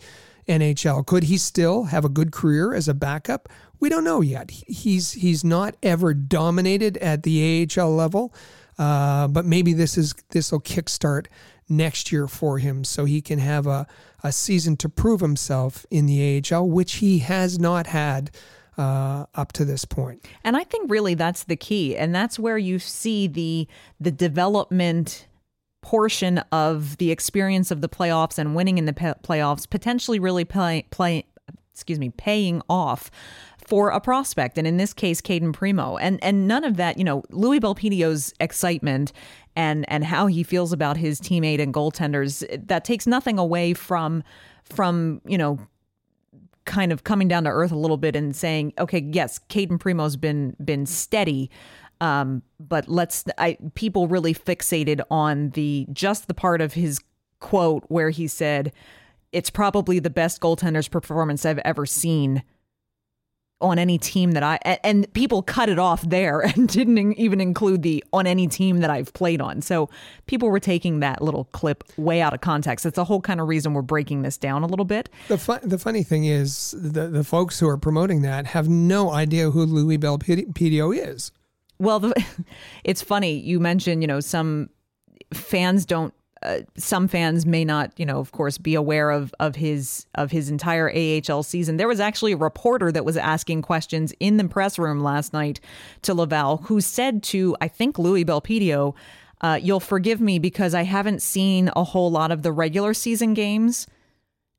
NHL. 0.50 1.06
Could 1.06 1.24
he 1.24 1.38
still 1.38 1.86
have 1.86 2.04
a 2.04 2.10
good 2.10 2.32
career 2.32 2.74
as 2.74 2.88
a 2.90 2.94
backup? 2.94 3.48
We 3.80 3.88
don't 3.88 4.04
know 4.04 4.20
yet. 4.20 4.52
He's 4.52 5.14
he's 5.14 5.46
not 5.46 5.76
ever 5.82 6.14
dominated 6.14 6.98
at 6.98 7.24
the 7.24 7.70
AHL 7.78 7.96
level. 7.96 8.34
Uh, 8.78 9.28
but 9.28 9.46
maybe 9.46 9.74
this 9.74 9.98
is 9.98 10.16
this 10.30 10.52
will 10.52 10.62
kickstart 10.62 11.28
next 11.70 12.12
year 12.12 12.28
for 12.28 12.58
him, 12.58 12.84
so 12.84 13.06
he 13.06 13.22
can 13.22 13.40
have 13.40 13.68
a 13.68 13.88
a 14.22 14.32
season 14.32 14.76
to 14.76 14.90
prove 14.90 15.22
himself 15.22 15.86
in 15.90 16.06
the 16.06 16.44
AHL, 16.52 16.68
which 16.68 16.96
he 16.96 17.20
has 17.20 17.60
not 17.60 17.88
had. 17.88 18.32
Uh, 18.78 19.26
up 19.36 19.52
to 19.52 19.66
this 19.66 19.84
point. 19.84 20.26
And 20.46 20.56
I 20.56 20.64
think 20.64 20.90
really 20.90 21.14
that's 21.14 21.44
the 21.44 21.58
key, 21.58 21.98
and 21.98 22.16
that's 22.16 22.40
where 22.40 22.58
you 22.58 22.80
see 22.80 23.28
the 23.28 23.68
the 24.00 24.10
development 24.10 25.28
portion 25.82 26.38
of 26.54 26.96
the 26.96 27.12
experience 27.12 27.72
of 27.72 27.82
the 27.82 27.90
playoffs 27.90 28.38
and 28.38 28.56
winning 28.56 28.78
in 28.78 28.86
the 28.86 28.94
playoffs 28.94 29.70
potentially 29.70 30.18
really 30.18 30.46
play, 30.46 30.86
play 30.92 31.26
excuse 31.74 32.00
me 32.00 32.10
paying 32.10 32.62
off 32.70 33.10
for 33.70 33.92
a 33.92 34.02
prospect, 34.02 34.58
and 34.58 34.66
in 34.66 34.78
this 34.78 34.94
case, 34.94 35.22
Cayden 35.22 35.54
Primeau. 35.54 35.98
And 35.98 36.22
and 36.24 36.48
none 36.48 36.64
of 36.64 36.78
that, 36.78 36.98
you 36.98 37.04
know, 37.04 37.24
Louie 37.30 37.60
Belpedio's 37.60 38.34
excitement 38.40 39.14
and 39.56 39.86
and 39.90 40.04
how 40.04 40.26
he 40.26 40.42
feels 40.42 40.74
about 40.74 40.98
his 40.98 41.22
teammate 41.22 41.62
and 41.62 41.72
goaltenders, 41.72 42.44
that 42.68 42.84
takes 42.84 43.06
nothing 43.06 43.38
away 43.38 43.76
from 43.76 44.24
from 44.64 45.22
you 45.26 45.38
know 45.38 45.60
kind 46.66 46.92
of 46.92 47.04
coming 47.04 47.28
down 47.28 47.44
to 47.44 47.50
earth 47.52 47.72
a 47.72 47.78
little 47.78 47.98
bit 47.98 48.16
and 48.16 48.36
saying, 48.36 48.74
okay, 48.80 49.08
yes, 49.12 49.40
Cayden 49.50 49.78
Primeau's 49.78 50.16
been 50.16 50.56
been 50.64 50.88
steady. 50.88 51.52
Um, 52.02 52.42
but 52.60 52.88
let's 52.88 53.24
I 53.38 53.58
people 53.76 54.08
really 54.08 54.34
fixated 54.34 55.02
on 55.12 55.52
the 55.52 55.86
just 55.94 56.28
the 56.28 56.34
part 56.34 56.60
of 56.60 56.74
his 56.74 57.00
quote 57.40 57.84
where 57.88 58.10
he 58.10 58.28
said, 58.28 58.74
It's 59.32 59.52
probably 59.52 60.00
the 60.00 60.10
best 60.10 60.42
goaltender's 60.42 60.88
performance 60.88 61.46
I've 61.46 61.60
ever 61.60 61.86
seen 61.86 62.42
on 63.62 63.78
any 63.78 63.98
team 63.98 64.32
that 64.32 64.44
I 64.44 64.58
and 64.84 65.12
people 65.14 65.42
cut 65.42 65.70
it 65.70 65.80
off 65.80 66.02
there 66.04 66.40
and 66.56 66.68
didn't 66.68 67.14
even 67.14 67.42
include 67.42 67.82
the 67.82 68.04
on 68.14 68.28
any 68.28 68.48
team 68.48 68.80
that 68.80 68.90
I've 68.90 69.14
played 69.14 69.42
on. 69.42 69.62
So 69.62 69.90
people 70.28 70.50
were 70.50 70.60
taking 70.60 71.00
that 71.00 71.22
little 71.22 71.46
clip 71.46 71.84
way 71.98 72.22
out 72.22 72.34
of 72.34 72.42
context. 72.42 72.86
It's 72.86 72.96
the 72.96 73.06
whole 73.06 73.22
kind 73.22 73.42
of 73.42 73.48
reason 73.48 73.74
we're 73.74 73.82
breaking 73.82 74.22
this 74.22 74.38
down 74.38 74.64
a 74.64 74.68
little 74.68 74.86
bit. 74.86 75.10
The 75.28 75.38
fu- 75.38 75.60
the 75.62 75.78
funny 75.78 76.04
thing 76.04 76.26
is 76.26 76.74
the 76.78 77.08
the 77.08 77.24
folks 77.24 77.60
who 77.60 77.68
are 77.68 77.78
promoting 77.78 78.22
that 78.22 78.48
have 78.48 78.70
no 78.70 79.12
idea 79.12 79.52
who 79.52 79.66
Louie 79.66 79.98
Belpedio 79.98 80.96
is. 80.96 81.32
Well, 81.80 82.00
the, 82.00 82.26
it's 82.84 83.02
funny 83.02 83.34
you 83.34 83.60
mentioned, 83.60 84.04
you 84.04 84.08
know, 84.08 84.20
some 84.20 84.70
fans 85.34 85.86
don't 85.86 86.14
uh, 86.42 86.60
some 86.78 87.08
fans 87.08 87.46
may 87.46 87.66
not, 87.66 87.92
you 87.98 88.06
know, 88.06 88.20
of 88.20 88.32
course, 88.32 88.58
be 88.58 88.76
aware 88.76 89.12
of 89.12 89.34
of 89.40 89.56
his 89.56 90.06
of 90.16 90.32
his 90.32 90.50
entire 90.50 90.90
AHL 90.90 91.44
season. 91.44 91.78
There 91.78 91.88
was 91.88 92.00
actually 92.00 92.32
a 92.32 92.38
reporter 92.38 92.92
that 92.92 93.04
was 93.04 93.18
asking 93.18 93.62
questions 93.62 94.14
in 94.20 94.38
the 94.38 94.48
press 94.48 94.80
room 94.80 95.02
last 95.02 95.34
night 95.34 95.60
to 96.04 96.14
Laval, 96.14 96.58
who 96.58 96.80
said 96.80 97.24
to 97.24 97.58
I 97.60 97.68
think 97.68 98.00
Louie 98.00 98.24
Belpedio, 98.24 98.96
uh, 99.42 99.60
"You'll 99.62 99.82
forgive 99.82 100.22
me 100.22 100.40
because 100.40 100.74
I 100.74 100.84
haven't 100.84 101.22
seen 101.22 101.72
a 101.76 101.84
whole 101.84 102.10
lot 102.10 102.32
of 102.32 102.42
the 102.42 102.54
regular 102.54 102.94
season 102.94 103.34
games." 103.34 103.86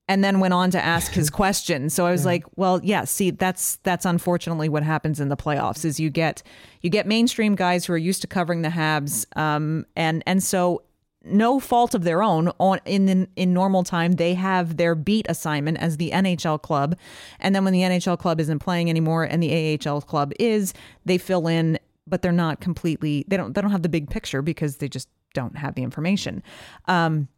And 0.06 0.24
then 0.24 0.40
went 0.40 0.52
on 0.52 0.72
to 0.72 0.84
ask 0.84 1.12
his 1.12 1.30
question. 1.30 1.88
So 1.88 2.04
I 2.04 2.10
was 2.10 2.22
yeah. 2.22 2.32
like, 2.32 2.44
"Well, 2.56 2.80
yeah. 2.82 3.04
See, 3.04 3.30
that's 3.30 3.76
that's 3.84 4.04
unfortunately 4.04 4.68
what 4.68 4.82
happens 4.82 5.18
in 5.18 5.30
the 5.30 5.36
playoffs. 5.36 5.86
Is 5.86 5.98
you 5.98 6.10
get 6.10 6.42
you 6.82 6.90
get 6.90 7.06
mainstream 7.06 7.54
guys 7.54 7.86
who 7.86 7.94
are 7.94 7.98
used 7.98 8.20
to 8.20 8.26
covering 8.26 8.60
the 8.60 8.68
Habs, 8.68 9.24
um, 9.34 9.86
and 9.96 10.22
and 10.26 10.42
so 10.42 10.82
no 11.22 11.60
fault 11.60 11.94
of 11.94 12.04
their 12.04 12.22
own 12.22 12.50
on 12.58 12.80
in 12.84 13.28
in 13.36 13.52
normal 13.52 13.84
time 13.84 14.12
they 14.12 14.34
have 14.34 14.76
their 14.76 14.94
beat 14.94 15.26
assignment 15.28 15.78
as 15.78 15.96
the 15.96 16.10
NHL 16.10 16.60
club. 16.60 16.96
And 17.38 17.54
then 17.54 17.64
when 17.64 17.72
the 17.72 17.82
NHL 17.82 18.18
club 18.18 18.40
isn't 18.40 18.60
playing 18.60 18.88
anymore 18.88 19.24
and 19.24 19.42
the 19.42 19.78
AHL 19.86 20.00
club 20.00 20.32
is 20.38 20.72
they 21.04 21.18
fill 21.18 21.46
in 21.46 21.78
but 22.06 22.22
they're 22.22 22.32
not 22.32 22.60
completely 22.60 23.24
they 23.28 23.36
don't 23.36 23.54
they 23.54 23.60
don't 23.60 23.70
have 23.70 23.82
the 23.82 23.88
big 23.88 24.08
picture 24.08 24.42
because 24.42 24.78
they 24.78 24.88
just 24.88 25.08
don't 25.34 25.56
have 25.56 25.74
the 25.74 25.82
information. 25.82 26.42
Um, 26.86 27.28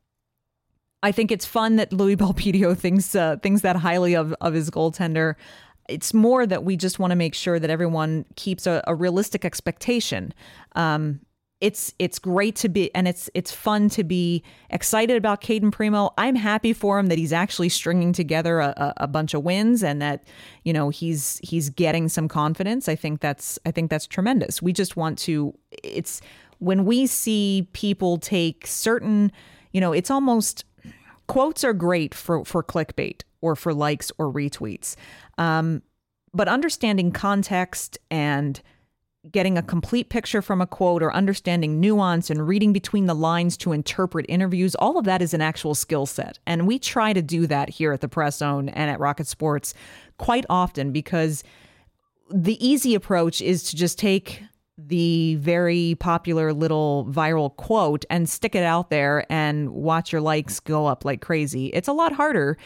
I 1.03 1.11
think 1.13 1.33
it's 1.33 1.45
fun 1.45 1.77
that 1.77 1.93
Louie 1.93 2.17
Belpedio 2.23 2.77
thinks 2.77 3.15
uh, 3.15 3.37
thinks 3.43 3.63
that 3.63 3.77
highly 3.77 4.15
of 4.15 4.33
of 4.41 4.55
his 4.55 4.71
goaltender. 4.71 5.35
It's 5.89 6.15
more 6.15 6.47
that 6.47 6.63
we 6.63 6.77
just 6.77 7.01
want 7.01 7.11
to 7.11 7.17
make 7.17 7.35
sure 7.35 7.59
that 7.59 7.69
everyone 7.69 8.25
keeps 8.37 8.69
a, 8.69 8.83
a 8.87 8.95
realistic 8.95 9.45
expectation. 9.45 10.33
Um, 10.77 11.21
it's 11.63 11.95
it's 12.01 12.19
great 12.19 12.57
to 12.57 12.69
be 12.69 12.93
and 12.93 13.07
it's 13.07 13.31
it's 13.35 13.53
fun 13.53 13.89
to 13.89 14.03
be 14.03 14.43
excited 14.69 15.17
about 15.17 15.41
Cayden 15.41 15.71
Primeau. 15.71 16.11
I'm 16.19 16.35
happy 16.35 16.73
for 16.73 16.99
him 16.99 17.07
that 17.07 17.19
he's 17.19 17.33
actually 17.33 17.69
stringing 17.69 18.13
together 18.13 18.59
a, 18.59 18.93
a, 18.97 19.07
bunch 19.07 19.33
of 19.33 19.45
wins 19.45 19.85
and 19.85 20.03
that 20.03 20.27
you 20.65 20.73
know 20.73 20.89
he's 20.89 21.39
he's 21.45 21.71
getting 21.71 22.09
some 22.09 22.27
confidence. 22.27 22.89
I 22.89 22.97
think 22.97 23.21
that's 23.21 23.61
I 23.65 23.71
think 23.71 23.91
that's 23.91 24.09
tremendous. 24.09 24.61
We 24.61 24.73
just 24.73 24.97
want 24.97 25.19
to 25.21 25.57
it's 25.71 26.21
when 26.59 26.85
we 26.85 27.07
see 27.07 27.69
people 27.73 28.19
take 28.19 28.67
certain 28.67 29.31
you 29.71 29.81
know 29.81 29.93
it's 29.93 30.11
almost 30.11 30.65
quotes 31.29 31.63
are 31.63 31.73
great 31.73 32.13
for 32.13 32.45
for 32.45 32.65
clickbait 32.65 33.23
or 33.41 33.55
for 33.55 33.73
likes 33.73 34.11
or 34.19 34.33
retweets, 34.33 34.97
um, 35.39 35.81
but 36.35 36.49
understanding 36.49 37.13
context 37.13 37.99
and 38.11 38.61
getting 39.31 39.57
a 39.57 39.63
complete 39.63 40.09
picture 40.09 40.43
from 40.43 40.61
a 40.61 40.67
quote 40.67 41.03
or 41.03 41.15
understanding 41.15 41.79
nuance 41.79 42.29
and 42.29 42.49
reading 42.49 42.73
between 42.73 43.07
the 43.07 43.15
lines 43.15 43.57
to 43.57 43.73
interpret 43.73 44.27
interviews, 44.29 44.75
all 44.77 44.99
of 44.99 45.05
that 45.05 45.23
is 45.23 45.33
an 45.33 45.41
actual 45.41 45.75
skill 45.75 46.07
set. 46.07 46.39
And 46.47 46.67
we 46.67 46.79
try 46.79 47.13
to 47.13 47.23
do 47.23 47.47
that 47.47 47.69
here 47.69 47.93
at 47.93 48.01
the 48.01 48.09
Press 48.09 48.39
Zone 48.39 48.69
and 48.69 48.91
at 48.91 48.99
Rocket 48.99 49.29
Sports 49.29 49.75
quite 50.19 50.45
often 50.51 50.91
because 50.91 51.45
the 52.31 52.65
easy 52.67 52.95
approach 52.95 53.41
is 53.41 53.63
to 53.65 53.77
just 53.77 53.99
take 53.99 54.43
the 54.77 55.37
very 55.37 55.97
popular 56.01 56.53
little 56.53 57.07
viral 57.09 57.55
quote 57.55 58.05
and 58.11 58.29
stick 58.29 58.55
it 58.55 58.65
out 58.65 58.91
there 58.91 59.25
and 59.31 59.71
watch 59.71 60.11
your 60.11 60.21
likes 60.21 60.59
go 60.59 60.87
up 60.87 61.05
like 61.05 61.21
crazy. 61.21 61.67
It's 61.67 61.89
a 61.89 61.93
lot 61.93 62.13
harder 62.13 62.57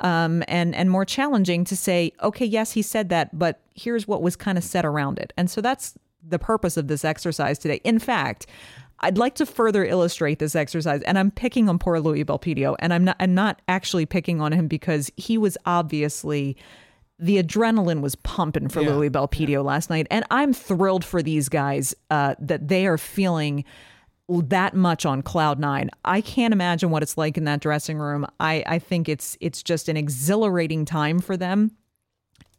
um, 0.00 0.42
and 0.48 0.74
and 0.74 0.90
more 0.90 1.04
challenging 1.04 1.64
to 1.64 1.76
say, 1.76 2.12
okay, 2.22 2.46
yes, 2.46 2.72
he 2.72 2.82
said 2.82 3.08
that, 3.08 3.36
but 3.38 3.60
here's 3.74 4.06
what 4.06 4.22
was 4.22 4.36
kind 4.36 4.58
of 4.58 4.64
said 4.64 4.84
around 4.84 5.18
it. 5.18 5.32
And 5.36 5.50
so 5.50 5.60
that's 5.60 5.94
the 6.26 6.38
purpose 6.38 6.76
of 6.76 6.88
this 6.88 7.04
exercise 7.04 7.58
today. 7.58 7.80
In 7.84 7.98
fact, 7.98 8.46
I'd 9.00 9.18
like 9.18 9.34
to 9.36 9.46
further 9.46 9.84
illustrate 9.84 10.38
this 10.38 10.56
exercise, 10.56 11.02
and 11.02 11.18
I'm 11.18 11.30
picking 11.30 11.68
on 11.68 11.78
poor 11.78 12.00
Louie 12.00 12.24
Belpedio, 12.24 12.76
and 12.78 12.92
I'm 12.92 13.04
not 13.04 13.16
I'm 13.20 13.34
not 13.34 13.60
actually 13.68 14.06
picking 14.06 14.40
on 14.40 14.52
him 14.52 14.68
because 14.68 15.10
he 15.16 15.38
was 15.38 15.58
obviously 15.66 16.56
the 17.18 17.42
adrenaline 17.42 18.00
was 18.00 18.14
pumping 18.14 18.68
for 18.68 18.82
yeah. 18.82 18.90
Louie 18.90 19.10
Belpedio 19.10 19.48
yeah. 19.48 19.60
last 19.60 19.90
night, 19.90 20.06
and 20.10 20.24
I'm 20.30 20.52
thrilled 20.52 21.04
for 21.04 21.22
these 21.22 21.48
guys 21.48 21.94
uh, 22.10 22.34
that 22.38 22.68
they 22.68 22.86
are 22.86 22.98
feeling 22.98 23.64
that 24.28 24.74
much 24.74 25.06
on 25.06 25.22
cloud 25.22 25.58
nine. 25.58 25.90
I 26.04 26.20
can't 26.20 26.52
imagine 26.52 26.90
what 26.90 27.02
it's 27.02 27.16
like 27.16 27.36
in 27.36 27.44
that 27.44 27.60
dressing 27.60 27.98
room. 27.98 28.26
I, 28.40 28.64
I 28.66 28.78
think 28.78 29.08
it's 29.08 29.36
it's 29.40 29.62
just 29.62 29.88
an 29.88 29.96
exhilarating 29.96 30.84
time 30.84 31.20
for 31.20 31.36
them. 31.36 31.72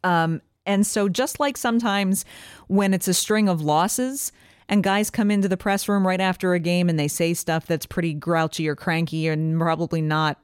Um, 0.04 0.42
and 0.66 0.86
so 0.86 1.10
just 1.10 1.40
like 1.40 1.58
sometimes 1.58 2.26
when 2.68 2.94
it's 2.94 3.08
a 3.08 3.14
string 3.14 3.50
of 3.50 3.62
losses 3.62 4.32
and 4.70 4.84
guys 4.84 5.10
come 5.10 5.32
into 5.32 5.48
the 5.48 5.58
press 5.58 5.88
room 5.88 6.06
right 6.06 6.22
after 6.22 6.54
a 6.54 6.60
game 6.60 6.90
and 6.90 7.00
they 7.00 7.08
say 7.08 7.34
stuff 7.34 7.66
that's 7.66 7.86
pretty 7.86 8.14
grouchy 8.14 8.68
or 8.68 8.76
cranky 8.76 9.28
and 9.28 9.60
probably 9.60 10.02
not 10.02 10.38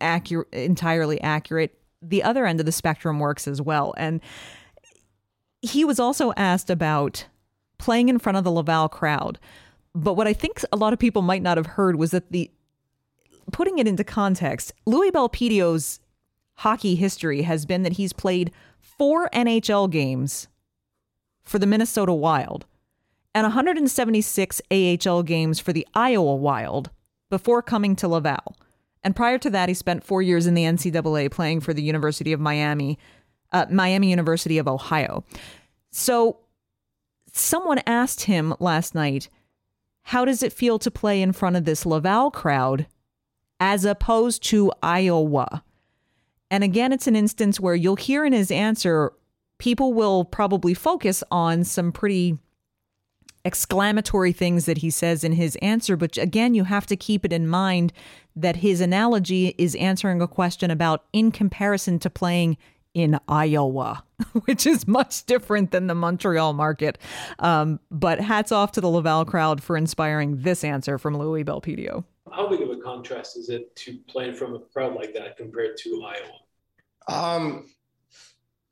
accurate 0.00 0.48
entirely 0.52 1.20
accurate, 1.20 1.78
the 2.02 2.22
other 2.22 2.46
end 2.46 2.60
of 2.60 2.66
the 2.66 2.72
spectrum 2.72 3.18
works 3.18 3.46
as 3.46 3.60
well. 3.60 3.94
And 3.96 4.20
he 5.62 5.84
was 5.84 6.00
also 6.00 6.32
asked 6.36 6.70
about 6.70 7.26
playing 7.78 8.08
in 8.08 8.18
front 8.18 8.38
of 8.38 8.44
the 8.44 8.50
Laval 8.50 8.88
crowd. 8.88 9.38
But 9.94 10.14
what 10.14 10.26
I 10.26 10.32
think 10.32 10.62
a 10.72 10.76
lot 10.76 10.92
of 10.92 10.98
people 10.98 11.22
might 11.22 11.42
not 11.42 11.56
have 11.56 11.66
heard 11.66 11.96
was 11.96 12.12
that 12.12 12.30
the 12.30 12.50
putting 13.52 13.78
it 13.78 13.88
into 13.88 14.04
context, 14.04 14.72
Louie 14.86 15.10
Belpedio's 15.10 16.00
hockey 16.54 16.94
history 16.94 17.42
has 17.42 17.66
been 17.66 17.82
that 17.82 17.94
he's 17.94 18.12
played 18.12 18.52
four 18.78 19.28
NHL 19.30 19.90
games 19.90 20.46
for 21.42 21.58
the 21.58 21.66
Minnesota 21.66 22.12
Wild 22.12 22.66
and 23.34 23.44
176 23.44 24.60
AHL 24.70 25.22
games 25.22 25.58
for 25.58 25.72
the 25.72 25.86
Iowa 25.94 26.34
Wild 26.36 26.90
before 27.28 27.62
coming 27.62 27.96
to 27.96 28.08
Laval. 28.08 28.56
And 29.02 29.16
prior 29.16 29.38
to 29.38 29.50
that, 29.50 29.68
he 29.68 29.74
spent 29.74 30.04
four 30.04 30.20
years 30.20 30.46
in 30.46 30.54
the 30.54 30.64
NCAA 30.64 31.30
playing 31.30 31.60
for 31.60 31.72
the 31.72 31.82
University 31.82 32.32
of 32.32 32.40
Miami, 32.40 32.98
uh, 33.52 33.66
Miami 33.70 34.10
University 34.10 34.58
of 34.58 34.68
Ohio. 34.68 35.24
So 35.90 36.40
someone 37.32 37.80
asked 37.86 38.24
him 38.24 38.54
last 38.60 38.94
night 38.94 39.28
how 40.04 40.24
does 40.24 40.42
it 40.42 40.52
feel 40.52 40.78
to 40.78 40.90
play 40.90 41.22
in 41.22 41.32
front 41.32 41.56
of 41.56 41.64
this 41.64 41.86
Laval 41.86 42.30
crowd 42.30 42.86
as 43.58 43.84
opposed 43.84 44.42
to 44.44 44.72
Iowa? 44.82 45.62
And 46.50 46.64
again, 46.64 46.92
it's 46.92 47.06
an 47.06 47.16
instance 47.16 47.60
where 47.60 47.74
you'll 47.74 47.96
hear 47.96 48.24
in 48.24 48.32
his 48.32 48.50
answer, 48.50 49.12
people 49.58 49.92
will 49.92 50.24
probably 50.24 50.74
focus 50.74 51.22
on 51.30 51.64
some 51.64 51.92
pretty 51.92 52.38
exclamatory 53.44 54.32
things 54.32 54.66
that 54.66 54.78
he 54.78 54.90
says 54.90 55.24
in 55.24 55.32
his 55.32 55.56
answer. 55.56 55.96
But 55.96 56.18
again, 56.18 56.54
you 56.54 56.64
have 56.64 56.86
to 56.86 56.96
keep 56.96 57.24
it 57.24 57.32
in 57.32 57.46
mind 57.46 57.92
that 58.36 58.56
his 58.56 58.80
analogy 58.80 59.54
is 59.58 59.74
answering 59.76 60.20
a 60.20 60.28
question 60.28 60.70
about 60.70 61.04
in 61.12 61.30
comparison 61.30 61.98
to 62.00 62.10
playing 62.10 62.56
in 62.94 63.18
Iowa, 63.28 64.04
which 64.44 64.66
is 64.66 64.86
much 64.86 65.24
different 65.26 65.70
than 65.70 65.86
the 65.86 65.94
Montreal 65.94 66.52
market. 66.52 66.98
Um, 67.38 67.80
but 67.90 68.20
hats 68.20 68.52
off 68.52 68.72
to 68.72 68.80
the 68.80 68.88
Laval 68.88 69.24
crowd 69.24 69.62
for 69.62 69.76
inspiring 69.76 70.42
this 70.42 70.64
answer 70.64 70.98
from 70.98 71.16
Louie 71.16 71.44
Belpedio. 71.44 72.04
How 72.32 72.48
big 72.48 72.62
of 72.62 72.70
a 72.70 72.76
contrast 72.76 73.36
is 73.36 73.48
it 73.48 73.74
to 73.76 73.98
playing 74.08 74.34
from 74.34 74.54
a 74.54 74.60
crowd 74.60 74.94
like 74.94 75.14
that 75.14 75.36
compared 75.36 75.76
to 75.78 76.04
Iowa? 76.04 77.36
Um, 77.36 77.66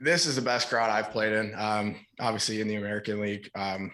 this 0.00 0.26
is 0.26 0.36
the 0.36 0.42
best 0.42 0.68
crowd 0.68 0.90
I've 0.90 1.10
played 1.10 1.32
in. 1.32 1.54
Um, 1.56 1.96
obviously 2.20 2.60
in 2.60 2.68
the 2.68 2.76
American 2.76 3.20
League. 3.20 3.50
Um, 3.56 3.92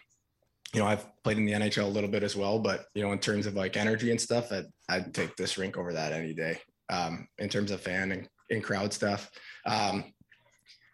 you 0.74 0.80
know, 0.80 0.86
I've 0.86 1.06
played 1.22 1.38
in 1.38 1.46
the 1.46 1.52
NHL 1.52 1.84
a 1.84 1.88
little 1.88 2.10
bit 2.10 2.24
as 2.24 2.34
well, 2.34 2.58
but 2.58 2.86
you 2.94 3.02
know, 3.02 3.12
in 3.12 3.20
terms 3.20 3.46
of 3.46 3.54
like 3.54 3.76
energy 3.76 4.10
and 4.10 4.20
stuff, 4.20 4.50
I'd, 4.50 4.66
I'd 4.88 5.14
take 5.14 5.36
this 5.36 5.56
rink 5.56 5.78
over 5.78 5.92
that 5.92 6.12
any 6.12 6.34
day. 6.34 6.58
Um, 6.90 7.28
in 7.38 7.48
terms 7.48 7.70
of 7.70 7.80
fan 7.80 8.12
and, 8.12 8.28
and 8.50 8.62
crowd 8.62 8.92
stuff, 8.92 9.30
um, 9.66 10.04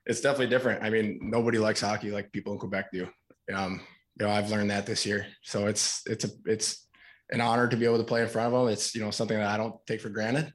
it's 0.07 0.21
definitely 0.21 0.49
different. 0.49 0.83
I 0.83 0.91
mean, 0.91 1.19
nobody 1.23 1.59
likes 1.59 1.81
hockey 1.81 2.11
like 2.11 2.33
people 2.33 2.53
in 2.53 2.59
Quebec 2.59 2.87
do. 2.93 3.09
Um, 3.55 3.81
you 4.19 4.27
know, 4.27 4.33
I've 4.33 4.51
learned 4.51 4.71
that 4.71 4.87
this 4.87 5.07
year, 5.07 5.27
so 5.43 5.67
it's 5.67 6.03
it's 6.07 6.25
a 6.25 6.29
it's 6.47 6.87
an 7.31 7.41
honor 7.41 7.69
to 7.69 7.77
be 7.77 7.85
able 7.85 7.99
to 7.99 8.05
play 8.05 8.23
in 8.23 8.29
front 8.29 8.53
of 8.53 8.61
them. 8.61 8.73
It's 8.73 8.95
you 8.95 9.01
know 9.01 9.11
something 9.11 9.39
that 9.39 9.49
I 9.49 9.57
don't 9.57 9.75
take 9.87 10.01
for 10.01 10.11
granted. 10.11 10.53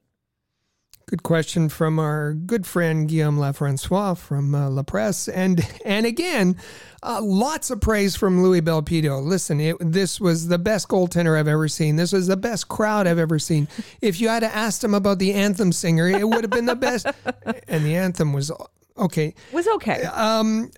Good 1.07 1.21
question 1.21 1.69
from 1.69 1.99
our 1.99 2.33
good 2.33 2.65
friend 2.65 3.07
Guillaume 3.07 3.37
Lefrançois 3.37 4.17
from 4.17 4.55
uh, 4.55 4.71
La 4.71 4.81
Presse, 4.81 5.27
and 5.27 5.61
and 5.85 6.03
again, 6.03 6.57
uh, 7.03 7.21
lots 7.21 7.69
of 7.69 7.79
praise 7.79 8.15
from 8.15 8.41
Louie 8.41 8.59
Belpedio. 8.59 9.23
Listen, 9.23 9.59
it, 9.59 9.77
this 9.79 10.19
was 10.19 10.47
the 10.47 10.57
best 10.57 10.87
goaltender 10.87 11.39
I've 11.39 11.47
ever 11.47 11.67
seen. 11.67 11.95
This 11.95 12.11
was 12.11 12.25
the 12.25 12.37
best 12.37 12.69
crowd 12.69 13.05
I've 13.05 13.19
ever 13.19 13.37
seen. 13.37 13.67
If 14.01 14.19
you 14.19 14.29
had 14.29 14.39
to 14.39 14.55
ask 14.55 14.83
him 14.83 14.95
about 14.95 15.19
the 15.19 15.33
anthem 15.33 15.71
singer, 15.71 16.07
it 16.07 16.27
would 16.27 16.43
have 16.43 16.49
been 16.49 16.65
the 16.65 16.75
best. 16.75 17.05
and 17.67 17.85
the 17.85 17.95
anthem 17.95 18.33
was 18.33 18.51
okay. 18.97 19.35
Was 19.53 19.67
okay. 19.67 20.05
Um, 20.05 20.71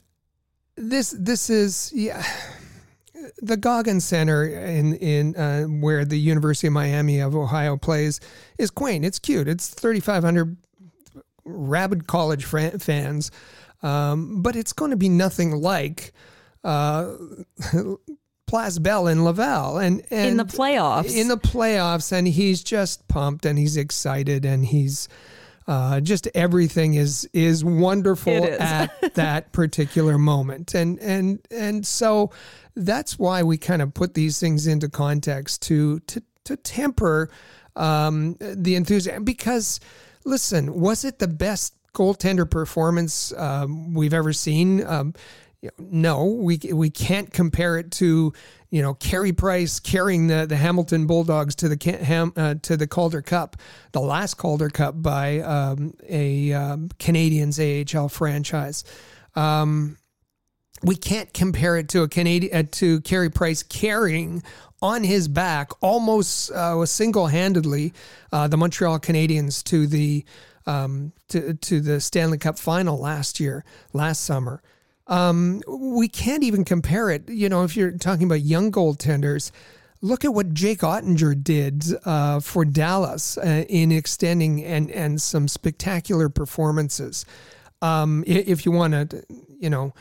this 0.76 1.16
this 1.18 1.50
is 1.50 1.90
yeah 1.96 2.22
the 3.38 3.58
Goggin 3.58 4.00
Center 4.00 4.46
in 4.46 4.96
in 4.96 5.36
uh, 5.36 5.64
where 5.64 6.06
the 6.06 6.18
University 6.18 6.68
of 6.68 6.74
Miami 6.74 7.20
of 7.20 7.36
Ohio 7.36 7.78
plays 7.78 8.20
is 8.58 8.70
quaint. 8.70 9.06
It's 9.06 9.20
cute. 9.20 9.48
It's 9.48 9.70
3,500 9.70 10.58
rabid 11.46 12.08
college 12.08 12.46
fans, 12.46 13.32
um, 13.84 14.42
but 14.42 14.56
it's 14.56 14.74
going 14.74 14.92
to 14.92 14.98
be 14.98 15.10
nothing 15.10 15.52
like. 15.52 16.14
Uh, 16.64 17.14
Place 18.48 18.80
Bell 18.80 19.08
in 19.08 19.26
Laval 19.26 19.78
and, 19.78 20.02
and 20.10 20.30
in 20.30 20.38
the 20.38 20.46
playoffs. 20.46 21.14
In 21.14 21.28
the 21.28 21.38
playoffs, 21.38 22.14
and 22.14 22.26
he's 22.26 22.64
just 22.64 23.06
pumped 23.10 23.46
and 23.46 23.60
he's 23.60 23.76
excited 23.76 24.46
and 24.46 24.64
he's 24.64 25.10
uh, 25.68 26.00
just 26.00 26.28
everything 26.34 26.94
is 26.94 27.30
is 27.34 27.64
wonderful 27.64 28.32
is. 28.32 28.60
at 28.60 28.90
that 29.16 29.52
particular 29.52 30.18
moment, 30.18 30.74
and 30.74 30.98
and 31.00 31.40
and 31.52 31.86
so 31.86 32.32
that's 32.76 33.20
why 33.20 33.44
we 33.44 33.58
kind 33.58 33.82
of 33.82 33.94
put 33.94 34.14
these 34.14 34.40
things 34.40 34.66
into 34.66 34.88
context 34.88 35.62
to 35.64 36.00
to 36.02 36.24
to 36.46 36.56
temper 36.56 37.30
um, 37.76 38.38
the 38.40 38.76
enthusiasm. 38.76 39.26
Because 39.26 39.80
listen, 40.24 40.74
was 40.80 41.04
it 41.04 41.20
the 41.20 41.28
best 41.28 41.74
goaltender 41.94 42.50
performance 42.50 43.34
um, 43.34 43.94
we've 43.94 44.14
ever 44.14 44.32
seen? 44.32 44.86
Um, 44.86 45.14
no, 45.80 46.26
we 46.26 46.60
we 46.72 46.90
can't 46.90 47.32
compare 47.32 47.78
it 47.78 47.92
to 47.94 48.34
you 48.70 48.82
know 48.82 48.94
Carey 48.94 49.34
Price 49.34 49.80
carrying 49.80 50.28
the, 50.28 50.46
the 50.46 50.56
Hamilton 50.56 51.08
Bulldogs 51.08 51.56
to 51.56 51.70
the 51.70 52.00
Ham, 52.04 52.34
uh, 52.36 52.56
to 52.62 52.78
the 52.78 52.88
Calder 52.88 53.22
Cup, 53.22 53.58
the 53.92 54.02
last 54.02 54.36
Calder 54.36 54.70
Cup 54.70 55.02
by 55.02 55.40
um, 55.40 55.94
a 56.08 56.54
um, 56.54 56.90
Canadiens 57.00 57.60
AHL 57.60 58.10
franchise. 58.10 58.84
Um, 59.36 59.98
we 60.84 60.96
can't 60.96 61.34
compare 61.34 61.78
it 61.78 61.90
to 61.90 62.04
a 62.04 62.08
Canadian 62.08 62.56
uh, 62.56 62.64
to 62.72 63.02
Carey 63.02 63.32
Price 63.32 63.64
carrying 63.64 64.44
on 64.80 65.04
his 65.04 65.28
back 65.28 65.72
almost 65.82 66.52
uh, 66.52 66.86
single 66.86 67.28
handedly 67.28 67.94
uh, 68.32 68.48
the 68.48 68.58
Montreal 68.58 69.00
Canadiens 69.00 69.64
to 69.64 69.88
the 69.88 70.24
um, 70.68 71.14
to 71.30 71.56
to 71.56 71.82
the 71.82 72.00
Stanley 72.00 72.38
Cup 72.38 72.60
final 72.60 73.00
last 73.00 73.40
year, 73.40 73.66
last 73.94 74.24
summer. 74.24 74.62
Um, 75.08 75.62
we 75.68 76.08
can't 76.08 76.44
even 76.44 76.66
compare 76.66 77.10
it. 77.10 77.30
You 77.30 77.50
know, 77.50 77.64
if 77.64 77.76
you're 77.76 77.92
talking 77.92 78.26
about 78.26 78.42
young 78.42 78.72
goaltenders, 78.72 79.52
look 80.02 80.26
at 80.26 80.34
what 80.34 80.54
Jake 80.54 80.80
Oettinger 80.80 81.42
did 81.42 81.86
uh, 82.06 82.40
for 82.40 82.66
Dallas 82.66 83.38
uh, 83.38 83.66
in 83.70 83.92
extending 83.92 84.64
and 84.64 84.92
and 84.92 85.22
some 85.22 85.48
spectacular 85.48 86.30
performances. 86.30 87.26
Um, 87.82 88.24
if 88.26 88.66
you 88.66 88.72
want 88.72 89.12
to, 89.12 89.24
you 89.60 89.70
know, 89.70 89.94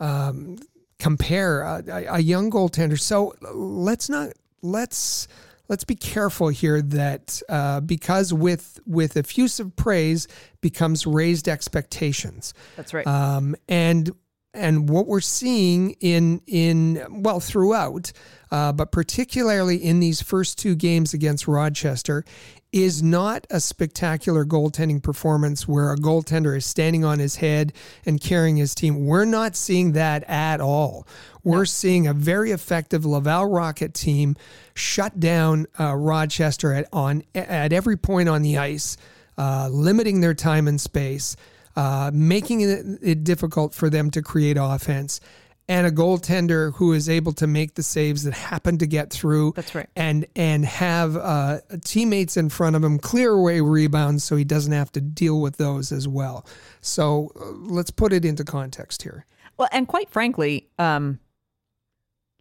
um, 0.00 0.58
compare 0.98 1.62
a, 1.62 2.04
a, 2.10 2.20
young 2.20 2.50
goaltender, 2.50 3.00
so 3.00 3.34
let's 3.54 4.10
not 4.10 4.32
let's 4.60 5.28
let's 5.68 5.84
be 5.84 5.94
careful 5.94 6.48
here 6.48 6.82
that 6.82 7.40
uh, 7.48 7.80
because 7.80 8.32
with 8.34 8.80
with 8.86 9.16
effusive 9.16 9.74
praise 9.76 10.28
becomes 10.60 11.06
raised 11.06 11.48
expectations. 11.48 12.52
That's 12.76 12.92
right. 12.92 13.06
Um, 13.06 13.56
and 13.68 14.10
and 14.54 14.88
what 14.88 15.06
we're 15.06 15.20
seeing 15.20 15.92
in 16.00 16.40
in 16.46 17.04
well 17.22 17.40
throughout, 17.40 18.12
uh, 18.50 18.72
but 18.72 18.92
particularly 18.92 19.76
in 19.76 20.00
these 20.00 20.20
first 20.20 20.58
two 20.58 20.74
games 20.74 21.14
against 21.14 21.48
Rochester, 21.48 22.24
is 22.72 23.02
not 23.02 23.46
a 23.50 23.60
spectacular 23.60 24.46
goaltending 24.46 25.02
performance 25.02 25.68
where 25.68 25.92
a 25.92 25.96
goaltender 25.96 26.56
is 26.56 26.64
standing 26.64 27.04
on 27.04 27.18
his 27.18 27.36
head 27.36 27.72
and 28.06 28.20
carrying 28.20 28.56
his 28.56 28.74
team. 28.74 29.04
We're 29.04 29.26
not 29.26 29.56
seeing 29.56 29.92
that 29.92 30.24
at 30.24 30.60
all. 30.60 31.06
We're 31.44 31.58
no. 31.58 31.64
seeing 31.64 32.06
a 32.06 32.14
very 32.14 32.50
effective 32.50 33.04
Laval 33.04 33.46
Rocket 33.46 33.92
team 33.92 34.36
shut 34.74 35.20
down 35.20 35.66
uh, 35.78 35.94
Rochester 35.94 36.72
at 36.72 36.88
on 36.92 37.24
at 37.34 37.72
every 37.72 37.96
point 37.96 38.28
on 38.28 38.42
the 38.42 38.56
ice, 38.56 38.96
uh, 39.36 39.68
limiting 39.70 40.20
their 40.20 40.34
time 40.34 40.66
and 40.66 40.80
space 40.80 41.36
uh, 41.76 42.10
making 42.12 42.60
it, 42.60 42.84
it 43.02 43.24
difficult 43.24 43.74
for 43.74 43.90
them 43.90 44.10
to 44.10 44.22
create 44.22 44.56
offense 44.58 45.20
and 45.68 45.86
a 45.86 45.90
goaltender 45.90 46.74
who 46.74 46.92
is 46.92 47.08
able 47.08 47.32
to 47.32 47.46
make 47.46 47.74
the 47.74 47.82
saves 47.82 48.24
that 48.24 48.34
happen 48.34 48.78
to 48.78 48.86
get 48.86 49.10
through. 49.10 49.52
That's 49.54 49.74
right. 49.74 49.88
And 49.96 50.26
and 50.34 50.64
have 50.64 51.16
uh, 51.16 51.60
teammates 51.84 52.36
in 52.36 52.48
front 52.48 52.76
of 52.76 52.82
him 52.82 52.98
clear 52.98 53.30
away 53.30 53.60
rebounds 53.60 54.24
so 54.24 54.36
he 54.36 54.44
doesn't 54.44 54.72
have 54.72 54.92
to 54.92 55.00
deal 55.00 55.40
with 55.40 55.56
those 55.56 55.92
as 55.92 56.08
well. 56.08 56.46
So 56.80 57.32
uh, 57.40 57.52
let's 57.52 57.90
put 57.90 58.12
it 58.12 58.24
into 58.24 58.44
context 58.44 59.02
here. 59.02 59.24
Well, 59.56 59.68
and 59.72 59.86
quite 59.86 60.10
frankly, 60.10 60.68
um, 60.78 61.20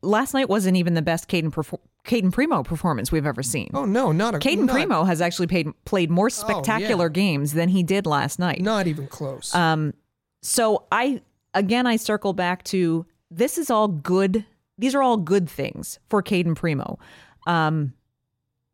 last 0.02 0.34
night 0.34 0.50
wasn't 0.50 0.78
even 0.78 0.94
the 0.94 1.02
best 1.02 1.28
Cayden 1.28 1.52
perfor- 1.52 1.80
Cayden 2.04 2.32
Primeau 2.32 2.64
performance 2.64 3.12
we've 3.12 3.26
ever 3.26 3.44
seen. 3.44 3.70
Oh 3.74 3.86
no, 3.86 4.12
not 4.12 4.36
a 4.36 4.40
Cayden 4.40 4.66
not, 4.66 4.74
Primeau 4.74 5.04
has 5.04 5.22
actually 5.22 5.48
paid, 5.48 5.68
played 5.86 6.10
more 6.10 6.30
spectacular 6.30 7.06
oh, 7.06 7.10
yeah. 7.10 7.14
games 7.14 7.54
than 7.54 7.70
he 7.70 7.84
did 7.84 8.06
last 8.06 8.40
night. 8.40 8.62
Not 8.62 8.88
even 8.88 9.08
close. 9.08 9.54
Um, 9.54 9.94
so 10.42 10.86
I 10.92 11.22
again 11.54 11.86
I 11.86 11.98
circle 11.98 12.34
back 12.34 12.64
to 12.66 13.06
this 13.30 13.58
is 13.58 13.70
all 13.70 13.88
good. 13.88 14.46
These 14.78 14.96
are 14.96 15.04
all 15.04 15.18
good 15.18 15.50
things 15.50 16.00
for 16.10 16.22
Cayden 16.22 16.56
Primeau. 16.56 16.98
Um, 17.46 17.94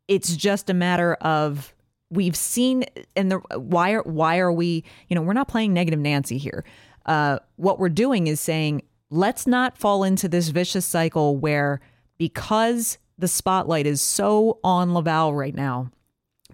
it's 0.08 0.34
just 0.34 0.70
a 0.70 0.74
matter 0.74 1.14
of 1.14 1.74
we've 2.10 2.36
seen 2.36 2.84
and 3.14 3.30
the 3.30 3.38
why 3.58 3.92
are 3.92 4.02
why 4.02 4.38
are 4.38 4.50
we 4.50 4.84
you 5.08 5.14
know 5.14 5.20
we're 5.20 5.34
not 5.34 5.48
playing 5.48 5.74
negative 5.74 6.00
Nancy 6.00 6.38
here. 6.38 6.64
Uh, 7.04 7.38
what 7.56 7.78
we're 7.78 7.90
doing 7.90 8.26
is 8.26 8.40
saying 8.40 8.82
let's 9.10 9.46
not 9.46 9.76
fall 9.76 10.02
into 10.02 10.28
this 10.28 10.48
vicious 10.48 10.86
cycle 10.86 11.36
where 11.36 11.80
because 12.16 12.98
the 13.18 13.28
spotlight 13.28 13.86
is 13.86 14.00
so 14.00 14.60
on 14.62 14.94
Laval 14.94 15.34
right 15.34 15.54
now 15.54 15.90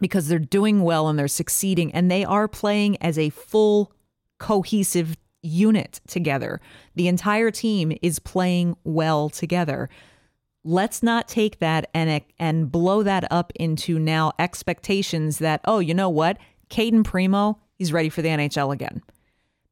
because 0.01 0.29
they're 0.29 0.39
doing 0.39 0.83
well 0.83 1.09
and 1.09 1.19
they're 1.19 1.29
succeeding 1.29 1.93
and 1.93 2.11
they 2.11 2.25
are 2.25 2.49
playing 2.49 2.97
as 3.03 3.19
a 3.19 3.31
full 3.31 3.93
cohesive 4.39 5.17
unit 5.43 6.01
together. 6.09 6.61
The 6.95 7.09
entire 7.09 7.51
team 7.51 7.97
is 8.03 8.19
playing 8.19 8.77
well 8.85 9.29
together. 9.29 9.89
Let's 10.65 11.03
not 11.03 11.29
take 11.29 11.59
that 11.59 11.91
and 11.93 12.23
and 12.39 12.73
blow 12.73 13.03
that 13.03 13.31
up 13.31 13.53
into 13.55 13.99
now 13.99 14.33
expectations 14.39 15.39
that 15.39 15.61
oh, 15.67 15.79
you 15.79 15.93
know 15.93 16.09
what? 16.09 16.39
Cayden 16.71 17.05
Primeau, 17.05 17.59
he's 17.77 17.93
ready 17.93 18.09
for 18.09 18.23
the 18.23 18.31
NHL 18.31 18.73
again. 18.73 19.03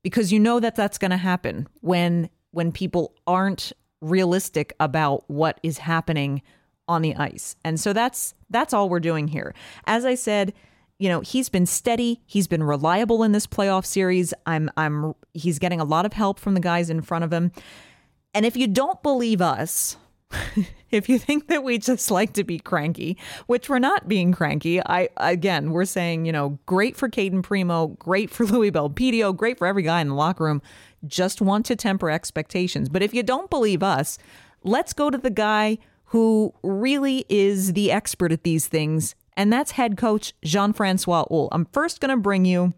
Because 0.03 0.32
you 0.32 0.38
know 0.38 0.61
that 0.61 0.76
that's 0.76 0.99
going 0.99 1.11
to 1.12 1.16
happen 1.16 1.66
when 1.80 2.28
when 2.51 2.70
people 2.70 3.14
aren't 3.26 3.72
realistic 4.03 4.74
about 4.78 5.24
what 5.30 5.59
is 5.62 5.78
happening 5.78 6.43
on 6.89 7.03
the 7.03 7.14
ice. 7.16 7.57
And 7.64 7.78
so 7.78 7.93
that's 7.93 8.35
that's 8.51 8.72
all 8.74 8.89
we're 8.89 9.01
doing 9.01 9.28
here. 9.28 9.55
As 9.87 10.05
I 10.05 10.14
said, 10.14 10.53
you 10.99 11.09
know, 11.09 11.20
he's 11.20 11.49
been 11.49 11.66
steady, 11.66 12.20
he's 12.26 12.47
been 12.47 12.62
reliable 12.62 13.22
in 13.22 13.33
this 13.33 13.47
playoff 13.47 13.85
series. 13.85 14.33
I'm 14.47 14.70
I'm 14.76 15.14
he's 15.35 15.59
getting 15.59 15.80
a 15.80 15.85
lot 15.85 16.07
of 16.07 16.12
help 16.12 16.39
from 16.39 16.55
the 16.55 16.61
guys 16.61 16.91
in 16.91 17.03
front 17.03 17.24
of 17.24 17.33
him. 17.33 17.53
And 18.35 18.47
if 18.47 18.57
you 18.57 18.66
don't 18.66 19.03
believe 19.03 19.43
us, 19.43 19.97
if 20.91 21.09
you 21.09 21.18
think 21.18 21.49
that 21.49 21.64
we 21.64 21.78
just 21.78 22.11
like 22.11 22.33
to 22.35 22.45
be 22.45 22.59
cranky, 22.59 23.18
which 23.47 23.68
we're 23.68 23.78
not 23.78 24.09
being 24.09 24.33
cranky, 24.33 24.80
I 24.80 25.09
again 25.16 25.70
we're 25.70 25.85
saying, 25.85 26.26
you 26.26 26.33
know, 26.33 26.59
great 26.66 26.97
for 26.97 27.09
Cayden 27.09 27.43
Primeau, 27.43 27.89
great 27.99 28.30
for 28.30 28.45
Louie 28.47 28.70
Belpedio, 28.70 29.37
great 29.37 29.59
for 29.59 29.66
every 29.66 29.83
guy 29.83 30.01
in 30.01 30.09
the 30.09 30.14
locker 30.14 30.45
room. 30.45 30.62
Just 31.07 31.41
want 31.41 31.66
to 31.66 31.76
temper 31.76 32.11
expectations. 32.11 32.89
But 32.89 33.03
if 33.03 33.12
you 33.12 33.22
don't 33.22 33.51
believe 33.51 33.83
us, 33.83 34.18
let's 34.62 34.93
go 34.93 35.11
to 35.11 35.18
the 35.18 35.30
guy 35.30 35.78
who 36.12 36.52
really 36.62 37.24
is 37.30 37.72
the 37.72 37.90
expert 37.90 38.32
at 38.32 38.44
these 38.44 38.66
things, 38.66 39.14
and 39.34 39.50
that's 39.50 39.70
head 39.72 39.96
coach 39.96 40.34
Jean 40.44 40.74
Francois 40.74 41.24
Houle. 41.30 41.48
I'm 41.52 41.64
first 41.72 42.00
going 42.00 42.10
to 42.10 42.18
bring 42.18 42.44
you 42.44 42.74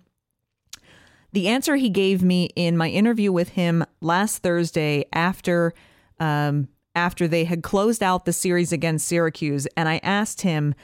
the 1.32 1.49
answer 1.49 1.74
he 1.74 1.89
gave 1.89 2.22
me 2.22 2.51
in 2.55 2.76
my 2.76 2.89
interview 2.89 3.32
with 3.32 3.51
him 3.51 3.85
last 4.01 4.39
Thursday 4.39 5.05
after. 5.12 5.74
Um, 6.20 6.68
after 6.97 7.26
they 7.26 7.43
had 7.43 7.64
closed 7.64 8.05
out 8.05 8.24
the 8.24 8.32
series 8.32 8.70
against 8.70 9.09
Syracuse, 9.09 9.66
and 9.76 9.89
I 9.89 9.99
asked 10.05 10.43
him, 10.43 10.76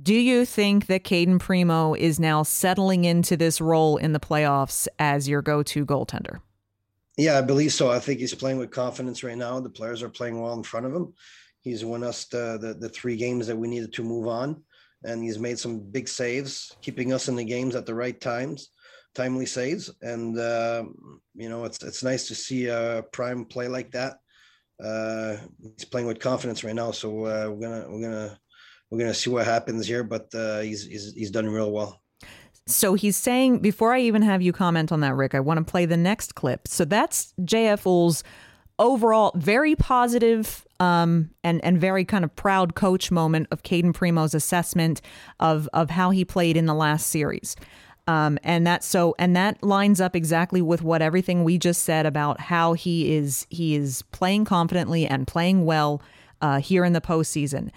Do 0.00 0.14
you 0.14 0.44
think 0.44 0.86
that 0.86 1.02
Cayden 1.02 1.40
Primeau 1.40 1.94
is 1.94 2.20
now 2.20 2.44
settling 2.44 3.04
into 3.04 3.36
this 3.36 3.60
role 3.60 3.96
in 3.96 4.12
the 4.12 4.20
playoffs 4.20 4.86
as 5.00 5.28
your 5.28 5.42
go 5.42 5.64
to 5.64 5.84
goaltender? 5.84 6.38
Yeah, 7.16 7.36
I 7.36 7.40
believe 7.40 7.72
so. 7.72 7.90
I 7.90 7.98
think 7.98 8.20
he's 8.20 8.32
playing 8.32 8.58
with 8.58 8.70
confidence 8.70 9.24
right 9.24 9.36
now. 9.36 9.58
The 9.58 9.70
players 9.70 10.04
are 10.04 10.08
playing 10.08 10.40
well 10.40 10.54
in 10.54 10.62
front 10.62 10.86
of 10.86 10.94
him. 10.94 11.14
He's 11.64 11.84
won 11.84 12.04
us 12.04 12.26
the, 12.26 12.58
the, 12.60 12.74
the 12.74 12.90
three 12.90 13.16
games 13.16 13.46
that 13.46 13.56
we 13.56 13.68
needed 13.68 13.94
to 13.94 14.02
move 14.04 14.28
on, 14.28 14.62
and 15.02 15.24
he's 15.24 15.38
made 15.38 15.58
some 15.58 15.80
big 15.80 16.08
saves, 16.08 16.76
keeping 16.82 17.12
us 17.14 17.28
in 17.28 17.36
the 17.36 17.44
games 17.44 17.74
at 17.74 17.86
the 17.86 17.94
right 17.94 18.20
times, 18.20 18.68
timely 19.14 19.46
saves. 19.46 19.90
And 20.02 20.38
uh, 20.38 20.84
you 21.34 21.48
know, 21.48 21.64
it's 21.64 21.82
it's 21.82 22.04
nice 22.04 22.28
to 22.28 22.34
see 22.34 22.66
a 22.66 23.02
prime 23.12 23.46
play 23.46 23.68
like 23.68 23.92
that. 23.92 24.18
Uh, 24.82 25.36
he's 25.62 25.86
playing 25.86 26.06
with 26.06 26.20
confidence 26.20 26.62
right 26.64 26.74
now, 26.74 26.90
so 26.90 27.24
uh, 27.24 27.48
we're 27.48 27.66
gonna 27.66 27.86
we're 27.88 28.02
gonna 28.02 28.38
we're 28.90 28.98
gonna 28.98 29.14
see 29.14 29.30
what 29.30 29.46
happens 29.46 29.86
here. 29.86 30.04
But 30.04 30.34
uh, 30.34 30.60
he's 30.60 30.84
he's 30.84 31.14
he's 31.14 31.30
done 31.30 31.48
real 31.48 31.72
well. 31.72 32.02
So 32.66 32.94
he's 32.94 33.16
saying, 33.16 33.58
before 33.58 33.92
I 33.92 34.00
even 34.00 34.22
have 34.22 34.40
you 34.40 34.52
comment 34.52 34.90
on 34.90 35.00
that, 35.00 35.14
Rick, 35.14 35.34
I 35.34 35.40
want 35.40 35.58
to 35.58 35.70
play 35.70 35.84
the 35.84 35.98
next 35.98 36.34
clip. 36.34 36.66
So 36.66 36.84
that's 36.84 37.34
JF 37.40 37.84
Houle's 37.84 38.24
overall 38.78 39.32
very 39.36 39.76
positive 39.76 40.66
um, 40.80 41.30
and 41.42 41.64
and 41.64 41.80
very 41.80 42.04
kind 42.04 42.24
of 42.24 42.34
proud 42.34 42.74
coach 42.74 43.10
moment 43.10 43.46
of 43.50 43.62
Cayden 43.62 43.92
Primeau's 43.92 44.34
assessment 44.34 45.00
of 45.40 45.68
of 45.72 45.90
how 45.90 46.10
he 46.10 46.24
played 46.24 46.56
in 46.56 46.66
the 46.66 46.74
last 46.74 47.08
series. 47.08 47.56
Um, 48.06 48.38
and 48.42 48.66
that 48.66 48.84
so 48.84 49.14
and 49.18 49.34
that 49.36 49.62
lines 49.62 50.00
up 50.00 50.14
exactly 50.14 50.60
with 50.60 50.82
what 50.82 51.00
everything 51.00 51.42
we 51.42 51.56
just 51.56 51.82
said 51.82 52.04
about 52.04 52.38
how 52.40 52.74
he 52.74 53.14
is 53.14 53.46
he 53.48 53.74
is 53.74 54.02
playing 54.12 54.44
confidently 54.44 55.06
and 55.06 55.26
playing 55.26 55.64
well 55.64 56.02
uh, 56.42 56.60
here 56.60 56.84
in 56.84 56.92
the 56.92 57.00
postseason. 57.00 57.70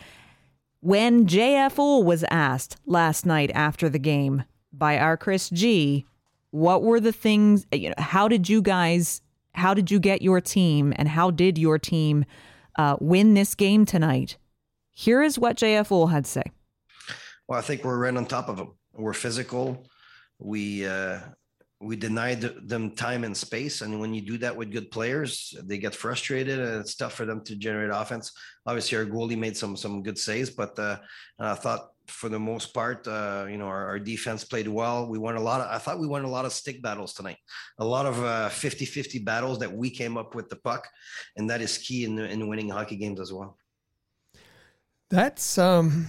When 0.82 1.26
JF 1.28 1.76
Houle 1.76 2.04
was 2.04 2.26
asked 2.30 2.78
last 2.86 3.26
night 3.26 3.52
after 3.54 3.90
the 3.90 4.00
game 4.00 4.44
by 4.74 4.98
our 5.00 5.16
Chris 5.16 5.50
G, 5.50 6.06
what 6.52 6.84
were 6.84 7.00
the 7.00 7.14
things? 7.14 7.66
You 7.72 7.90
know, 7.90 7.96
how 7.98 8.28
did 8.28 8.50
you 8.50 8.62
guys 8.62 9.22
how 9.58 9.74
did 9.74 9.90
you 9.90 10.00
get 10.00 10.22
your 10.22 10.40
team 10.40 10.94
and 10.96 11.10
how 11.10 11.32
did 11.32 11.58
your 11.58 11.80
team 11.80 12.26
uh, 12.78 12.96
win 13.00 13.34
this 13.34 13.56
game 13.56 13.86
tonight? 13.86 14.38
Here 14.94 15.22
is 15.22 15.38
what 15.38 15.58
JF 15.58 15.88
Houle 15.88 16.08
had 16.08 16.26
to 16.26 16.32
say. 16.32 16.44
Well, 17.48 17.60
I 17.60 17.62
think 17.62 17.84
we're 17.84 17.98
right 17.98 18.16
on 18.16 18.26
top 18.26 18.50
of 18.50 18.58
them. 18.58 18.74
We're 18.94 19.14
physical. 19.14 19.88
We 20.40 20.86
uh, 20.86 21.20
we 21.80 21.96
denied 21.96 22.42
them 22.42 22.92
time 22.92 23.24
and 23.24 23.38
space, 23.38 23.82
and 23.82 24.00
when 24.00 24.14
you 24.14 24.22
do 24.22 24.38
that 24.40 24.56
with 24.56 24.72
good 24.72 24.90
players, 24.90 25.56
they 25.64 25.78
get 25.78 25.94
frustrated, 25.94 26.60
and 26.60 26.82
it's 26.82 26.96
tough 26.96 27.14
for 27.14 27.26
them 27.26 27.44
to 27.46 27.56
generate 27.56 27.92
offense. 27.94 28.32
Obviously, 28.66 28.98
our 28.98 29.06
goalie 29.06 29.38
made 29.38 29.56
some 29.56 29.76
some 29.76 30.04
good 30.04 30.18
saves, 30.18 30.50
but 30.50 30.78
uh, 30.80 30.98
I 31.40 31.54
thought 31.54 31.90
for 32.08 32.30
the 32.30 32.40
most 32.40 32.74
part, 32.74 33.08
uh, 33.08 33.46
you 33.50 33.58
know, 33.58 33.68
our, 33.68 33.86
our, 33.86 34.00
defense 34.00 34.44
played 34.44 34.68
well. 34.68 35.08
We 35.08 35.18
won 35.18 35.36
a 35.36 35.42
lot 35.42 35.62
of, 35.62 35.68
I 35.68 35.78
thought 35.78 36.00
we 36.00 36.08
won 36.08 36.24
a 36.24 36.30
lot 36.30 36.46
of 36.46 36.54
stick 36.54 36.82
battles 36.82 37.14
tonight, 37.14 37.38
a 37.80 37.86
lot 37.86 38.06
of 38.06 38.24
uh, 38.24 38.50
50 38.50 38.86
50 38.86 39.20
battles 39.20 39.60
that 39.60 39.72
we 39.72 39.90
came 39.90 40.18
up 40.18 40.34
with 40.34 40.50
the 40.50 40.56
puck. 40.56 40.88
And 41.36 41.50
that 41.50 41.62
is 41.62 41.78
key 41.78 42.06
in, 42.06 42.18
in 42.20 42.48
winning 42.48 42.70
hockey 42.70 42.96
games 42.96 43.20
as 43.20 43.34
well. 43.34 43.58
That's, 45.10 45.58
um, 45.58 46.08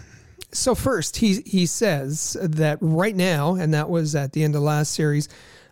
so 0.53 0.75
first 0.75 1.17
he, 1.17 1.43
he 1.45 1.67
says 1.67 2.37
that 2.41 2.79
right 2.81 3.15
now, 3.15 3.55
and 3.55 3.75
that 3.75 3.91
was 3.91 4.15
at 4.15 4.33
the 4.33 4.45
end 4.45 4.55
of 4.55 4.63
last 4.63 4.93
series, 4.93 5.29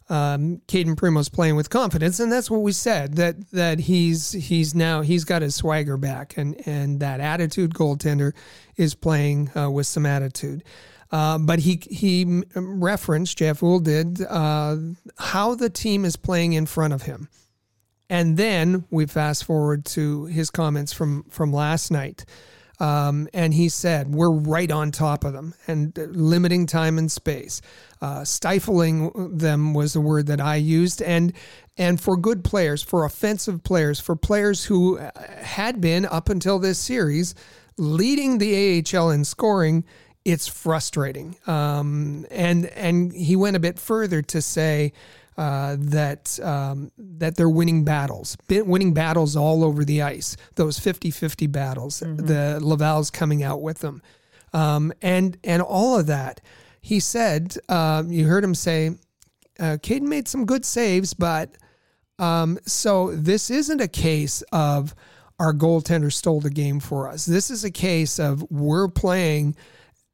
um, 0.08 0.60
Cayden 0.68 0.96
Primeau's 0.96 1.28
playing 1.28 1.56
with 1.56 1.70
confidence, 1.70 2.20
and 2.20 2.30
that's 2.30 2.50
what 2.50 2.62
we 2.62 2.72
said 2.72 3.16
that 3.16 3.50
that 3.50 3.80
he's 3.80 4.32
he's 4.32 4.74
now 4.74 5.00
he's 5.00 5.24
got 5.24 5.42
his 5.42 5.54
swagger 5.54 5.96
back, 5.96 6.36
and 6.36 6.56
and 6.66 7.00
that 7.00 7.20
attitude 7.20 7.74
goaltender 7.74 8.32
is 8.76 8.94
playing 8.94 9.50
uh, 9.56 9.70
with 9.70 9.86
some 9.86 10.06
attitude. 10.06 10.62
Uh, 11.10 11.38
but 11.38 11.60
he 11.60 11.82
he 11.90 12.42
referenced 12.54 13.38
JF 13.38 13.60
Houle 13.60 13.80
did 13.80 14.22
uh, 14.22 14.76
how 15.18 15.54
the 15.54 15.70
team 15.70 16.04
is 16.04 16.16
playing 16.16 16.52
in 16.52 16.66
front 16.66 16.92
of 16.92 17.02
him, 17.02 17.28
and 18.08 18.36
then 18.36 18.84
we 18.90 19.06
fast 19.06 19.44
forward 19.44 19.84
to 19.86 20.26
his 20.26 20.50
comments 20.50 20.92
from 20.92 21.24
from 21.24 21.52
last 21.52 21.90
night. 21.90 22.24
Um, 22.78 23.28
and 23.32 23.54
he 23.54 23.68
said, 23.68 24.14
We're 24.14 24.30
right 24.30 24.70
on 24.70 24.90
top 24.90 25.24
of 25.24 25.32
them 25.32 25.54
and 25.66 25.96
limiting 25.96 26.66
time 26.66 26.98
and 26.98 27.10
space. 27.10 27.62
Uh, 28.00 28.24
stifling 28.24 29.36
them 29.36 29.72
was 29.72 29.94
the 29.94 30.00
word 30.00 30.26
that 30.26 30.40
I 30.40 30.56
used. 30.56 31.00
And, 31.00 31.32
and 31.78 32.00
for 32.00 32.16
good 32.16 32.44
players, 32.44 32.82
for 32.82 33.04
offensive 33.04 33.62
players, 33.64 33.98
for 34.00 34.16
players 34.16 34.64
who 34.64 34.98
uh, 34.98 35.10
had 35.38 35.80
been 35.80 36.04
up 36.04 36.28
until 36.28 36.58
this 36.58 36.78
series 36.78 37.34
leading 37.78 38.38
the 38.38 38.82
AHL 38.94 39.10
in 39.10 39.24
scoring, 39.24 39.84
it's 40.24 40.46
frustrating. 40.46 41.36
Um, 41.46 42.26
and, 42.30 42.66
and 42.66 43.12
he 43.12 43.36
went 43.36 43.56
a 43.56 43.60
bit 43.60 43.78
further 43.78 44.22
to 44.22 44.42
say, 44.42 44.92
uh, 45.36 45.76
that 45.78 46.38
um, 46.40 46.90
that 46.98 47.36
they're 47.36 47.48
winning 47.48 47.84
battles, 47.84 48.36
winning 48.48 48.94
battles 48.94 49.36
all 49.36 49.64
over 49.64 49.84
the 49.84 50.02
ice. 50.02 50.36
Those 50.54 50.78
50-50 50.78 51.50
battles, 51.50 52.00
mm-hmm. 52.00 52.26
the 52.26 52.58
Laval's 52.62 53.10
coming 53.10 53.42
out 53.42 53.60
with 53.60 53.80
them, 53.80 54.02
um, 54.52 54.92
and 55.02 55.36
and 55.44 55.62
all 55.62 55.98
of 55.98 56.06
that. 56.06 56.40
He 56.80 57.00
said, 57.00 57.56
uh, 57.68 58.04
you 58.06 58.26
heard 58.26 58.44
him 58.44 58.54
say, 58.54 58.92
uh, 59.58 59.76
Cayden 59.82 60.08
made 60.08 60.28
some 60.28 60.46
good 60.46 60.64
saves, 60.64 61.14
but 61.14 61.56
um, 62.18 62.58
so 62.64 63.10
this 63.10 63.50
isn't 63.50 63.80
a 63.80 63.88
case 63.88 64.42
of 64.52 64.94
our 65.38 65.52
goaltender 65.52 66.12
stole 66.12 66.40
the 66.40 66.50
game 66.50 66.80
for 66.80 67.08
us. 67.08 67.26
This 67.26 67.50
is 67.50 67.64
a 67.64 67.70
case 67.70 68.18
of 68.18 68.48
we're 68.50 68.88
playing 68.88 69.56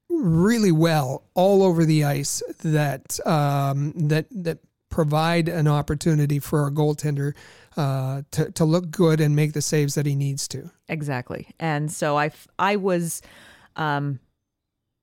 really 0.09 0.73
well 0.73 1.25
all 1.35 1.63
over 1.63 1.85
the 1.85 2.05
ice 2.05 2.43
that 2.63 3.25
um, 3.27 3.93
that 4.09 4.27
that 4.31 4.59
provide 4.93 5.49
an 5.49 5.67
opportunity 5.67 6.39
for 6.39 6.61
our 6.61 6.71
goaltender 6.71 7.35
uh, 7.77 8.23
to, 8.31 8.53
to 8.53 8.65
look 8.65 8.91
good 8.91 9.21
and 9.21 9.35
make 9.35 9.55
the 9.55 9.63
saves 9.63 9.97
that 9.97 10.07
he 10.07 10.15
needs 10.15 10.47
to. 10.47 10.71
Exactly. 10.89 11.49
And 11.59 11.91
so 11.91 12.17
I, 12.17 12.31
I 12.59 12.77
was, 12.77 13.23
um, 13.75 14.21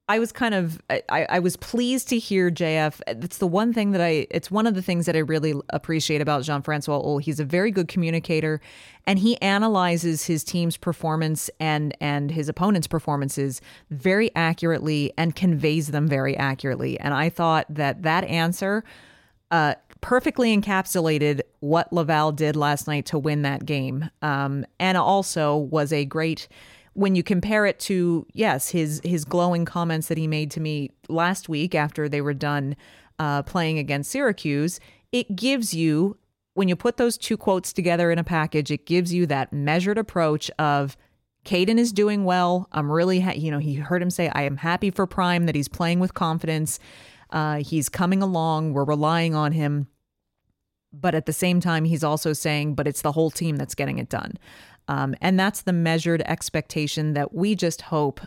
I 0.10 0.18
was 0.18 0.32
kind 0.32 0.56
of 0.56 0.82
I, 0.90 1.28
I 1.30 1.38
was 1.38 1.56
pleased 1.56 2.10
to 2.10 2.18
hear 2.18 2.50
JF. 2.50 3.00
It's 3.06 3.38
the 3.38 3.46
one 3.46 3.74
thing 3.74 3.92
that 3.92 4.02
I 4.02 4.26
it's 4.32 4.50
one 4.50 4.66
of 4.66 4.74
the 4.74 4.82
things 4.82 5.06
that 5.06 5.16
I 5.16 5.20
really 5.20 5.54
appreciate 5.70 6.20
about 6.20 6.42
Jean 6.42 6.64
Francois 6.64 7.00
Houle. 7.00 7.20
He's 7.20 7.40
a 7.40 7.46
very 7.46 7.70
good 7.70 7.88
communicator 7.88 8.60
and 9.06 9.20
he 9.20 9.40
analyzes 9.40 10.26
his 10.26 10.44
team's 10.44 10.78
performance 10.78 11.52
and 11.60 11.96
and 12.02 12.32
his 12.32 12.50
opponent's 12.50 12.88
performances 12.88 13.62
very 13.92 14.36
accurately 14.36 15.14
and 15.16 15.36
conveys 15.36 15.90
them 15.90 16.08
very 16.08 16.36
accurately. 16.36 17.00
And 17.00 17.14
I 17.14 17.30
thought 17.30 17.68
that 17.70 18.02
that 18.02 18.24
answer 18.24 18.84
uh, 19.52 19.76
perfectly 20.02 20.56
encapsulated 20.56 21.42
what 21.60 21.92
Laval 21.92 22.32
did 22.32 22.56
last 22.56 22.88
night 22.88 23.06
to 23.08 23.20
win 23.20 23.42
that 23.42 23.66
game, 23.66 24.10
um, 24.22 24.66
and 24.80 24.98
also 24.98 25.58
was 25.58 25.92
a 25.92 26.06
great. 26.06 26.48
When 26.94 27.16
you 27.16 27.24
compare 27.24 27.66
it 27.66 27.80
to 27.82 28.26
yes, 28.34 28.70
his 28.70 29.02
his 29.04 29.26
glowing 29.26 29.66
comments 29.66 30.08
that 30.08 30.18
he 30.18 30.28
made 30.28 30.52
to 30.52 30.60
me 30.60 30.92
last 31.08 31.48
week 31.48 31.76
after 31.76 32.10
they 32.10 32.22
were 32.22 32.34
done 32.34 32.76
uh, 33.20 33.44
playing 33.44 33.78
against 33.78 34.12
Syracuse, 34.12 34.80
it 35.12 35.36
gives 35.36 35.74
you 35.74 36.18
when 36.54 36.68
you 36.68 36.76
put 36.76 36.98
those 36.98 37.18
two 37.18 37.38
quotes 37.38 37.72
together 37.72 38.12
in 38.12 38.20
a 38.20 38.24
package, 38.24 38.70
it 38.70 38.86
gives 38.86 39.14
you 39.14 39.26
that 39.28 39.54
measured 39.54 39.98
approach 39.98 40.52
of 40.60 40.98
Cayden 41.46 41.80
is 41.80 41.94
doing 41.94 42.26
well. 42.26 42.68
I'm 42.74 42.92
really, 42.92 43.22
ha- 43.22 43.32
you 43.32 43.50
know, 43.50 43.60
he 43.60 43.76
heard 43.76 44.02
him 44.02 44.10
say, 44.10 44.30
I 44.30 44.42
am 44.42 44.58
happy 44.58 44.92
for 44.92 45.08
Prime 45.08 45.46
that 45.46 45.56
he's 45.56 45.70
playing 45.70 46.00
with 46.00 46.14
confidence. 46.14 46.80
Uh, 47.30 47.58
he's 47.58 47.90
coming 47.90 48.22
along. 48.22 48.74
We're 48.74 48.86
relying 48.86 49.36
on 49.36 49.52
him. 49.52 49.88
But 50.92 51.14
at 51.14 51.26
the 51.26 51.34
same 51.34 51.60
time, 51.60 51.86
he's 51.86 52.04
also 52.04 52.34
saying, 52.34 52.76
but 52.76 52.88
it's 52.88 53.02
the 53.02 53.12
whole 53.12 53.30
team 53.30 53.58
that's 53.58 53.76
getting 53.76 54.00
it 54.00 54.10
done. 54.10 54.38
Um, 54.88 55.14
and 55.22 55.40
that's 55.40 55.62
the 55.62 55.74
measured 55.74 56.24
expectation 56.26 57.14
that 57.14 57.34
we 57.34 57.54
just 57.54 57.84
hope 57.84 58.22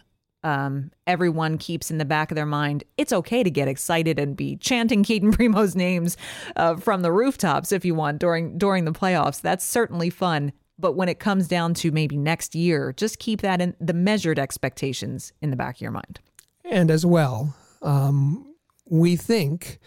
um, 0.45 0.91
everyone 1.07 1.59
keeps 1.59 1.91
in 1.91 1.99
the 1.99 2.05
back 2.05 2.31
of 2.31 2.37
their 2.37 2.47
mind. 2.47 2.85
It's 2.97 3.13
okay 3.13 3.43
to 3.43 3.51
get 3.51 3.69
excited 3.69 4.19
and 4.19 4.37
be 4.37 4.57
chanting 4.57 5.03
Cayden 5.03 5.33
Primeau's 5.33 5.77
names 5.77 6.17
uh, 6.57 6.77
from 6.77 7.03
the 7.03 7.13
rooftops 7.13 7.73
if 7.73 7.85
you 7.85 7.95
want 7.95 8.19
during 8.19 8.59
during 8.59 8.85
the 8.85 8.93
playoffs. 8.93 9.41
That's 9.41 9.65
certainly 9.65 10.11
fun. 10.11 10.53
But 10.79 10.97
when 10.97 11.09
it 11.09 11.21
comes 11.21 11.47
down 11.47 11.75
to 11.75 11.93
maybe 11.93 12.17
next 12.17 12.55
year, 12.55 12.93
just 12.97 13.19
keep 13.19 13.41
that 13.43 13.61
in 13.61 13.77
the 13.79 13.93
measured 13.93 14.39
expectations 14.39 15.33
in 15.41 15.51
the 15.51 15.57
back 15.57 15.77
of 15.77 15.81
your 15.81 15.93
mind. 15.93 16.19
And 16.65 16.91
as 16.91 17.07
well, 17.07 17.55
um, 17.83 18.52
we 18.85 19.17
think, 19.17 19.79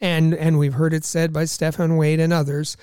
and 0.00 0.34
and 0.34 0.58
we've 0.58 0.74
heard 0.74 0.94
it 0.94 1.04
said 1.04 1.32
by 1.32 1.44
Stéphane 1.44 1.98
Waite 1.98 2.20
and 2.20 2.32
others, 2.32 2.76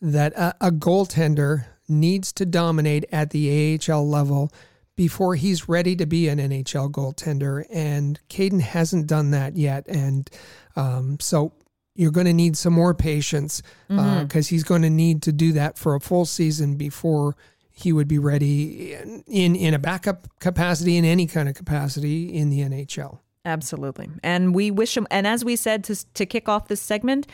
that 0.00 0.32
a, 0.34 0.54
a 0.60 0.70
goaltender 0.70 1.66
needs 1.88 2.32
to 2.32 2.46
dominate 2.46 3.04
at 3.12 3.30
the 3.30 3.78
AHL 3.78 4.08
level 4.08 4.50
before 4.96 5.34
he's 5.34 5.68
ready 5.68 5.96
to 5.96 6.06
be 6.06 6.28
an 6.28 6.38
NHL 6.38 6.90
goaltender. 6.90 7.64
And 7.70 8.20
Cayden 8.28 8.60
hasn't 8.60 9.06
done 9.06 9.30
that 9.32 9.56
yet. 9.56 9.86
And 9.88 10.30
um, 10.76 11.18
so 11.20 11.52
you're 11.94 12.12
going 12.12 12.26
to 12.26 12.32
need 12.32 12.56
some 12.56 12.72
more 12.72 12.94
patience 12.94 13.62
because 13.88 14.00
uh, 14.00 14.02
mm-hmm. 14.02 14.38
uh, 14.38 14.42
he's 14.42 14.64
going 14.64 14.82
to 14.82 14.90
need 14.90 15.22
to 15.22 15.32
do 15.32 15.52
that 15.52 15.78
for 15.78 15.94
a 15.94 16.00
full 16.00 16.24
season 16.24 16.76
before 16.76 17.36
he 17.70 17.92
would 17.92 18.06
be 18.06 18.18
ready 18.18 18.94
in, 18.94 19.56
in 19.56 19.74
a 19.74 19.78
backup 19.80 20.28
capacity, 20.38 20.96
in 20.96 21.04
any 21.04 21.26
kind 21.26 21.48
of 21.48 21.56
capacity 21.56 22.32
in 22.32 22.48
the 22.50 22.60
NHL. 22.60 23.18
Absolutely. 23.44 24.08
And 24.22 24.54
we 24.54 24.70
wish 24.70 24.96
him, 24.96 25.06
and 25.10 25.26
as 25.26 25.44
we 25.44 25.56
said 25.56 25.84
to, 25.84 26.12
to 26.14 26.24
kick 26.24 26.48
off 26.48 26.68
this 26.68 26.80
segment, 26.80 27.26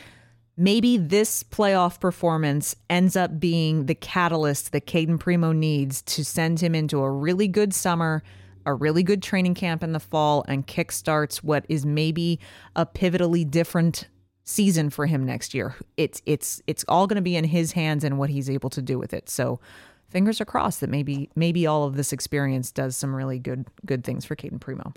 maybe 0.56 0.96
this 0.96 1.42
playoff 1.44 2.00
performance 2.00 2.74
ends 2.88 3.16
up 3.16 3.38
being 3.38 3.86
the 3.86 3.94
catalyst 3.94 4.72
that 4.72 4.86
Cayden 4.86 5.18
Primeau 5.18 5.52
needs 5.52 6.02
to 6.02 6.24
send 6.24 6.60
him 6.60 6.74
into 6.74 7.00
a 7.00 7.10
really 7.10 7.46
good 7.46 7.72
summer, 7.72 8.22
a 8.66 8.74
really 8.74 9.02
good 9.02 9.22
training 9.22 9.54
camp 9.54 9.82
in 9.82 9.92
the 9.92 10.00
fall, 10.00 10.44
and 10.48 10.66
kickstarts 10.66 11.36
what 11.38 11.64
is 11.68 11.86
maybe 11.86 12.40
a 12.74 12.84
pivotally 12.84 13.48
different 13.48 14.08
season 14.44 14.90
for 14.90 15.06
him 15.06 15.24
next 15.24 15.54
year. 15.54 15.76
It's 15.96 16.20
it's 16.26 16.60
it's 16.66 16.84
all 16.88 17.06
going 17.06 17.16
to 17.16 17.22
be 17.22 17.36
in 17.36 17.44
his 17.44 17.72
hands 17.72 18.02
and 18.02 18.18
what 18.18 18.30
he's 18.30 18.50
able 18.50 18.70
to 18.70 18.82
do 18.82 18.98
with 18.98 19.14
it. 19.14 19.30
So 19.30 19.60
fingers 20.08 20.40
are 20.40 20.44
crossed 20.44 20.80
that 20.80 20.90
maybe 20.90 21.30
maybe 21.36 21.66
all 21.66 21.84
of 21.84 21.96
this 21.96 22.12
experience 22.12 22.72
does 22.72 22.96
some 22.96 23.14
really 23.14 23.38
good 23.38 23.66
good 23.86 24.02
things 24.02 24.24
for 24.24 24.34
Cayden 24.34 24.58
Primeau. 24.58 24.92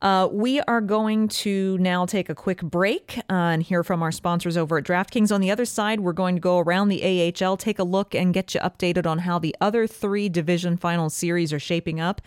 Uh, 0.00 0.28
we 0.30 0.60
are 0.60 0.80
going 0.80 1.26
to 1.26 1.76
now 1.78 2.06
take 2.06 2.28
a 2.28 2.34
quick 2.34 2.62
break 2.62 3.18
uh, 3.18 3.22
and 3.32 3.62
hear 3.64 3.82
from 3.82 4.02
our 4.02 4.12
sponsors 4.12 4.56
over 4.56 4.78
at 4.78 4.84
DraftKings. 4.84 5.32
On 5.32 5.40
the 5.40 5.50
other 5.50 5.64
side, 5.64 6.00
we're 6.00 6.12
going 6.12 6.36
to 6.36 6.40
go 6.40 6.60
around 6.60 6.88
the 6.88 7.34
AHL, 7.42 7.56
take 7.56 7.80
a 7.80 7.84
look, 7.84 8.14
and 8.14 8.32
get 8.32 8.54
you 8.54 8.60
updated 8.60 9.06
on 9.06 9.20
how 9.20 9.38
the 9.38 9.56
other 9.60 9.86
three 9.86 10.28
division 10.28 10.76
final 10.76 11.10
series 11.10 11.52
are 11.52 11.58
shaping 11.58 11.98
up. 11.98 12.20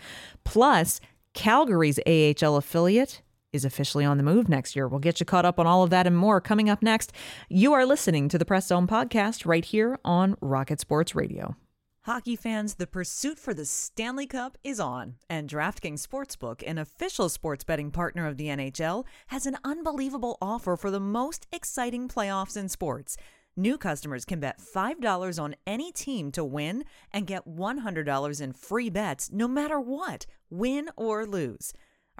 Plus, 0.44 1.00
Calgary's 1.32 1.98
AHL 2.06 2.56
affiliate 2.56 3.22
is 3.54 3.64
officially 3.64 4.04
on 4.04 4.16
the 4.18 4.22
move 4.22 4.48
next 4.48 4.76
year. 4.76 4.86
We'll 4.88 5.00
get 5.00 5.20
you 5.20 5.26
caught 5.26 5.44
up 5.44 5.58
on 5.58 5.66
all 5.66 5.82
of 5.82 5.90
that 5.90 6.06
and 6.06 6.16
more 6.16 6.40
coming 6.40 6.68
up 6.68 6.82
next. 6.82 7.12
You 7.48 7.72
are 7.72 7.86
listening 7.86 8.28
to 8.30 8.38
the 8.38 8.44
Press 8.44 8.66
Zone 8.66 8.86
podcast 8.86 9.46
right 9.46 9.64
here 9.64 9.98
on 10.04 10.36
Rocket 10.40 10.80
Sports 10.80 11.14
Radio. 11.14 11.56
Hockey 12.04 12.34
fans, 12.34 12.74
the 12.74 12.86
pursuit 12.88 13.38
for 13.38 13.54
the 13.54 13.64
Stanley 13.64 14.26
Cup 14.26 14.58
is 14.64 14.80
on, 14.80 15.14
and 15.30 15.48
DraftKings 15.48 16.04
Sportsbook, 16.04 16.60
an 16.66 16.76
official 16.76 17.28
sports 17.28 17.62
betting 17.62 17.92
partner 17.92 18.26
of 18.26 18.36
the 18.36 18.48
NHL, 18.48 19.04
has 19.28 19.46
an 19.46 19.56
unbelievable 19.62 20.36
offer 20.42 20.76
for 20.76 20.90
the 20.90 20.98
most 20.98 21.46
exciting 21.52 22.08
playoffs 22.08 22.56
in 22.56 22.68
sports. 22.68 23.16
New 23.54 23.78
customers 23.78 24.24
can 24.24 24.40
bet 24.40 24.58
$5 24.58 25.40
on 25.40 25.54
any 25.64 25.92
team 25.92 26.32
to 26.32 26.42
win 26.42 26.82
and 27.12 27.24
get 27.24 27.46
$100 27.46 28.40
in 28.40 28.52
free 28.52 28.90
bets 28.90 29.30
no 29.30 29.46
matter 29.46 29.78
what, 29.78 30.26
win 30.50 30.88
or 30.96 31.24
lose. 31.24 31.72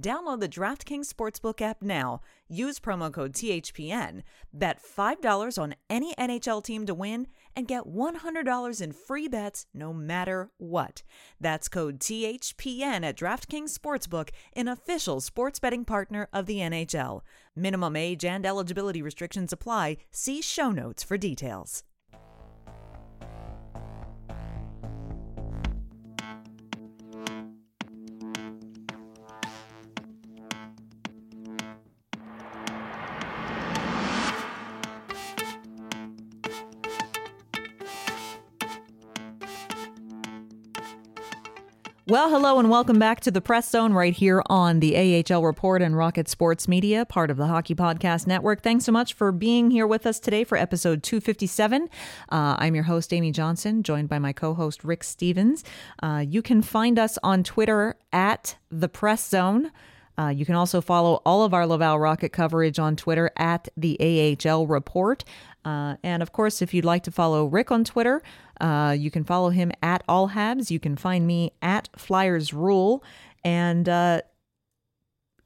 Download 0.00 0.38
the 0.38 0.48
DraftKings 0.48 1.12
Sportsbook 1.12 1.60
app 1.60 1.82
now. 1.82 2.20
Use 2.48 2.78
promo 2.78 3.12
code 3.12 3.32
THPN. 3.32 4.22
Bet 4.52 4.80
$5 4.80 5.60
on 5.60 5.74
any 5.90 6.14
NHL 6.14 6.62
team 6.62 6.86
to 6.86 6.94
win 6.94 7.26
and 7.56 7.66
get 7.66 7.82
$100 7.82 8.80
in 8.80 8.92
free 8.92 9.26
bets 9.26 9.66
no 9.74 9.92
matter 9.92 10.50
what. 10.58 11.02
That's 11.40 11.68
code 11.68 11.98
THPN 11.98 13.04
at 13.04 13.16
DraftKings 13.16 13.76
Sportsbook, 13.76 14.30
an 14.52 14.68
official 14.68 15.20
sports 15.20 15.58
betting 15.58 15.84
partner 15.84 16.28
of 16.32 16.46
the 16.46 16.58
NHL. 16.58 17.22
Minimum 17.56 17.96
age 17.96 18.24
and 18.24 18.46
eligibility 18.46 19.02
restrictions 19.02 19.52
apply. 19.52 19.96
See 20.12 20.40
show 20.40 20.70
notes 20.70 21.02
for 21.02 21.18
details. 21.18 21.82
Well, 42.08 42.30
hello 42.30 42.58
and 42.58 42.70
welcome 42.70 42.98
back 42.98 43.20
to 43.20 43.30
the 43.30 43.42
Press 43.42 43.68
Zone 43.68 43.92
right 43.92 44.14
here 44.14 44.42
on 44.46 44.80
the 44.80 44.96
AHL 45.30 45.42
Report 45.42 45.82
and 45.82 45.94
Rocket 45.94 46.26
Sports 46.26 46.66
Media, 46.66 47.04
part 47.04 47.30
of 47.30 47.36
the 47.36 47.48
Hockey 47.48 47.74
Podcast 47.74 48.26
Network. 48.26 48.62
Thanks 48.62 48.86
so 48.86 48.92
much 48.92 49.12
for 49.12 49.30
being 49.30 49.70
here 49.70 49.86
with 49.86 50.06
us 50.06 50.18
today 50.18 50.42
for 50.42 50.56
episode 50.56 51.02
257. 51.02 51.82
Uh, 52.32 52.56
I'm 52.58 52.74
your 52.74 52.84
host, 52.84 53.12
Amy 53.12 53.30
Johnson, 53.30 53.82
joined 53.82 54.08
by 54.08 54.18
my 54.18 54.32
co 54.32 54.54
host, 54.54 54.84
Rick 54.84 55.04
Stephens. 55.04 55.64
Uh, 56.02 56.24
you 56.26 56.40
can 56.40 56.62
find 56.62 56.98
us 56.98 57.18
on 57.22 57.44
Twitter 57.44 57.94
at 58.10 58.56
the 58.70 58.88
Press 58.88 59.28
Zone. 59.28 59.70
Uh, 60.18 60.28
you 60.28 60.46
can 60.46 60.54
also 60.54 60.80
follow 60.80 61.20
all 61.26 61.44
of 61.44 61.52
our 61.52 61.66
Laval 61.66 61.98
Rocket 61.98 62.32
coverage 62.32 62.78
on 62.78 62.96
Twitter 62.96 63.30
at 63.36 63.68
the 63.76 64.36
AHL 64.48 64.66
Report. 64.66 65.24
Uh, 65.64 65.96
and 66.02 66.22
of 66.22 66.32
course, 66.32 66.62
if 66.62 66.72
you'd 66.72 66.84
like 66.84 67.02
to 67.02 67.10
follow 67.10 67.44
Rick 67.44 67.70
on 67.70 67.84
Twitter, 67.84 68.22
uh, 68.60 68.94
you 68.98 69.10
can 69.10 69.24
follow 69.24 69.50
him 69.50 69.72
at 69.82 70.02
All 70.08 70.30
Habs. 70.30 70.70
You 70.70 70.80
can 70.80 70.96
find 70.96 71.26
me 71.26 71.52
at 71.62 71.88
Flyers 71.96 72.52
Rule. 72.52 73.02
And 73.44 73.88
uh, 73.88 74.22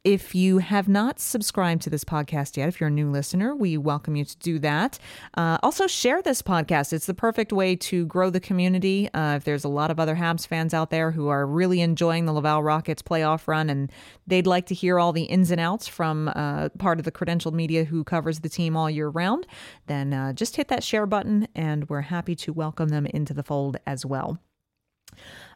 if 0.05 0.35
you 0.35 0.59
have 0.59 0.89
not 0.89 1.21
subscribed 1.21 1.83
to 1.83 1.91
this 1.91 2.03
podcast 2.03 2.57
yet, 2.57 2.69
if 2.69 2.81
you're 2.81 2.89
a 2.89 2.93
new 2.93 3.09
listener, 3.09 3.55
we 3.55 3.77
welcome 3.77 4.17
you 4.17 4.25
to 4.25 4.37
do 4.39 4.59
that. 4.59 4.99
Uh, 5.37 5.59
also, 5.63 5.87
share 5.87 6.21
this 6.21 6.43
podcast. 6.43 6.93
It's 6.93 7.07
the 7.07 7.15
perfect 7.15 7.53
way 7.53 7.77
to 7.77 8.05
grow 8.07 8.29
the 8.29 8.41
community. 8.41 9.09
Uh, 9.15 9.37
if 9.37 9.45
there's 9.45 9.63
a 9.63 9.69
lot 9.69 9.93
of 9.93 10.01
other 10.01 10.17
Habs 10.17 10.45
fans 10.47 10.75
out 10.75 10.91
there 10.91 11.13
who 11.13 11.29
are 11.29 11.47
really 11.47 11.81
enjoying 11.81 12.27
the 12.27 12.33
Laval 12.33 12.65
Rockets 12.65 13.03
playoff 13.03 13.47
run 13.47 13.71
and 13.71 13.93
they'd 14.27 14.47
like 14.47 14.67
to 14.67 14.75
hear 14.75 14.99
all 14.99 15.13
the 15.13 15.25
ins 15.25 15.53
and 15.53 15.61
outs 15.61 15.87
from 15.87 16.29
uh, 16.35 16.69
part 16.79 16.99
of 16.99 17.05
the 17.05 17.13
credentialed 17.13 17.55
media 17.55 17.85
who 17.85 18.03
covers 18.03 18.41
the 18.41 18.49
team 18.49 18.77
all 18.77 18.91
year 18.91 19.09
round, 19.09 19.47
then 19.87 20.13
uh, 20.13 20.33
just 20.33 20.57
hit 20.57 20.67
that 20.69 20.83
share 20.83 21.07
button 21.07 21.47
and 21.55 21.89
we're 21.89 22.01
happy 22.01 22.35
to 22.35 22.53
welcome 22.53 22.89
them 22.89 23.07
into 23.07 23.33
the 23.33 23.45
fold 23.45 23.77
as 23.87 24.05
well. 24.05 24.39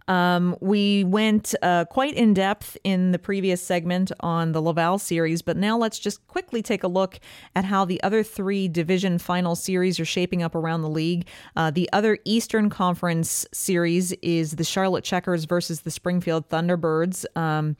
Um, 0.08 0.56
we 0.60 1.04
went 1.04 1.54
uh, 1.62 1.84
quite 1.86 2.14
in 2.14 2.34
depth 2.34 2.76
in 2.84 3.12
the 3.12 3.18
previous 3.18 3.60
segment 3.60 4.12
on 4.20 4.52
the 4.52 4.62
Laval 4.62 4.98
series, 4.98 5.42
but 5.42 5.56
now 5.56 5.76
let's 5.76 5.98
just 5.98 6.26
quickly 6.28 6.62
take 6.62 6.82
a 6.82 6.88
look 6.88 7.18
at 7.54 7.64
how 7.64 7.84
the 7.84 8.02
other 8.02 8.22
three 8.22 8.68
division 8.68 9.18
final 9.18 9.56
series 9.56 9.98
are 9.98 10.04
shaping 10.04 10.42
up 10.42 10.54
around 10.54 10.82
the 10.82 10.88
league. 10.88 11.26
Uh, 11.56 11.70
the 11.70 11.88
other 11.92 12.18
Eastern 12.24 12.70
Conference 12.70 13.46
series 13.52 14.12
is 14.22 14.52
the 14.52 14.64
Charlotte 14.64 15.04
Checkers 15.04 15.44
versus 15.44 15.80
the 15.80 15.90
Springfield 15.90 16.48
Thunderbirds. 16.48 17.24
Um, 17.36 17.76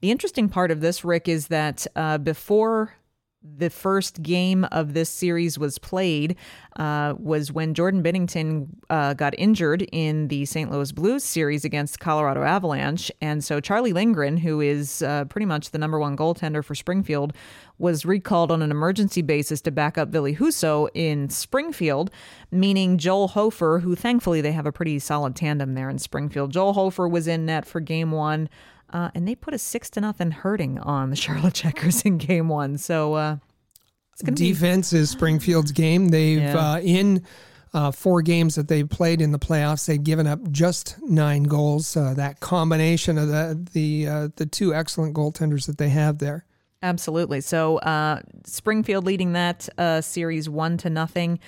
the 0.00 0.10
interesting 0.10 0.48
part 0.48 0.70
of 0.70 0.80
this, 0.80 1.04
Rick, 1.04 1.26
is 1.26 1.48
that 1.48 1.86
uh, 1.96 2.18
before 2.18 2.94
the 3.58 3.70
first 3.70 4.22
game 4.22 4.64
of 4.72 4.94
this 4.94 5.08
series 5.08 5.58
was 5.58 5.78
played 5.78 6.36
uh, 6.76 7.14
was 7.18 7.52
when 7.52 7.74
Jordan 7.74 8.02
Binnington 8.02 8.68
uh, 8.90 9.14
got 9.14 9.34
injured 9.38 9.86
in 9.92 10.28
the 10.28 10.44
St. 10.44 10.70
Louis 10.70 10.92
Blues 10.92 11.24
series 11.24 11.64
against 11.64 12.00
Colorado 12.00 12.42
Avalanche. 12.42 13.10
And 13.20 13.42
so 13.42 13.60
Charlie 13.60 13.92
Lindgren, 13.92 14.36
who 14.36 14.60
is 14.60 15.02
uh, 15.02 15.24
pretty 15.26 15.46
much 15.46 15.70
the 15.70 15.78
number 15.78 15.98
one 15.98 16.16
goaltender 16.16 16.64
for 16.64 16.74
Springfield, 16.74 17.32
was 17.78 18.04
recalled 18.04 18.50
on 18.50 18.62
an 18.62 18.70
emergency 18.70 19.22
basis 19.22 19.60
to 19.62 19.70
back 19.70 19.98
up 19.98 20.08
Ville 20.08 20.34
Husso 20.34 20.88
in 20.94 21.28
Springfield, 21.28 22.10
meaning 22.50 22.98
Joel 22.98 23.28
Hofer, 23.28 23.80
who 23.82 23.94
thankfully 23.94 24.40
they 24.40 24.52
have 24.52 24.66
a 24.66 24.72
pretty 24.72 24.98
solid 24.98 25.36
tandem 25.36 25.74
there 25.74 25.90
in 25.90 25.98
Springfield. 25.98 26.52
Joel 26.52 26.72
Hofer 26.72 27.08
was 27.08 27.26
in 27.26 27.46
net 27.46 27.66
for 27.66 27.80
game 27.80 28.12
one. 28.12 28.48
Uh, 28.92 29.10
and 29.14 29.26
they 29.26 29.34
put 29.34 29.54
a 29.54 29.58
six 29.58 29.90
to 29.90 30.00
nothing 30.00 30.30
hurting 30.30 30.78
on 30.78 31.10
the 31.10 31.16
Charlotte 31.24 31.54
Checkers 31.54 32.02
in 32.02 32.18
Game 32.18 32.48
One. 32.48 32.78
So 32.78 33.14
uh, 33.14 33.36
it's 34.12 34.22
going 34.22 34.34
to 34.34 34.42
be 34.42 34.52
Defense 34.52 34.92
is 34.92 35.10
Springfield's 35.10 35.72
game. 35.72 36.08
They've 36.08 36.40
Yeah. 36.40 36.56
uh, 36.72 36.80
in 36.80 37.22
uh, 37.74 37.90
four 37.90 38.22
games 38.22 38.54
that 38.54 38.68
they've 38.68 38.88
played 38.88 39.20
in 39.20 39.32
the 39.32 39.38
playoffs, 39.38 39.86
they've 39.86 40.02
given 40.02 40.26
up 40.26 40.50
just 40.50 40.96
nine 41.02 41.42
goals. 41.42 41.94
Uh, 41.96 42.14
that 42.14 42.40
combination 42.40 43.18
of 43.18 43.28
the 43.28 43.68
the 43.72 44.06
uh, 44.08 44.28
the 44.36 44.46
two 44.46 44.74
excellent 44.74 45.14
goaltenders 45.14 45.66
that 45.66 45.76
they 45.76 45.90
have 45.90 46.18
there. 46.18 46.46
Absolutely. 46.82 47.40
So 47.40 47.78
uh, 47.78 48.20
Springfield 48.46 49.04
leading 49.04 49.32
that 49.32 49.68
uh, 49.76 50.00
series 50.00 50.48
one 50.48 50.76
to 50.78 50.88
nothing. 50.90 51.38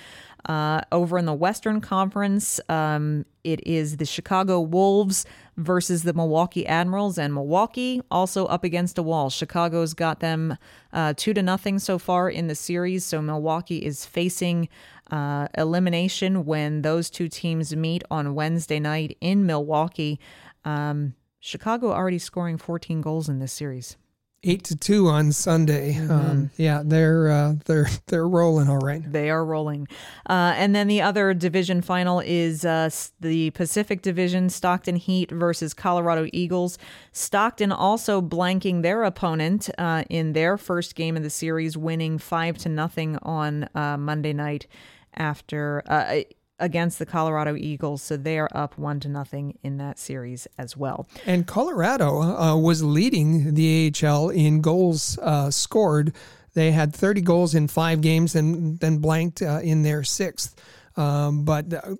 Uh, 0.45 0.81
over 0.91 1.17
in 1.17 1.25
the 1.25 1.33
Western 1.33 1.81
Conference, 1.81 2.59
um, 2.69 3.25
it 3.43 3.65
is 3.67 3.97
the 3.97 4.05
Chicago 4.05 4.61
Wolves 4.61 5.25
versus 5.59 6.03
the 6.03 6.13
Milwaukee 6.13 6.65
Admirals, 6.65 7.17
and 7.17 7.33
Milwaukee 7.33 8.01
also 8.09 8.45
up 8.45 8.63
against 8.63 8.97
a 8.97 9.03
wall. 9.03 9.29
Chicago's 9.29 9.93
got 9.93 10.21
them 10.21 10.57
uh, 10.93 11.13
two 11.15 11.33
to 11.33 11.43
nothing 11.43 11.79
so 11.79 11.99
far 11.99 12.29
in 12.29 12.47
the 12.47 12.55
series. 12.55 13.05
So 13.05 13.21
Milwaukee 13.21 13.85
is 13.85 14.05
facing 14.05 14.69
uh, 15.11 15.47
elimination 15.57 16.45
when 16.45 16.81
those 16.81 17.09
two 17.09 17.27
teams 17.27 17.75
meet 17.75 18.03
on 18.09 18.35
Wednesday 18.35 18.79
night 18.79 19.17
in 19.21 19.45
Milwaukee. 19.45 20.19
Um, 20.63 21.15
Chicago 21.39 21.91
already 21.91 22.19
scoring 22.19 22.57
14 22.57 23.01
goals 23.01 23.29
in 23.29 23.39
this 23.39 23.53
series. 23.53 23.97
Eight 24.41 24.63
to 24.65 24.77
two 24.77 25.07
on 25.07 25.33
Sunday. 25.33 25.97
Um, 25.97 26.49
yeah, 26.55 26.81
they're 26.85 27.29
uh, 27.29 27.53
they're 27.65 27.87
they're 28.07 28.27
rolling 28.27 28.69
all 28.69 28.77
right. 28.77 29.03
They 29.05 29.29
are 29.29 29.43
rolling. 29.43 29.87
Uh, 30.29 30.53
and 30.55 30.73
then 30.73 30.87
the 30.87 31.01
other 31.01 31.33
division 31.33 31.81
final 31.81 32.21
is 32.21 32.63
uh, 32.63 32.89
the 33.19 33.49
Pacific 33.49 34.01
Division 34.01 34.49
Stockton 34.49 34.95
Heat 34.95 35.29
versus 35.29 35.73
Colorado 35.73 36.29
Eagles. 36.31 36.77
Stockton 37.11 37.73
also 37.73 38.21
blanking 38.21 38.81
their 38.81 39.03
opponent 39.03 39.69
uh, 39.77 40.05
in 40.09 40.31
their 40.31 40.57
first 40.57 40.95
game 40.95 41.17
of 41.17 41.23
the 41.23 41.29
series, 41.29 41.75
winning 41.75 42.17
five 42.17 42.57
to 42.59 42.69
nothing 42.69 43.17
on 43.21 43.67
uh, 43.75 43.97
Monday 43.97 44.31
night 44.31 44.67
after 45.15 45.83
uh, 45.87 46.21
against 46.59 46.99
the 46.99 47.05
Colorado 47.05 47.55
Eagles. 47.55 48.01
So 48.01 48.17
they 48.17 48.39
are 48.39 48.49
up 48.53 48.77
one 48.77 48.99
to 49.01 49.07
nothing 49.07 49.57
in 49.63 49.77
that 49.77 49.99
series 49.99 50.47
as 50.57 50.75
well. 50.75 51.07
And 51.25 51.47
Colorado 51.47 52.21
uh, 52.21 52.57
was 52.57 52.83
leading 52.83 53.53
the 53.53 53.93
AHL 54.03 54.29
in 54.29 54.61
goals 54.61 55.17
uh, 55.19 55.51
scored. 55.51 56.13
They 56.53 56.71
had 56.71 56.93
30 56.93 57.21
goals 57.21 57.55
in 57.55 57.67
five 57.67 58.01
games 58.01 58.35
and 58.35 58.79
then 58.79 58.97
blanked 58.97 59.41
uh, 59.41 59.59
in 59.63 59.83
their 59.83 60.03
sixth. 60.03 60.55
Um, 60.95 61.45
but 61.45 61.73
uh, 61.73 61.95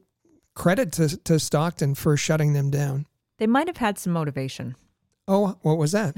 credit 0.55 0.91
to, 0.93 1.17
to 1.23 1.39
Stockton 1.39 1.95
for 1.95 2.17
shutting 2.17 2.53
them 2.53 2.69
down. 2.69 3.05
They 3.37 3.47
might 3.47 3.67
have 3.67 3.77
had 3.77 3.97
some 3.97 4.13
motivation. 4.13 4.75
Oh, 5.31 5.55
what 5.61 5.77
was 5.77 5.91
that? 5.91 6.15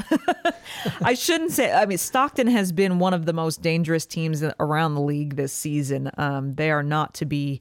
I 1.02 1.16
shouldn't 1.16 1.52
say. 1.52 1.72
I 1.72 1.86
mean, 1.86 1.98
Stockton 1.98 2.48
has 2.48 2.72
been 2.72 2.98
one 2.98 3.14
of 3.14 3.26
the 3.26 3.34
most 3.34 3.62
dangerous 3.62 4.06
teams 4.06 4.42
around 4.58 4.96
the 4.96 5.02
league 5.02 5.36
this 5.36 5.52
season. 5.52 6.10
Um, 6.18 6.56
they 6.56 6.72
are 6.72 6.82
not 6.82 7.14
to 7.16 7.26
be 7.26 7.60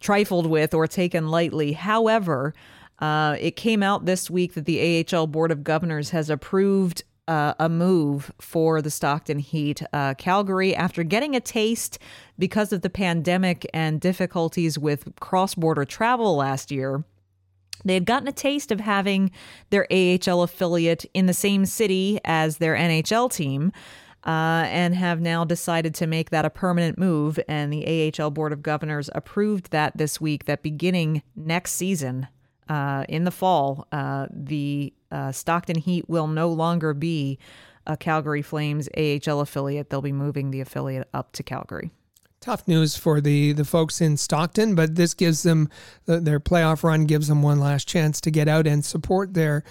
trifled 0.00 0.46
with 0.46 0.74
or 0.74 0.86
taken 0.86 1.28
lightly. 1.28 1.72
However, 1.72 2.54
uh, 2.98 3.36
it 3.38 3.56
came 3.56 3.82
out 3.82 4.04
this 4.04 4.28
week 4.28 4.54
that 4.54 4.64
the 4.64 5.06
AHL 5.12 5.26
Board 5.26 5.50
of 5.50 5.64
Governors 5.64 6.10
has 6.10 6.28
approved 6.28 7.04
uh, 7.28 7.54
a 7.60 7.68
move 7.68 8.32
for 8.40 8.82
the 8.82 8.90
Stockton 8.90 9.38
Heat. 9.38 9.82
Uh, 9.92 10.14
Calgary, 10.14 10.74
after 10.74 11.04
getting 11.04 11.36
a 11.36 11.40
taste 11.40 11.98
because 12.38 12.72
of 12.72 12.82
the 12.82 12.90
pandemic 12.90 13.68
and 13.72 14.00
difficulties 14.00 14.78
with 14.78 15.08
cross 15.20 15.54
border 15.54 15.84
travel 15.84 16.36
last 16.36 16.70
year, 16.70 17.04
they 17.84 17.94
had 17.94 18.04
gotten 18.04 18.28
a 18.28 18.32
taste 18.32 18.72
of 18.72 18.80
having 18.80 19.30
their 19.70 19.86
AHL 19.90 20.42
affiliate 20.42 21.06
in 21.14 21.26
the 21.26 21.32
same 21.32 21.64
city 21.66 22.18
as 22.24 22.58
their 22.58 22.74
NHL 22.74 23.32
team. 23.32 23.72
Uh, 24.24 24.64
and 24.66 24.94
have 24.94 25.18
now 25.18 25.44
decided 25.44 25.94
to 25.94 26.06
make 26.06 26.28
that 26.28 26.44
a 26.44 26.50
permanent 26.50 26.98
move. 26.98 27.40
And 27.48 27.72
the 27.72 28.12
AHL 28.18 28.30
Board 28.30 28.52
of 28.52 28.62
Governors 28.62 29.08
approved 29.14 29.70
that 29.70 29.96
this 29.96 30.20
week, 30.20 30.44
that 30.44 30.62
beginning 30.62 31.22
next 31.34 31.72
season, 31.72 32.28
uh, 32.70 33.04
in 33.08 33.24
the 33.24 33.30
fall, 33.30 33.88
uh, 33.90 34.26
the 34.30 34.92
uh, 35.10 35.32
Stockton 35.32 35.78
Heat 35.78 36.08
will 36.08 36.28
no 36.28 36.48
longer 36.50 36.94
be 36.94 37.38
a 37.86 37.96
Calgary 37.96 38.42
Flames 38.42 38.88
AHL 38.96 39.40
affiliate. 39.40 39.90
They'll 39.90 40.00
be 40.00 40.12
moving 40.12 40.52
the 40.52 40.60
affiliate 40.60 41.08
up 41.12 41.32
to 41.32 41.42
Calgary. 41.42 41.90
Tough 42.40 42.66
news 42.66 42.96
for 42.96 43.20
the 43.20 43.52
the 43.52 43.66
folks 43.66 44.00
in 44.00 44.16
Stockton, 44.16 44.74
but 44.74 44.94
this 44.94 45.12
gives 45.12 45.42
them 45.42 45.68
their 46.06 46.40
playoff 46.40 46.82
run 46.82 47.04
gives 47.04 47.28
them 47.28 47.42
one 47.42 47.60
last 47.60 47.86
chance 47.86 48.18
to 48.22 48.30
get 48.30 48.48
out 48.48 48.66
and 48.66 48.82
support 48.82 49.34
their 49.34 49.62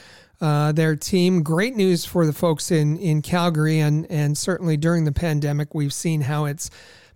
uh, 0.42 0.72
their 0.72 0.96
team. 0.96 1.44
Great 1.44 1.76
news 1.76 2.06
for 2.06 2.26
the 2.26 2.34
folks 2.34 2.72
in 2.72 2.98
in 2.98 3.22
Calgary, 3.22 3.80
and 3.80 4.06
and 4.10 4.38
certainly 4.38 4.78
during 4.78 5.06
the 5.06 5.12
pandemic, 5.12 5.74
we've 5.74 5.94
seen 5.94 6.22
how 6.22 6.46
it's 6.46 6.70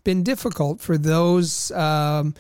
been 0.04 0.24
difficult 0.24 0.82
for 0.82 0.98
those. 0.98 1.72
Um, 1.72 2.34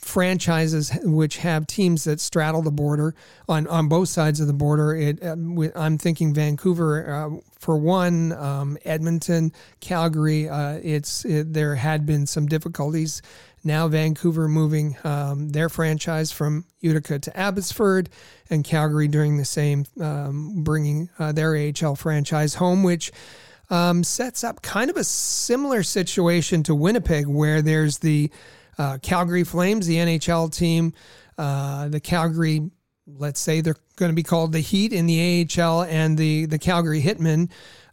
franchises 0.00 0.92
which 1.02 1.38
have 1.38 1.66
teams 1.66 2.04
that 2.04 2.20
straddle 2.20 2.62
the 2.62 2.70
border 2.70 3.14
on, 3.48 3.66
on 3.68 3.88
both 3.88 4.08
sides 4.08 4.40
of 4.40 4.46
the 4.46 4.52
border. 4.52 4.94
It, 4.94 5.24
um, 5.24 5.70
I'm 5.74 5.96
thinking 5.98 6.34
Vancouver 6.34 7.10
uh, 7.10 7.40
for 7.58 7.76
one, 7.78 8.32
um, 8.32 8.76
Edmonton, 8.84 9.52
Calgary. 9.80 10.48
Uh, 10.48 10.78
it's 10.82 11.24
it, 11.24 11.52
there 11.52 11.74
had 11.74 12.04
been 12.04 12.26
some 12.26 12.46
difficulties. 12.46 13.22
Now 13.68 13.86
Vancouver 13.86 14.48
moving 14.48 14.96
um, 15.04 15.50
their 15.50 15.68
franchise 15.68 16.32
from 16.32 16.64
Utica 16.80 17.18
to 17.18 17.36
Abbotsford, 17.36 18.08
and 18.48 18.64
Calgary 18.64 19.08
doing 19.08 19.36
the 19.36 19.44
same, 19.44 19.84
um, 20.00 20.64
bringing 20.64 21.10
uh, 21.18 21.32
their 21.32 21.54
AHL 21.54 21.94
franchise 21.94 22.54
home, 22.54 22.82
which 22.82 23.12
um, 23.68 24.02
sets 24.02 24.42
up 24.42 24.62
kind 24.62 24.88
of 24.88 24.96
a 24.96 25.04
similar 25.04 25.82
situation 25.82 26.62
to 26.62 26.74
Winnipeg, 26.74 27.26
where 27.26 27.60
there's 27.60 27.98
the 27.98 28.30
uh, 28.78 28.96
Calgary 29.02 29.44
Flames, 29.44 29.86
the 29.86 29.96
NHL 29.96 30.50
team, 30.50 30.94
uh, 31.36 31.88
the 31.88 32.00
Calgary, 32.00 32.70
let's 33.06 33.38
say 33.38 33.60
they're 33.60 33.76
going 33.96 34.10
to 34.10 34.16
be 34.16 34.22
called 34.22 34.52
the 34.52 34.60
Heat 34.60 34.94
in 34.94 35.04
the 35.04 35.46
AHL, 35.60 35.82
and 35.82 36.16
the 36.16 36.46
the 36.46 36.58
Calgary 36.58 37.02
Hitmen, 37.02 37.50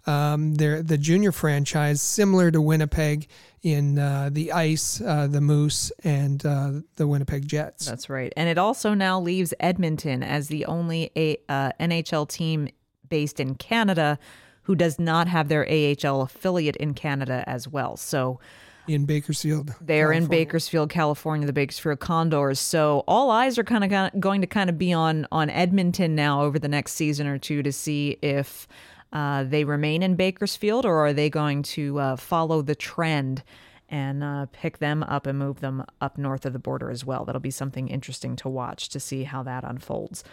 um, 0.08 0.56
they're 0.56 0.82
the 0.82 0.98
junior 0.98 1.34
franchise, 1.34 2.02
similar 2.02 2.50
to 2.50 2.62
Winnipeg 2.62 3.28
in 3.66 3.98
uh, 3.98 4.30
the 4.32 4.52
Ice, 4.52 5.02
uh, 5.02 5.26
the 5.26 5.42
Moose, 5.42 5.92
and 6.04 6.46
uh, 6.46 6.72
the 6.98 7.08
Winnipeg 7.08 7.48
Jets. 7.48 7.88
That's 7.88 8.12
right. 8.12 8.32
And 8.38 8.48
it 8.48 8.60
also 8.60 8.94
now 8.94 9.20
leaves 9.20 9.56
Edmonton 9.60 10.22
as 10.22 10.50
the 10.50 10.66
only 10.66 11.12
a, 11.18 11.38
uh, 11.50 11.72
NHL 11.80 12.30
team 12.30 12.70
based 13.10 13.40
in 13.40 13.56
Canada 13.56 14.20
who 14.64 14.76
does 14.76 15.00
not 15.00 15.28
have 15.28 15.48
their 15.48 15.68
AHL 15.68 16.22
affiliate 16.22 16.76
in 16.76 16.94
Canada 16.94 17.44
as 17.48 17.68
well. 17.68 17.98
So 17.98 18.40
in 18.88 19.06
Bakersfield. 19.06 19.74
they're 19.82 20.12
in 20.12 20.28
Bakersfield, 20.28 20.92
California, 20.92 21.48
the 21.48 21.54
Bakersfield 21.54 22.00
Condors. 22.00 22.60
So 22.60 23.04
all 23.08 23.32
eyes 23.32 23.58
are 23.58 23.64
kind 23.64 23.84
of 23.84 24.20
going 24.20 24.42
to 24.42 24.48
kind 24.48 24.70
of 24.70 24.78
be 24.78 24.94
on 24.94 25.28
on 25.32 25.50
Edmonton 25.50 26.14
now 26.14 26.44
over 26.44 26.60
the 26.60 26.68
next 26.68 26.94
season 26.94 27.26
or 27.26 27.40
two 27.40 27.64
to 27.64 27.72
see 27.72 28.20
if 28.22 28.68
uh, 29.16 29.46
they 29.46 29.64
remain 29.64 30.04
in 30.04 30.16
Bakersfield 30.16 30.86
or 30.86 31.06
are 31.06 31.14
they 31.14 31.30
going 31.30 31.64
to 31.64 31.98
uh, 32.00 32.16
follow 32.18 32.62
the 32.62 32.76
trend 32.76 33.44
and 33.88 34.22
uh, 34.22 34.48
pick 34.52 34.80
them 34.80 35.04
up 35.04 35.26
and 35.26 35.40
move 35.40 35.62
them 35.62 35.86
up 36.02 36.18
north 36.18 36.46
of 36.46 36.52
the 36.52 36.60
border 36.60 36.90
as 36.90 37.06
well. 37.06 37.24
That'll 37.24 37.40
be 37.40 37.50
something 37.50 37.88
interesting 37.88 38.36
to 38.38 38.50
watch 38.50 38.90
to 38.90 39.00
see 39.00 39.24
how 39.24 39.42
that 39.44 39.64
unfolds. 39.64 40.26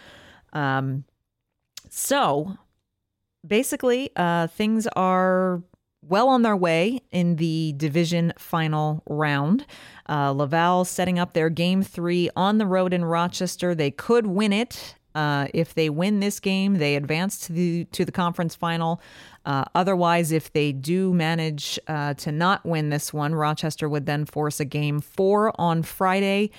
Um, 0.53 1.05
so 1.89 2.57
basically, 3.47 4.11
uh, 4.17 4.49
things 4.49 4.89
are 4.97 5.63
well 6.05 6.29
on 6.29 6.43
their 6.43 6.57
way 6.57 7.03
in 7.13 7.37
the 7.37 7.75
division 7.77 8.33
final 8.37 9.05
round. 9.09 9.65
Uh, 10.09 10.33
Laval 10.33 10.85
setting 10.85 11.21
up 11.21 11.35
their 11.35 11.51
game 11.51 11.85
three 11.85 12.31
on 12.35 12.59
the 12.59 12.67
road 12.67 12.93
in 12.93 13.05
Rochester. 13.05 13.77
They 13.77 13.93
could 13.93 14.27
win 14.27 14.53
it. 14.53 14.97
Uh, 15.15 15.49
if 15.53 15.75
they 15.75 15.91
win 15.91 16.21
this 16.21 16.41
game, 16.41 16.75
they 16.75 16.97
advance 16.97 17.39
to 17.47 17.53
the 17.53 17.85
to 17.87 18.05
the 18.05 18.13
conference 18.13 18.55
final. 18.55 19.01
Uh, 19.45 19.65
otherwise, 19.75 20.33
if 20.33 20.53
they 20.53 20.73
do 20.73 21.13
manage 21.13 21.79
uh, 21.89 22.15
to 22.15 22.31
not 22.33 22.65
win 22.65 22.91
this 22.91 23.13
one, 23.13 23.35
Rochester 23.35 23.89
would 23.89 24.07
then 24.07 24.25
force 24.25 24.61
a 24.61 24.65
game 24.65 25.01
four 25.01 25.53
on 25.61 25.83
Friday. 25.83 26.51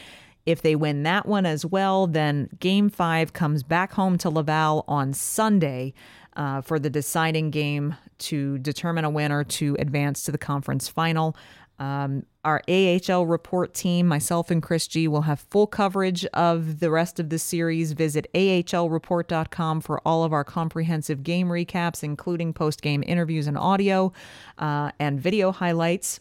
If 0.45 0.61
they 0.61 0.75
win 0.75 1.03
that 1.03 1.25
one 1.25 1.45
as 1.45 1.65
well, 1.65 2.05
then 2.05 2.49
game 2.59 2.89
five 2.89 3.31
comes 3.31 3.63
back 3.63 3.93
home 3.93 4.17
to 4.19 4.29
Laval 4.29 4.83
on 4.87 5.13
Sunday 5.13 5.93
uh, 6.35 6.61
for 6.61 6.79
the 6.79 6.89
deciding 6.89 7.49
game 7.49 7.95
to 8.19 8.57
determine 8.59 9.05
a 9.05 9.09
winner 9.09 9.43
to 9.43 9.77
advance 9.79 10.23
to 10.23 10.31
the 10.31 10.37
conference 10.37 10.89
final. 10.89 11.37
Um, 11.79 12.25
our 12.43 12.61
AHL 12.67 13.25
report 13.25 13.73
team, 13.73 14.07
myself 14.07 14.51
and 14.51 14.61
Chris 14.61 14.87
G, 14.87 15.07
will 15.07 15.21
have 15.21 15.39
full 15.39 15.67
coverage 15.67 16.25
of 16.27 16.79
the 16.79 16.91
rest 16.91 17.19
of 17.19 17.29
the 17.29 17.39
series. 17.39 17.93
Visit 17.93 18.27
ahlreport.com 18.33 19.81
for 19.81 20.01
all 20.05 20.23
of 20.23 20.33
our 20.33 20.43
comprehensive 20.43 21.23
game 21.23 21.47
recaps, 21.47 22.03
including 22.03 22.53
post 22.53 22.81
game 22.81 23.03
interviews 23.05 23.47
and 23.47 23.57
audio 23.57 24.11
uh, 24.57 24.91
and 24.99 25.19
video 25.19 25.51
highlights. 25.51 26.19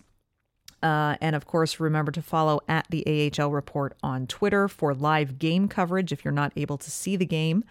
Uh, 0.82 1.16
and 1.20 1.36
of 1.36 1.46
course, 1.46 1.78
remember 1.78 2.10
to 2.10 2.22
follow 2.22 2.60
at 2.68 2.86
the 2.90 3.32
AHL 3.38 3.50
Report 3.52 3.96
on 4.02 4.26
Twitter 4.26 4.68
for 4.68 4.94
live 4.94 5.38
game 5.38 5.68
coverage 5.68 6.12
if 6.12 6.24
you're 6.24 6.32
not 6.32 6.52
able 6.56 6.76
to 6.78 6.90
see 6.90 7.16
the 7.16 7.26
game. 7.26 7.64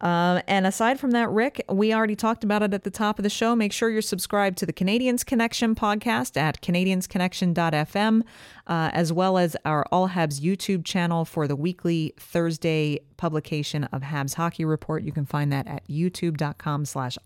Uh, 0.00 0.40
and 0.46 0.66
aside 0.66 0.98
from 0.98 1.10
that, 1.10 1.28
Rick, 1.30 1.62
we 1.68 1.92
already 1.92 2.16
talked 2.16 2.42
about 2.42 2.62
it 2.62 2.72
at 2.72 2.84
the 2.84 2.90
top 2.90 3.18
of 3.18 3.22
the 3.22 3.30
show. 3.30 3.54
Make 3.54 3.72
sure 3.72 3.90
you're 3.90 4.00
subscribed 4.00 4.56
to 4.58 4.66
the 4.66 4.72
Canadiens 4.72 5.24
Connection 5.24 5.74
podcast 5.74 6.36
at 6.36 6.62
canadiensconnection.fm, 6.62 8.22
uh, 8.66 8.90
as 8.92 9.12
well 9.12 9.36
as 9.36 9.56
our 9.64 9.84
All 9.92 10.08
Habs 10.08 10.40
YouTube 10.40 10.84
channel 10.84 11.24
for 11.24 11.46
the 11.46 11.56
weekly 11.56 12.14
Thursday 12.18 13.00
publication 13.18 13.84
of 13.84 14.02
Habs 14.02 14.34
Hockey 14.34 14.64
Report. 14.64 15.02
You 15.02 15.12
can 15.12 15.26
find 15.26 15.52
that 15.52 15.66
at 15.66 15.86
youtube.com 15.86 16.86
slash 16.86 17.18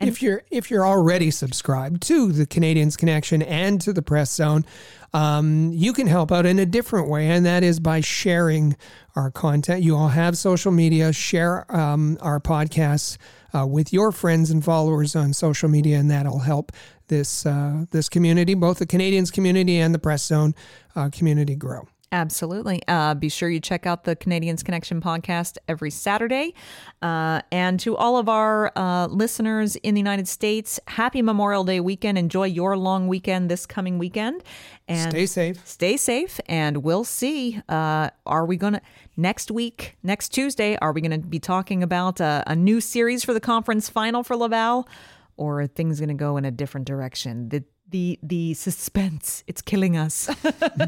allhabs. 0.00 0.08
if 0.08 0.22
you're 0.22 0.42
if 0.50 0.70
you're 0.70 0.86
already 0.86 1.30
subscribed 1.30 2.02
to 2.02 2.32
the 2.32 2.46
Canadiens 2.46 2.96
Connection 2.96 3.42
and 3.42 3.80
to 3.80 3.92
the 3.92 4.02
Press 4.02 4.32
Zone, 4.32 4.64
um, 5.12 5.70
you 5.72 5.92
can 5.92 6.06
help 6.06 6.30
out 6.32 6.46
in 6.46 6.58
a 6.58 6.66
different 6.66 7.08
way, 7.08 7.28
and 7.28 7.44
that 7.46 7.62
is 7.62 7.80
by 7.80 8.00
sharing 8.00 8.76
our 9.16 9.30
content. 9.30 9.82
You 9.82 9.96
all 9.96 10.08
have 10.08 10.36
social 10.36 10.72
media. 10.72 11.12
Share 11.12 11.70
um, 11.74 12.18
our 12.20 12.40
podcasts 12.40 13.16
uh, 13.54 13.66
with 13.66 13.92
your 13.92 14.12
friends 14.12 14.50
and 14.50 14.64
followers 14.64 15.16
on 15.16 15.32
social 15.32 15.68
media, 15.68 15.98
and 15.98 16.10
that'll 16.10 16.40
help 16.40 16.72
this 17.08 17.44
uh, 17.44 17.84
this 17.90 18.08
community, 18.08 18.54
both 18.54 18.78
the 18.78 18.86
Canadiens 18.86 19.32
community 19.32 19.78
and 19.78 19.94
the 19.94 19.98
Press 19.98 20.24
Zone 20.24 20.54
uh, 20.96 21.10
community, 21.10 21.56
grow. 21.56 21.86
Absolutely. 22.12 22.82
Uh, 22.88 23.14
be 23.14 23.28
sure 23.28 23.48
you 23.48 23.60
check 23.60 23.86
out 23.86 24.02
the 24.02 24.16
Canadiens 24.16 24.64
Connection 24.64 25.00
podcast 25.00 25.58
every 25.68 25.92
Saturday. 25.92 26.54
Uh, 27.00 27.40
and 27.52 27.78
to 27.78 27.96
all 27.96 28.16
of 28.16 28.28
our 28.28 28.72
uh, 28.74 29.06
listeners 29.06 29.76
in 29.76 29.94
the 29.94 30.00
United 30.00 30.26
States, 30.26 30.80
happy 30.88 31.22
Memorial 31.22 31.62
Day 31.62 31.78
weekend. 31.78 32.18
Enjoy 32.18 32.46
your 32.46 32.76
long 32.76 33.06
weekend 33.06 33.48
this 33.48 33.64
coming 33.64 33.96
weekend. 33.98 34.42
And 34.88 35.12
Stay 35.12 35.26
safe. 35.26 35.64
Stay 35.64 35.96
safe. 35.96 36.40
And 36.46 36.78
we'll 36.78 37.04
see. 37.04 37.62
Uh, 37.68 38.10
are 38.26 38.44
we 38.44 38.56
going 38.56 38.72
to, 38.72 38.82
next 39.16 39.52
week, 39.52 39.96
next 40.02 40.30
Tuesday, 40.30 40.76
are 40.78 40.92
we 40.92 41.00
going 41.00 41.22
to 41.22 41.24
be 41.24 41.38
talking 41.38 41.80
about 41.80 42.18
a, 42.18 42.42
a 42.48 42.56
new 42.56 42.80
series 42.80 43.24
for 43.24 43.32
the 43.32 43.40
conference 43.40 43.88
final 43.88 44.24
for 44.24 44.36
Laval? 44.36 44.88
Or 45.36 45.60
are 45.60 45.66
things 45.68 46.00
going 46.00 46.08
to 46.08 46.14
go 46.14 46.36
in 46.36 46.44
a 46.44 46.50
different 46.50 46.88
direction? 46.88 47.50
The, 47.50 47.64
the 47.90 48.18
the 48.22 48.54
suspense 48.54 49.42
it's 49.46 49.62
killing 49.62 49.96
us 49.96 50.28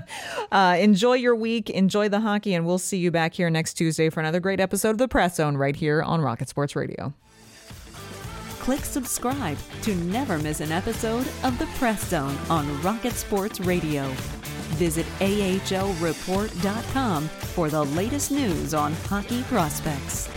uh, 0.52 0.76
enjoy 0.78 1.14
your 1.14 1.34
week 1.34 1.70
enjoy 1.70 2.08
the 2.08 2.20
hockey 2.20 2.54
and 2.54 2.66
we'll 2.66 2.78
see 2.78 2.98
you 2.98 3.10
back 3.10 3.34
here 3.34 3.50
next 3.50 3.74
tuesday 3.74 4.08
for 4.08 4.20
another 4.20 4.40
great 4.40 4.60
episode 4.60 4.90
of 4.90 4.98
the 4.98 5.08
press 5.08 5.36
zone 5.36 5.56
right 5.56 5.76
here 5.76 6.02
on 6.02 6.20
rocket 6.20 6.48
sports 6.48 6.76
radio 6.76 7.12
Click 8.62 8.84
subscribe 8.84 9.58
to 9.82 9.94
never 9.96 10.38
miss 10.38 10.60
an 10.60 10.70
episode 10.70 11.26
of 11.42 11.58
The 11.58 11.66
Press 11.78 12.08
Zone 12.08 12.38
on 12.48 12.80
Rocket 12.80 13.14
Sports 13.14 13.58
Radio. 13.58 14.06
Visit 14.78 15.04
AHLReport.com 15.18 17.28
for 17.28 17.70
the 17.70 17.84
latest 17.86 18.30
news 18.30 18.72
on 18.72 18.92
hockey 19.08 19.42
prospects. 19.42 20.28